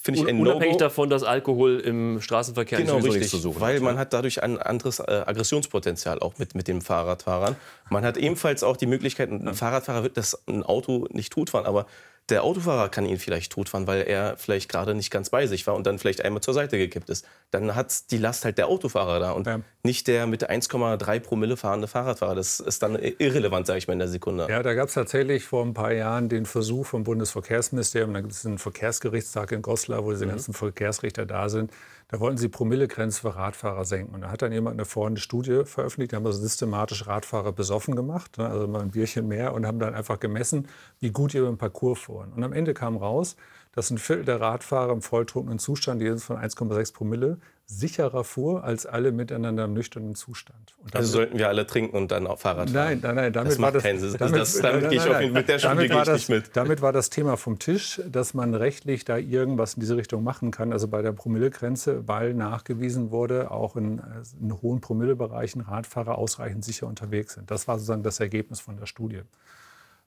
finde 0.02 0.22
ich 0.22 0.28
ein 0.28 0.40
Unabhängig 0.40 0.78
davon, 0.78 1.10
dass 1.10 1.24
Alkohol 1.24 1.80
im 1.80 2.22
Straßenverkehr 2.22 2.80
genau, 2.80 2.98
richtig, 2.98 3.30
zu 3.30 3.38
suchen 3.38 3.60
Weil 3.62 3.76
hat, 3.76 3.84
man 3.84 3.98
hat 3.98 4.14
dadurch 4.14 4.42
ein 4.44 4.58
anderes 4.58 5.00
äh, 5.00 5.24
Aggressionspotenzial 5.26 6.20
auch 6.20 6.38
mit, 6.38 6.56
mit 6.56 6.68
den 6.68 6.82
Fahrradfahrern. 6.82 7.56
Man 7.90 8.06
hat 8.06 8.18
ebenfalls 8.18 8.64
auch 8.64 8.78
die 8.78 8.86
Möglichkeit, 8.86 9.30
ein 9.30 9.54
Fahrradfahrer 9.54 10.04
wird 10.04 10.18
das 10.18 10.42
ein 10.48 10.64
Auto 10.64 11.08
nicht 11.12 11.34
totfahren, 11.34 11.66
aber 11.66 11.86
der 12.30 12.44
Autofahrer 12.44 12.90
kann 12.90 13.06
ihn 13.06 13.20
vielleicht 13.20 13.52
totfahren, 13.52 13.86
weil 13.86 14.04
er 14.04 14.38
vielleicht 14.38 14.70
gerade 14.70 14.96
nicht 14.96 15.12
ganz 15.12 15.30
bei 15.30 15.46
sich 15.46 15.68
war 15.68 15.76
und 15.76 15.86
dann 15.86 16.00
vielleicht 16.00 16.24
einmal 16.24 16.42
zur 16.42 16.54
Seite 16.54 16.78
gekippt 16.78 17.10
ist. 17.10 17.26
Dann 17.52 17.76
hat 17.76 18.12
die 18.12 18.18
Last 18.18 18.46
halt 18.46 18.58
der 18.58 18.68
Autofahrer 18.68 19.20
da 19.20 19.32
und 19.32 19.46
ja. 19.46 19.60
nicht 19.84 20.08
der 20.08 20.26
mit 20.26 20.50
1,3 20.50 21.20
Promille 21.20 21.58
fahrende 21.58 21.88
Fahrradfahrer. 21.88 22.36
Das 22.36 22.62
ist 22.62 22.82
dann 22.82 22.96
irrelevant, 22.96 23.68
sage 23.68 23.80
ich 23.80 23.88
mal, 23.88 23.94
in 23.94 24.00
der 24.00 24.08
Sekunde. 24.08 24.48
Ja, 24.50 24.64
da 24.64 24.74
gab 24.74 24.88
es 24.88 24.94
tatsächlich 24.94 25.44
vor 25.44 25.66
ein 25.66 25.74
paar 25.74 25.92
Jahren 25.92 26.30
den 26.30 26.46
Versuch 26.46 26.86
vom 26.86 27.04
Bundesverkehrsministerium, 27.04 28.14
da 28.14 28.22
gibt 28.22 28.34
es 28.34 28.46
einen 28.46 28.58
Verkehrsgerichtstag 28.58 29.52
in 29.52 29.62
Goslar, 29.62 30.06
wo 30.06 30.12
diese 30.12 30.26
mhm. 30.26 30.30
ganzen 30.30 30.54
Verkehrsrichter 30.54 31.26
da 31.26 31.50
sind, 31.50 31.72
da 32.14 32.20
wollten 32.20 32.38
sie 32.38 32.48
Promillegrenze 32.48 33.22
für 33.22 33.36
Radfahrer 33.36 33.86
senken. 33.86 34.14
Und 34.14 34.22
da 34.22 34.30
hat 34.30 34.44
dann 34.44 34.52
jemand 34.52 34.76
eine 34.76 34.86
vorhin 34.86 35.18
Studie 35.18 35.64
veröffentlicht, 35.66 36.14
da 36.14 36.18
haben 36.18 36.28
also 36.28 36.40
systematisch 36.40 37.08
Radfahrer 37.08 37.52
besoffen 37.54 37.96
gemacht, 37.96 38.38
ne, 38.38 38.48
also 38.48 38.68
mal 38.68 38.82
ein 38.82 38.92
Bierchen 38.92 39.28
mehr 39.28 39.52
und 39.56 39.66
haben 39.66 39.80
dann 39.80 39.96
einfach 39.96 40.20
gemessen, 40.20 40.68
wie 41.00 41.10
gut 41.10 41.34
ihr 41.34 41.48
im 41.48 41.58
Parcours 41.58 41.98
fuhren. 41.98 42.32
Und 42.32 42.44
am 42.44 42.54
Ende 42.54 42.76
kam 42.76 42.98
raus, 42.98 43.36
dass 43.74 43.90
ein 43.90 43.98
Viertel 43.98 44.26
der 44.26 44.40
Radfahrer 44.40 44.94
im 44.94 45.02
volltrunkenen 45.02 45.60
Zustand, 45.60 46.02
jedes 46.02 46.24
von 46.24 46.38
1,6 46.38 46.94
Promille, 46.94 47.40
sicherer 47.66 48.24
fuhr 48.24 48.64
als 48.64 48.86
alle 48.86 49.12
miteinander 49.12 49.66
im 49.66 49.74
nüchternen 49.74 50.16
Zustand. 50.16 50.76
Damit, 50.80 50.96
also 50.96 51.12
sollten 51.14 51.38
wir 51.40 51.48
alle 51.48 51.66
trinken 51.66 51.96
und 51.96 52.12
dann 52.12 52.28
auch 52.28 52.40
Fahrrad 52.40 52.70
fahren? 52.70 52.74
Nein, 52.74 53.00
nein, 53.02 53.16
nein. 53.16 53.34
Damit 53.34 53.54
das 53.54 53.58
macht 53.58 53.80
keinen 53.80 54.00
Sinn. 54.00 54.16
Damit, 54.20 54.40
das, 54.40 54.54
damit 54.62 54.90
gehe 54.90 55.00
ich 55.00 55.08
auf 55.08 55.22
jeden, 55.22 55.34
mit 55.34 55.48
der 55.48 55.58
damit 55.58 55.92
war 55.92 56.06
das, 56.06 56.16
nicht 56.16 56.30
mit. 56.30 56.56
Damit 56.56 56.82
war 56.82 56.92
das 56.92 57.10
Thema 57.10 57.38
vom 57.38 57.60
Tisch, 57.60 58.02
dass 58.08 58.34
man 58.34 58.54
rechtlich 58.54 59.06
da 59.06 59.18
irgendwas 59.18 59.76
in 59.76 59.80
diese 59.80 59.98
Richtung 59.98 60.24
machen 60.24 60.52
kann. 60.52 60.72
Also 60.72 60.88
bei 60.88 61.02
der 61.02 61.14
Promillegrenze, 61.14 62.08
weil 62.08 62.34
nachgewiesen 62.34 63.12
wurde, 63.12 63.50
auch 63.50 63.76
in, 63.76 64.02
in 64.40 64.62
hohen 64.62 64.82
Promillebereichen 64.82 65.62
Radfahrer 65.62 66.18
ausreichend 66.18 66.64
sicher 66.64 66.86
unterwegs 66.86 67.34
sind. 67.36 67.50
Das 67.50 67.68
war 67.68 67.78
sozusagen 67.78 68.04
das 68.04 68.20
Ergebnis 68.20 68.60
von 68.60 68.78
der 68.78 68.86
Studie. 68.86 69.22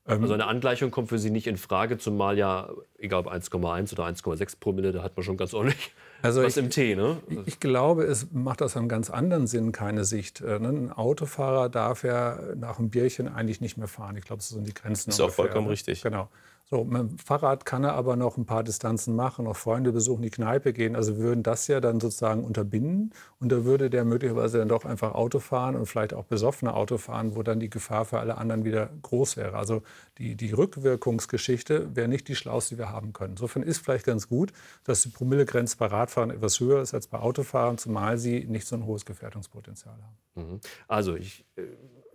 Ähm, 0.08 0.22
also 0.22 0.34
eine 0.34 0.46
Angleichung 0.46 0.90
kommt 0.90 1.08
für 1.08 1.18
Sie 1.18 1.30
nicht 1.30 1.46
in 1.46 1.56
Frage, 1.56 1.98
zumal 1.98 2.38
ja, 2.38 2.70
egal 2.98 3.20
ob 3.20 3.32
1,1 3.32 3.92
oder 3.92 4.04
1,6 4.06 4.58
Promille, 4.60 4.92
da 4.92 5.02
hat 5.02 5.16
man 5.16 5.24
schon 5.24 5.36
ganz 5.36 5.54
ordentlich 5.54 5.92
also 6.22 6.42
was 6.42 6.56
ich, 6.56 6.62
im 6.62 6.70
Tee. 6.70 6.94
Ne? 6.96 7.18
Ich 7.46 7.60
glaube, 7.60 8.04
es 8.04 8.28
macht 8.32 8.62
aus 8.62 8.76
einem 8.76 8.88
ganz 8.88 9.10
anderen 9.10 9.46
Sinn 9.46 9.72
keine 9.72 10.04
Sicht. 10.04 10.40
Äh, 10.40 10.58
ne? 10.58 10.68
Ein 10.68 10.92
Autofahrer 10.92 11.68
darf 11.68 12.04
ja 12.04 12.38
nach 12.56 12.78
einem 12.78 12.90
Bierchen 12.90 13.28
eigentlich 13.28 13.60
nicht 13.60 13.76
mehr 13.76 13.88
fahren. 13.88 14.16
Ich 14.16 14.24
glaube, 14.24 14.38
das 14.38 14.48
sind 14.48 14.66
die 14.66 14.74
Grenzen. 14.74 15.10
Das 15.10 15.16
ist 15.16 15.20
ungefähr, 15.20 15.44
auch 15.44 15.46
vollkommen 15.48 15.66
ne? 15.66 15.72
richtig. 15.72 16.02
Genau. 16.02 16.28
So, 16.68 16.82
mit 16.82 16.98
dem 16.98 17.18
Fahrrad 17.18 17.64
kann 17.64 17.84
er 17.84 17.94
aber 17.94 18.16
noch 18.16 18.36
ein 18.36 18.44
paar 18.44 18.64
Distanzen 18.64 19.14
machen, 19.14 19.46
auch 19.46 19.56
Freunde 19.56 19.92
besuchen, 19.92 20.22
die 20.22 20.30
Kneipe 20.30 20.72
gehen. 20.72 20.96
Also 20.96 21.16
würden 21.16 21.44
das 21.44 21.68
ja 21.68 21.80
dann 21.80 22.00
sozusagen 22.00 22.42
unterbinden. 22.42 23.14
Und 23.38 23.52
da 23.52 23.64
würde 23.64 23.88
der 23.88 24.04
möglicherweise 24.04 24.58
dann 24.58 24.68
doch 24.68 24.84
einfach 24.84 25.14
Auto 25.14 25.38
fahren 25.38 25.76
und 25.76 25.86
vielleicht 25.86 26.12
auch 26.12 26.24
besoffene 26.24 26.74
Auto 26.74 26.98
fahren, 26.98 27.36
wo 27.36 27.44
dann 27.44 27.60
die 27.60 27.70
Gefahr 27.70 28.04
für 28.04 28.18
alle 28.18 28.36
anderen 28.36 28.64
wieder 28.64 28.90
groß 29.02 29.36
wäre. 29.36 29.56
Also 29.56 29.82
die, 30.18 30.34
die 30.34 30.50
Rückwirkungsgeschichte 30.50 31.94
wäre 31.94 32.08
nicht 32.08 32.26
die 32.26 32.34
schlauste, 32.34 32.74
die 32.74 32.80
wir 32.80 32.90
haben 32.90 33.12
können. 33.12 33.34
Insofern 33.34 33.62
ist 33.62 33.78
vielleicht 33.78 34.04
ganz 34.04 34.28
gut, 34.28 34.52
dass 34.82 35.02
die 35.02 35.10
Promillegrenze 35.10 35.76
bei 35.76 35.86
Radfahren 35.86 36.30
etwas 36.30 36.58
höher 36.58 36.82
ist 36.82 36.94
als 36.94 37.06
bei 37.06 37.20
Autofahren, 37.20 37.78
zumal 37.78 38.18
sie 38.18 38.44
nicht 38.44 38.66
so 38.66 38.74
ein 38.74 38.86
hohes 38.86 39.04
Gefährdungspotenzial 39.04 39.94
haben. 39.94 40.50
Mhm. 40.50 40.60
Also 40.88 41.14
ich 41.14 41.44
äh, 41.54 41.62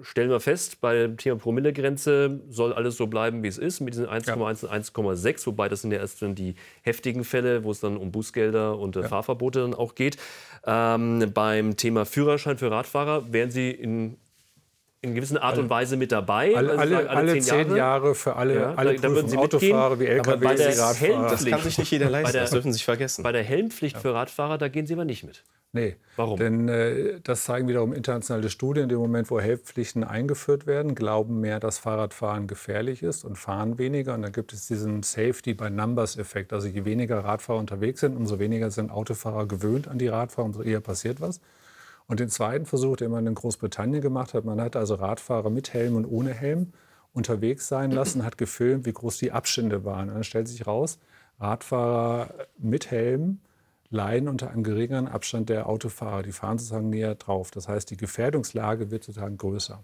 stellen 0.03 0.29
wir 0.29 0.39
fest, 0.39 0.81
bei 0.81 0.95
dem 0.95 1.17
Thema 1.17 1.37
Promillegrenze 1.37 2.41
soll 2.49 2.73
alles 2.73 2.97
so 2.97 3.07
bleiben, 3.07 3.43
wie 3.43 3.47
es 3.47 3.57
ist, 3.57 3.79
mit 3.79 3.93
diesen 3.93 4.07
1,1 4.07 4.27
ja. 4.27 4.35
und 4.35 5.15
1,6, 5.15 5.45
wobei 5.47 5.69
das 5.69 5.81
sind 5.81 5.91
ja 5.91 5.99
erst 5.99 6.21
dann 6.21 6.35
die 6.35 6.55
heftigen 6.81 7.23
Fälle, 7.23 7.63
wo 7.63 7.71
es 7.71 7.79
dann 7.79 7.97
um 7.97 8.11
Bußgelder 8.11 8.77
und 8.77 8.95
äh, 8.95 9.01
ja. 9.01 9.07
Fahrverbote 9.07 9.61
dann 9.61 9.73
auch 9.73 9.95
geht. 9.95 10.17
Ähm, 10.65 11.31
beim 11.33 11.75
Thema 11.77 12.05
Führerschein 12.05 12.57
für 12.57 12.69
Radfahrer 12.69 13.31
wären 13.33 13.51
Sie 13.51 13.71
in 13.71 14.17
in 15.03 15.15
gewisser 15.15 15.41
Art 15.41 15.57
und 15.57 15.69
Weise 15.69 15.97
mit 15.97 16.11
dabei. 16.11 16.55
Alle, 16.55 16.77
also 16.77 16.95
alle, 16.95 17.09
alle 17.09 17.33
zehn, 17.33 17.41
zehn 17.41 17.57
Jahre. 17.57 17.77
Jahre. 17.77 18.15
für 18.15 18.35
alle, 18.35 18.55
ja, 18.55 18.73
alle 18.75 18.95
da, 18.95 19.09
Prüfungen, 19.09 19.37
Autofahrer 19.37 19.99
wie 19.99 20.05
LKW, 20.05 20.45
Radfahrer. 20.45 21.29
Das 21.29 21.45
kann 21.45 21.61
sich 21.61 21.77
nicht 21.79 21.91
jeder 21.91 22.09
leisten, 22.09 22.33
der, 22.33 22.41
das 22.41 22.51
dürfen 22.51 22.71
Sie 22.71 22.77
sich 22.77 22.85
vergessen. 22.85 23.23
Bei 23.23 23.31
der 23.31 23.43
Helmpflicht 23.43 23.95
ja. 23.95 24.01
für 24.01 24.13
Radfahrer, 24.13 24.59
da 24.59 24.67
gehen 24.67 24.85
Sie 24.85 24.93
aber 24.93 25.05
nicht 25.05 25.23
mit. 25.23 25.43
Nee. 25.73 25.95
Warum? 26.17 26.37
Denn 26.37 26.67
äh, 26.67 27.19
das 27.23 27.45
zeigen 27.45 27.67
wiederum 27.67 27.93
internationale 27.93 28.49
Studien. 28.49 28.83
In 28.83 28.89
dem 28.89 28.99
Moment, 28.99 29.31
wo 29.31 29.39
Helmpflichten 29.39 30.03
eingeführt 30.03 30.67
werden, 30.67 30.93
glauben 30.93 31.39
mehr, 31.39 31.59
dass 31.59 31.79
Fahrradfahren 31.79 32.45
gefährlich 32.45 33.01
ist 33.01 33.23
und 33.23 33.37
fahren 33.37 33.79
weniger. 33.79 34.13
Und 34.13 34.21
dann 34.21 34.33
gibt 34.33 34.53
es 34.53 34.67
diesen 34.67 35.01
Safety-by-Numbers-Effekt. 35.01 36.53
Also 36.53 36.67
je 36.67 36.85
weniger 36.85 37.19
Radfahrer 37.23 37.57
unterwegs 37.57 38.01
sind, 38.01 38.17
umso 38.17 38.37
weniger 38.37 38.69
sind 38.69 38.91
Autofahrer 38.91 39.47
gewöhnt 39.47 39.87
an 39.87 39.97
die 39.97 40.09
Radfahrer, 40.09 40.45
umso 40.45 40.61
eher 40.61 40.81
passiert 40.81 41.21
was. 41.21 41.39
Und 42.11 42.19
den 42.19 42.27
zweiten 42.27 42.65
Versuch, 42.65 42.97
den 42.97 43.09
man 43.09 43.25
in 43.25 43.35
Großbritannien 43.35 44.01
gemacht 44.01 44.33
hat, 44.33 44.43
man 44.43 44.59
hat 44.59 44.75
also 44.75 44.95
Radfahrer 44.95 45.49
mit 45.49 45.71
Helm 45.71 45.95
und 45.95 46.05
ohne 46.05 46.33
Helm 46.33 46.73
unterwegs 47.13 47.69
sein 47.69 47.89
lassen, 47.91 48.25
hat 48.25 48.37
gefilmt, 48.37 48.85
wie 48.85 48.91
groß 48.91 49.17
die 49.17 49.31
Abstände 49.31 49.85
waren. 49.85 50.09
Und 50.09 50.15
dann 50.15 50.25
stellt 50.25 50.49
sich 50.49 50.67
raus, 50.67 50.99
Radfahrer 51.39 52.33
mit 52.57 52.91
Helm 52.91 53.39
leiden 53.91 54.27
unter 54.27 54.51
einem 54.51 54.63
geringeren 54.63 55.07
Abstand 55.07 55.47
der 55.47 55.69
Autofahrer. 55.69 56.21
Die 56.21 56.33
fahren 56.33 56.57
sozusagen 56.57 56.89
näher 56.89 57.15
drauf. 57.15 57.49
Das 57.49 57.69
heißt, 57.69 57.89
die 57.89 57.97
Gefährdungslage 57.97 58.91
wird 58.91 59.05
sozusagen 59.05 59.37
größer. 59.37 59.81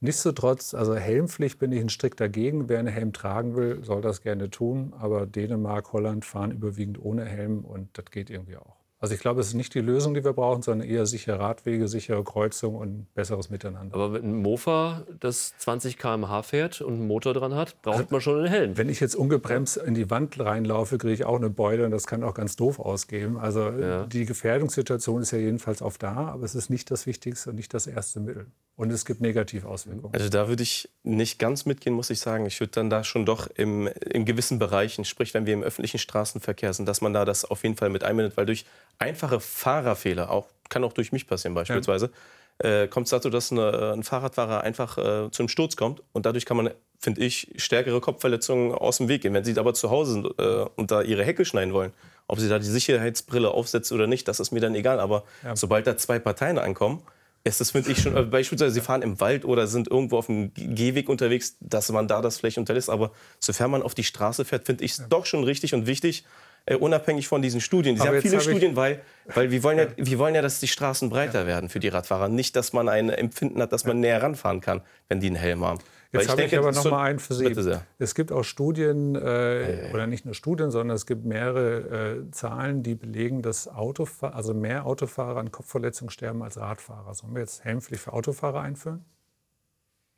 Nichtsdestotrotz, 0.00 0.72
also 0.72 0.94
Helmpflicht 0.94 1.58
bin 1.58 1.72
ich 1.72 1.82
ein 1.82 1.90
Strick 1.90 2.16
dagegen. 2.16 2.70
Wer 2.70 2.78
einen 2.78 2.88
Helm 2.88 3.12
tragen 3.12 3.54
will, 3.54 3.84
soll 3.84 4.00
das 4.00 4.22
gerne 4.22 4.48
tun. 4.48 4.94
Aber 4.98 5.26
Dänemark, 5.26 5.92
Holland 5.92 6.24
fahren 6.24 6.52
überwiegend 6.52 6.98
ohne 7.04 7.26
Helm 7.26 7.66
und 7.66 7.90
das 7.98 8.06
geht 8.06 8.30
irgendwie 8.30 8.56
auch. 8.56 8.79
Also 9.02 9.14
ich 9.14 9.20
glaube, 9.20 9.40
es 9.40 9.46
ist 9.48 9.54
nicht 9.54 9.74
die 9.74 9.80
Lösung, 9.80 10.12
die 10.12 10.22
wir 10.22 10.34
brauchen, 10.34 10.60
sondern 10.60 10.86
eher 10.86 11.06
sichere 11.06 11.38
Radwege, 11.38 11.88
sichere 11.88 12.22
Kreuzung 12.22 12.74
und 12.76 13.06
besseres 13.14 13.48
Miteinander. 13.48 13.94
Aber 13.94 14.12
wenn 14.12 14.24
ein 14.24 14.42
Mofa, 14.42 15.04
das 15.20 15.54
20 15.58 15.96
km/h 15.96 16.42
fährt 16.42 16.82
und 16.82 16.92
einen 16.94 17.06
Motor 17.06 17.32
dran 17.32 17.54
hat, 17.54 17.80
braucht 17.80 18.10
man 18.10 18.20
schon 18.20 18.38
einen 18.40 18.48
Helm. 18.48 18.76
Wenn 18.76 18.90
ich 18.90 19.00
jetzt 19.00 19.16
ungebremst 19.16 19.78
in 19.78 19.94
die 19.94 20.10
Wand 20.10 20.38
reinlaufe, 20.38 20.98
kriege 20.98 21.14
ich 21.14 21.24
auch 21.24 21.36
eine 21.36 21.48
Beule 21.48 21.86
und 21.86 21.92
das 21.92 22.06
kann 22.06 22.22
auch 22.22 22.34
ganz 22.34 22.56
doof 22.56 22.78
ausgehen. 22.78 23.38
Also 23.38 23.70
Ja. 23.70 24.04
die 24.04 24.26
Gefährdungssituation 24.26 25.22
ist 25.22 25.30
ja 25.30 25.38
jedenfalls 25.38 25.80
oft 25.80 26.02
da, 26.02 26.28
aber 26.28 26.44
es 26.44 26.54
ist 26.54 26.68
nicht 26.68 26.90
das 26.90 27.06
Wichtigste 27.06 27.48
und 27.50 27.56
nicht 27.56 27.72
das 27.72 27.86
erste 27.86 28.20
Mittel. 28.20 28.48
Und 28.76 28.90
es 28.92 29.04
gibt 29.04 29.20
Negativauswirkungen. 29.20 30.14
Also 30.14 30.28
da 30.30 30.48
würde 30.48 30.62
ich 30.62 30.88
nicht 31.02 31.38
ganz 31.38 31.66
mitgehen, 31.66 31.94
muss 31.94 32.08
ich 32.10 32.20
sagen. 32.20 32.46
Ich 32.46 32.60
würde 32.60 32.72
dann 32.72 32.88
da 32.90 33.04
schon 33.04 33.26
doch 33.26 33.46
im, 33.54 33.86
in 33.86 34.24
gewissen 34.24 34.58
Bereichen, 34.58 35.04
sprich 35.04 35.34
wenn 35.34 35.44
wir 35.46 35.52
im 35.54 35.62
öffentlichen 35.62 35.98
Straßenverkehr 35.98 36.72
sind, 36.72 36.86
dass 36.86 37.00
man 37.02 37.12
da 37.12 37.24
das 37.26 37.44
auf 37.44 37.62
jeden 37.62 37.76
Fall 37.76 37.90
mit 37.90 38.04
einbindet, 38.04 38.36
weil 38.38 38.46
durch 38.46 38.64
einfache 38.98 39.40
Fahrerfehler, 39.40 40.30
auch, 40.30 40.46
kann 40.68 40.84
auch 40.84 40.92
durch 40.92 41.12
mich 41.12 41.26
passieren 41.26 41.54
beispielsweise, 41.54 42.10
äh, 42.58 42.88
kommt 42.88 43.06
es 43.06 43.10
dazu, 43.10 43.30
dass 43.30 43.50
eine, 43.52 43.92
ein 43.94 44.02
Fahrradfahrer 44.02 44.62
einfach 44.62 44.98
äh, 44.98 45.30
zu 45.30 45.42
einem 45.42 45.48
Sturz 45.48 45.76
kommt 45.76 46.02
und 46.12 46.26
dadurch 46.26 46.44
kann 46.44 46.56
man, 46.56 46.70
finde 46.98 47.22
ich, 47.22 47.52
stärkere 47.56 48.00
Kopfverletzungen 48.00 48.74
aus 48.74 48.98
dem 48.98 49.08
Weg 49.08 49.22
gehen. 49.22 49.32
Wenn 49.32 49.44
sie 49.44 49.56
aber 49.58 49.72
zu 49.72 49.90
Hause 49.90 50.12
sind 50.12 50.26
äh, 50.38 50.66
und 50.76 50.90
da 50.90 51.00
ihre 51.00 51.24
Hecke 51.24 51.46
schneiden 51.46 51.72
wollen, 51.72 51.92
ob 52.28 52.38
sie 52.38 52.48
da 52.48 52.58
die 52.58 52.66
Sicherheitsbrille 52.66 53.50
aufsetzen 53.50 53.94
oder 53.96 54.06
nicht, 54.06 54.28
das 54.28 54.40
ist 54.40 54.52
mir 54.52 54.60
dann 54.60 54.74
egal. 54.74 55.00
Aber 55.00 55.24
sobald 55.54 55.86
da 55.86 55.96
zwei 55.96 56.18
Parteien 56.18 56.58
ankommen, 56.58 57.02
ist 57.42 57.58
das, 57.58 57.70
finde 57.70 57.90
ich, 57.90 58.02
schon, 58.02 58.14
äh, 58.14 58.22
beispielsweise, 58.22 58.74
sie 58.74 58.82
fahren 58.82 59.00
im 59.00 59.18
Wald 59.18 59.46
oder 59.46 59.66
sind 59.66 59.88
irgendwo 59.88 60.18
auf 60.18 60.26
dem 60.26 60.52
Ge- 60.52 60.74
Gehweg 60.74 61.08
unterwegs, 61.08 61.56
dass 61.60 61.90
man 61.90 62.06
da 62.06 62.20
das 62.20 62.38
vielleicht 62.38 62.58
unterlässt. 62.58 62.90
Aber 62.90 63.12
sofern 63.38 63.70
man 63.70 63.82
auf 63.82 63.94
die 63.94 64.04
Straße 64.04 64.44
fährt, 64.44 64.66
finde 64.66 64.84
ich 64.84 64.92
es 64.92 65.08
doch 65.08 65.24
schon 65.24 65.44
richtig 65.44 65.72
und 65.72 65.86
wichtig, 65.86 66.24
äh, 66.66 66.76
unabhängig 66.76 67.28
von 67.28 67.42
diesen 67.42 67.60
Studien. 67.60 67.96
Sie 67.96 68.02
Aber 68.02 68.16
haben 68.16 68.22
viele 68.22 68.36
ich- 68.36 68.42
Studien, 68.42 68.76
weil, 68.76 69.00
weil 69.34 69.50
wir, 69.50 69.62
wollen 69.62 69.78
ja, 69.78 69.86
wir 69.96 70.18
wollen 70.18 70.34
ja, 70.34 70.42
dass 70.42 70.60
die 70.60 70.68
Straßen 70.68 71.10
breiter 71.10 71.46
werden 71.46 71.68
für 71.68 71.80
die 71.80 71.88
Radfahrer. 71.88 72.28
Nicht, 72.28 72.56
dass 72.56 72.72
man 72.72 72.88
ein 72.88 73.10
Empfinden 73.10 73.60
hat, 73.60 73.72
dass 73.72 73.84
man 73.84 74.00
näher 74.00 74.22
ranfahren 74.22 74.60
kann, 74.60 74.82
wenn 75.08 75.20
die 75.20 75.28
einen 75.28 75.36
Helm 75.36 75.64
haben. 75.64 75.80
Jetzt 76.12 76.28
habe 76.28 76.42
ich 76.42 76.58
aber 76.58 76.72
noch 76.72 76.90
mal 76.90 77.04
einen 77.04 77.18
für 77.20 77.34
Sie. 77.34 77.54
Es 77.98 78.16
gibt 78.16 78.32
auch 78.32 78.42
Studien, 78.42 79.14
äh, 79.14 79.90
oder 79.92 80.08
nicht 80.08 80.24
nur 80.24 80.34
Studien, 80.34 80.72
sondern 80.72 80.96
es 80.96 81.06
gibt 81.06 81.24
mehrere 81.24 82.24
äh, 82.26 82.30
Zahlen, 82.32 82.82
die 82.82 82.96
belegen, 82.96 83.42
dass 83.42 83.68
Autofahr 83.68 84.34
also 84.34 84.52
mehr 84.52 84.86
Autofahrer 84.86 85.38
an 85.38 85.52
Kopfverletzungen 85.52 86.10
sterben 86.10 86.42
als 86.42 86.58
Radfahrer. 86.58 87.14
Sollen 87.14 87.34
wir 87.34 87.42
jetzt 87.42 87.64
Helmpflicht 87.64 88.02
für 88.02 88.12
Autofahrer 88.12 88.60
einführen? 88.60 89.04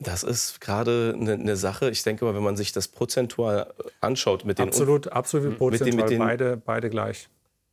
Das 0.03 0.23
ist 0.23 0.61
gerade 0.61 1.15
eine 1.19 1.35
eine 1.35 1.57
Sache. 1.57 1.91
Ich 1.91 2.03
denke 2.03 2.25
mal, 2.25 2.35
wenn 2.35 2.43
man 2.43 2.57
sich 2.57 2.73
das 2.73 2.89
prozentual 2.89 3.73
anschaut, 4.01 4.45
mit 4.45 4.59
den 4.59 4.69
Absolut, 4.69 5.09
absolut 5.13 5.51
mit 5.51 5.59
prozentual, 5.59 6.09
den- 6.09 6.19
beide, 6.19 6.57
beide 6.57 6.91
gleich. 6.91 7.29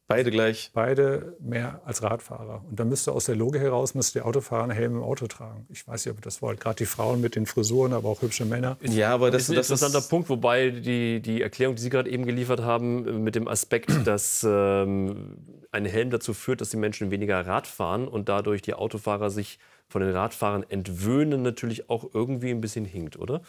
beide 0.07 0.31
gleich. 0.31 0.71
Beide 0.73 1.35
mehr 1.39 1.81
als 1.85 2.01
Radfahrer. 2.01 2.63
Und 2.67 2.79
dann 2.79 2.89
müsste 2.89 3.11
aus 3.11 3.25
der 3.25 3.35
Logik 3.35 3.61
heraus 3.61 3.93
müsste 3.93 4.19
die 4.19 4.25
Autofahrer 4.25 4.63
einen 4.63 4.71
Helm 4.71 4.95
im 4.97 5.03
Auto 5.03 5.27
tragen. 5.27 5.67
Ich 5.69 5.87
weiß 5.87 6.03
nicht, 6.05 6.11
ob 6.11 6.17
ihr 6.19 6.23
das 6.23 6.41
wollt. 6.41 6.59
Gerade 6.59 6.77
die 6.77 6.85
Frauen 6.87 7.21
mit 7.21 7.35
den 7.35 7.45
Frisuren, 7.45 7.93
aber 7.93 8.09
auch 8.09 8.21
hübsche 8.23 8.43
Männer. 8.45 8.77
Ja, 8.81 9.13
aber 9.13 9.29
das, 9.29 9.43
Das 9.43 9.43
ist 9.43 9.49
ein 9.49 9.55
das 9.57 9.67
interessanter 9.69 9.99
ist, 9.99 10.09
Punkt, 10.09 10.29
wobei 10.29 10.71
die, 10.71 11.19
die 11.21 11.41
Erklärung, 11.43 11.75
die 11.75 11.81
Sie 11.83 11.89
gerade 11.91 12.09
eben 12.09 12.25
geliefert 12.25 12.61
haben, 12.61 13.07
äh, 13.07 13.11
mit 13.11 13.35
dem 13.35 13.47
Aspekt, 13.47 13.91
dass 14.07 14.43
ähm, 14.49 15.37
ein 15.71 15.85
Helm 15.85 16.09
dazu 16.09 16.33
führt, 16.33 16.61
dass 16.61 16.69
die 16.71 16.77
Menschen 16.77 17.11
weniger 17.11 17.45
Rad 17.45 17.67
fahren 17.67 18.07
und 18.07 18.29
dadurch 18.29 18.63
die 18.63 18.73
Autofahrer 18.73 19.29
sich 19.29 19.59
von 19.89 20.01
den 20.01 20.11
Radfahrern 20.11 20.63
entwöhnen, 20.69 21.41
natürlich 21.41 21.89
auch 21.89 22.09
irgendwie 22.13 22.51
ein 22.51 22.61
bisschen 22.61 22.85
hinkt, 22.85 23.17
oder? 23.17 23.41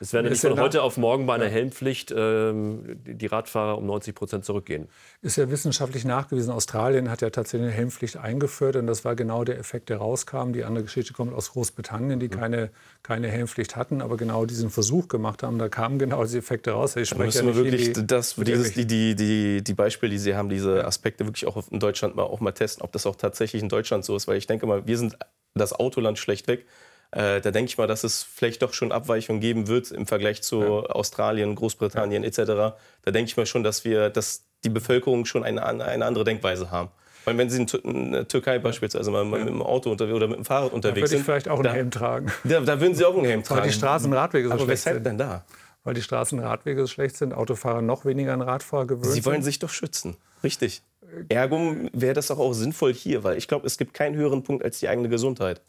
Es 0.00 0.12
werden 0.12 0.24
nämlich 0.26 0.42
ja 0.42 0.50
von 0.50 0.56
nach- 0.58 0.64
heute 0.64 0.82
auf 0.82 0.96
morgen 0.96 1.26
bei 1.26 1.34
einer 1.34 1.48
Helmpflicht 1.48 2.12
ähm, 2.16 3.00
die 3.04 3.26
Radfahrer 3.26 3.78
um 3.78 3.86
90 3.86 4.14
Prozent 4.14 4.44
zurückgehen. 4.44 4.88
Ist 5.22 5.36
ja 5.36 5.50
wissenschaftlich 5.50 6.04
nachgewiesen. 6.04 6.50
Australien 6.52 7.10
hat 7.10 7.20
ja 7.20 7.30
tatsächlich 7.30 7.68
eine 7.68 7.76
Helmpflicht 7.76 8.16
eingeführt 8.16 8.76
und 8.76 8.86
das 8.86 9.04
war 9.04 9.16
genau 9.16 9.44
der 9.44 9.58
Effekt, 9.58 9.88
der 9.88 9.96
rauskam. 9.98 10.52
Die 10.52 10.64
andere 10.64 10.84
Geschichte 10.84 11.12
kommt 11.12 11.34
aus 11.34 11.50
Großbritannien, 11.52 12.20
die 12.20 12.28
keine, 12.28 12.70
keine 13.02 13.28
Helmpflicht 13.28 13.76
hatten, 13.76 14.00
aber 14.00 14.16
genau 14.16 14.46
diesen 14.46 14.70
Versuch 14.70 15.08
gemacht 15.08 15.42
haben. 15.42 15.58
Da 15.58 15.68
kamen 15.68 15.98
genau 15.98 16.22
diese 16.22 16.38
Effekte 16.38 16.70
raus. 16.72 16.94
Ich 16.96 17.08
Da 17.10 17.16
spreche 17.16 17.26
müssen 17.26 17.48
ja 17.48 17.54
wir 17.56 17.64
wirklich 17.64 17.92
die- 17.92 18.06
das, 18.06 18.34
dieses, 18.36 18.72
die, 18.74 18.86
die, 18.86 19.14
die, 19.16 19.64
die 19.64 19.74
Beispiele, 19.74 20.10
die 20.12 20.18
Sie 20.18 20.34
haben, 20.36 20.48
diese 20.48 20.84
Aspekte 20.84 21.24
wirklich 21.26 21.46
auch 21.46 21.68
in 21.70 21.80
Deutschland 21.80 22.14
mal, 22.14 22.22
auch 22.22 22.40
mal 22.40 22.52
testen, 22.52 22.84
ob 22.84 22.92
das 22.92 23.06
auch 23.06 23.16
tatsächlich 23.16 23.62
in 23.62 23.68
Deutschland 23.68 24.04
so 24.04 24.14
ist. 24.16 24.28
Weil 24.28 24.36
ich 24.36 24.46
denke 24.46 24.66
mal, 24.66 24.86
wir 24.86 24.96
sind 24.98 25.16
das 25.54 25.72
Autoland 25.72 26.18
schlechtweg. 26.18 26.66
Äh, 27.10 27.40
da 27.40 27.50
denke 27.50 27.70
ich 27.70 27.78
mal, 27.78 27.86
dass 27.86 28.04
es 28.04 28.22
vielleicht 28.22 28.62
doch 28.62 28.74
schon 28.74 28.92
Abweichungen 28.92 29.40
geben 29.40 29.66
wird 29.66 29.90
im 29.90 30.06
Vergleich 30.06 30.42
zu 30.42 30.62
Australien, 30.88 31.54
Großbritannien 31.54 32.22
etc. 32.22 32.36
Da 33.02 33.10
denke 33.10 33.30
ich 33.30 33.36
mal 33.36 33.46
schon, 33.46 33.62
dass 33.62 33.84
wir, 33.84 34.10
dass 34.10 34.44
die 34.64 34.68
Bevölkerung 34.70 35.24
schon 35.24 35.44
eine, 35.44 35.64
eine 35.64 36.04
andere 36.04 36.24
Denkweise 36.24 36.70
haben. 36.70 36.90
Weil 37.24 37.36
wenn 37.38 37.50
Sie 37.50 37.66
in, 37.82 38.12
der 38.12 38.26
Türkei 38.28 38.58
beispielsweise 38.58 39.10
mal 39.10 39.24
mit 39.24 39.46
dem 39.46 39.62
Auto 39.62 39.90
unterwegs 39.90 40.16
oder 40.16 40.28
mit 40.28 40.36
dem 40.38 40.44
Fahrrad 40.44 40.70
Da 40.70 40.74
unterwegs 40.74 40.96
würde 40.96 41.04
ich 41.06 41.10
sind, 41.18 41.24
vielleicht 41.24 41.48
auch 41.48 41.56
einen 41.56 41.64
da, 41.64 41.72
Helm 41.72 41.90
tragen, 41.90 42.32
da, 42.44 42.60
da 42.60 42.80
würden 42.80 42.94
Sie 42.94 43.04
auch 43.04 43.14
einen 43.16 43.24
Helm 43.26 43.40
weil 43.40 43.46
tragen. 43.46 43.68
die 43.68 43.72
Straßenradwege 43.74 44.48
so 44.48 44.54
Aber 44.54 44.64
schlecht 44.64 44.82
sind. 44.82 45.04
denn 45.04 45.18
da? 45.18 45.44
Weil 45.84 45.94
die 45.94 46.02
Straßenradwege 46.02 46.80
so 46.82 46.86
schlecht 46.86 47.16
sind, 47.16 47.32
Autofahrer 47.34 47.82
noch 47.82 48.04
weniger 48.04 48.32
an 48.34 48.42
Radfahrer 48.42 48.86
gewöhnt 48.86 49.12
Sie 49.12 49.24
wollen 49.24 49.36
sind. 49.36 49.44
sich 49.44 49.58
doch 49.58 49.70
schützen. 49.70 50.16
Richtig. 50.42 50.82
Ergo 51.28 51.74
wäre 51.92 52.14
das 52.14 52.26
doch 52.28 52.38
auch 52.38 52.52
sinnvoll 52.52 52.92
hier, 52.92 53.24
weil 53.24 53.38
ich 53.38 53.48
glaube, 53.48 53.66
es 53.66 53.78
gibt 53.78 53.94
keinen 53.94 54.14
höheren 54.16 54.42
Punkt 54.42 54.64
als 54.64 54.78
die 54.78 54.88
eigene 54.88 55.08
Gesundheit. 55.08 55.60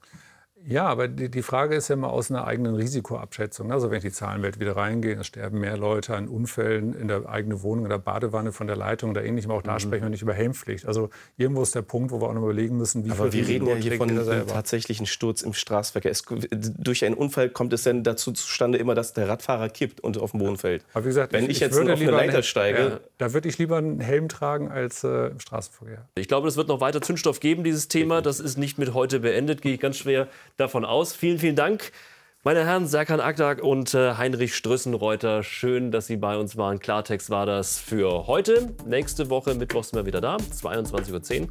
Ja, 0.68 0.86
aber 0.88 1.08
die, 1.08 1.30
die 1.30 1.42
Frage 1.42 1.76
ist 1.76 1.88
ja 1.88 1.94
immer 1.94 2.12
aus 2.12 2.30
einer 2.30 2.46
eigenen 2.46 2.76
Risikoabschätzung. 2.76 3.72
Also 3.72 3.90
wenn 3.90 3.98
ich 3.98 4.04
die 4.04 4.12
Zahlenwelt 4.12 4.60
wieder 4.60 4.76
reingehe, 4.76 5.16
es 5.16 5.26
sterben 5.28 5.60
mehr 5.60 5.78
Leute 5.78 6.16
an 6.16 6.28
Unfällen 6.28 6.94
in 6.94 7.08
der 7.08 7.28
eigenen 7.30 7.62
Wohnung, 7.64 7.86
in 7.86 7.90
der 7.90 7.98
Badewanne, 7.98 8.52
von 8.52 8.68
der 8.68 8.76
Leitung 8.76 9.12
oder 9.12 9.24
ähnlichem. 9.24 9.52
Auch 9.52 9.62
da 9.62 9.76
Mhm. 9.76 9.80
sprechen 9.80 10.04
wir 10.04 10.10
nicht 10.10 10.22
über 10.22 10.34
Helmpflicht. 10.34 10.86
Also 10.86 11.10
irgendwo 11.38 11.64
ist 11.64 11.76
der 11.76 11.82
Punkt, 11.82 12.12
wo 12.12 12.22
wir 12.22 12.28
auch 12.28 12.34
noch 12.34 12.44
überlegen 12.44 12.78
müssen, 12.78 13.06
wie 13.06 13.12
Aber 13.12 13.32
viel 13.32 13.48
wir 13.48 13.54
reden 13.56 13.68
ja 13.68 13.76
hier 13.76 13.94
von 13.98 14.10
einem 14.10 14.48
tatsächlichen 14.48 15.06
Sturz 15.06 15.42
im 15.42 15.54
Straßenverkehr. 15.54 16.12
Es, 16.12 16.24
durch 16.52 17.06
einen 17.06 17.16
Unfall 17.16 17.50
kommt 17.50 17.72
es 17.74 17.84
dann 17.84 18.04
dazu 18.04 18.32
zustande 18.34 18.78
immer, 18.78 18.96
dass 18.96 19.14
der 19.14 19.30
Radfahrer 19.30 19.70
kippt 19.70 20.02
und 20.02 20.18
auf 20.18 20.32
den 20.32 20.40
Boden 20.42 20.58
fällt. 20.58 20.84
Aber 20.94 21.06
wie 21.06 21.10
gesagt, 21.10 21.32
Wenn 21.34 21.50
ich, 21.50 21.62
jetzt 21.62 21.76
würde 21.76 21.94
auf 21.94 22.02
eine 22.02 22.12
Leiter 22.12 22.34
einen- 22.36 22.44
steige, 22.44 22.80
Ja, 22.80 23.00
da 23.18 23.34
würde 23.34 23.48
ich 23.48 23.58
lieber 23.58 23.78
einen 23.78 24.02
Helm 24.02 24.28
tragen 24.30 24.70
als 24.70 25.04
äh, 25.04 25.28
im 25.28 25.40
Straßenverkehr. 25.40 26.06
Ich 26.16 26.28
glaube, 26.28 26.48
es 26.50 26.58
wird 26.58 26.68
noch 26.68 26.82
weiter 26.82 27.02
Zündstoff 27.02 27.40
geben, 27.40 27.64
dieses 27.64 27.88
Thema. 27.88 28.22
Das 28.22 28.40
ist 28.42 28.58
nicht 28.58 28.78
mit 28.78 28.94
heute 28.94 29.22
beendet, 29.22 29.62
gehe 29.62 29.74
ich 29.74 29.80
ganz 29.80 29.98
schwer 29.98 30.28
davon 30.58 30.86
aus. 30.86 31.16
Vielen, 31.16 31.40
vielen 31.40 31.56
Dank. 31.56 31.92
Meine 32.44 32.66
Herren, 32.66 32.88
Serkan 32.88 33.20
Aktak 33.20 33.62
und 33.62 33.94
äh, 33.94 34.14
Heinrich 34.14 34.56
Strössenreuter, 34.56 35.44
schön, 35.44 35.92
dass 35.92 36.08
Sie 36.08 36.16
bei 36.16 36.38
uns 36.38 36.56
waren. 36.56 36.80
Klartext 36.80 37.30
war 37.30 37.46
das 37.46 37.78
für 37.80 38.28
heute. 38.28 38.74
Nächste 38.86 39.30
Woche, 39.30 39.56
Mittwoch 39.56 39.84
sind 39.84 40.00
wir 40.00 40.06
wieder 40.06 40.22
da, 40.22 40.38
22.10 40.38 41.42
Uhr 41.42 41.48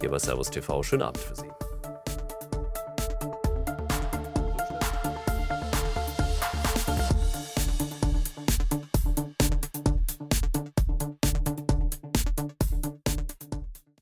hier 0.00 0.10
bei 0.10 0.18
Servus 0.18 0.48
TV. 0.50 0.82
Schönen 0.82 1.02
Abend 1.02 1.18
für 1.18 1.36
Sie. 1.36 1.69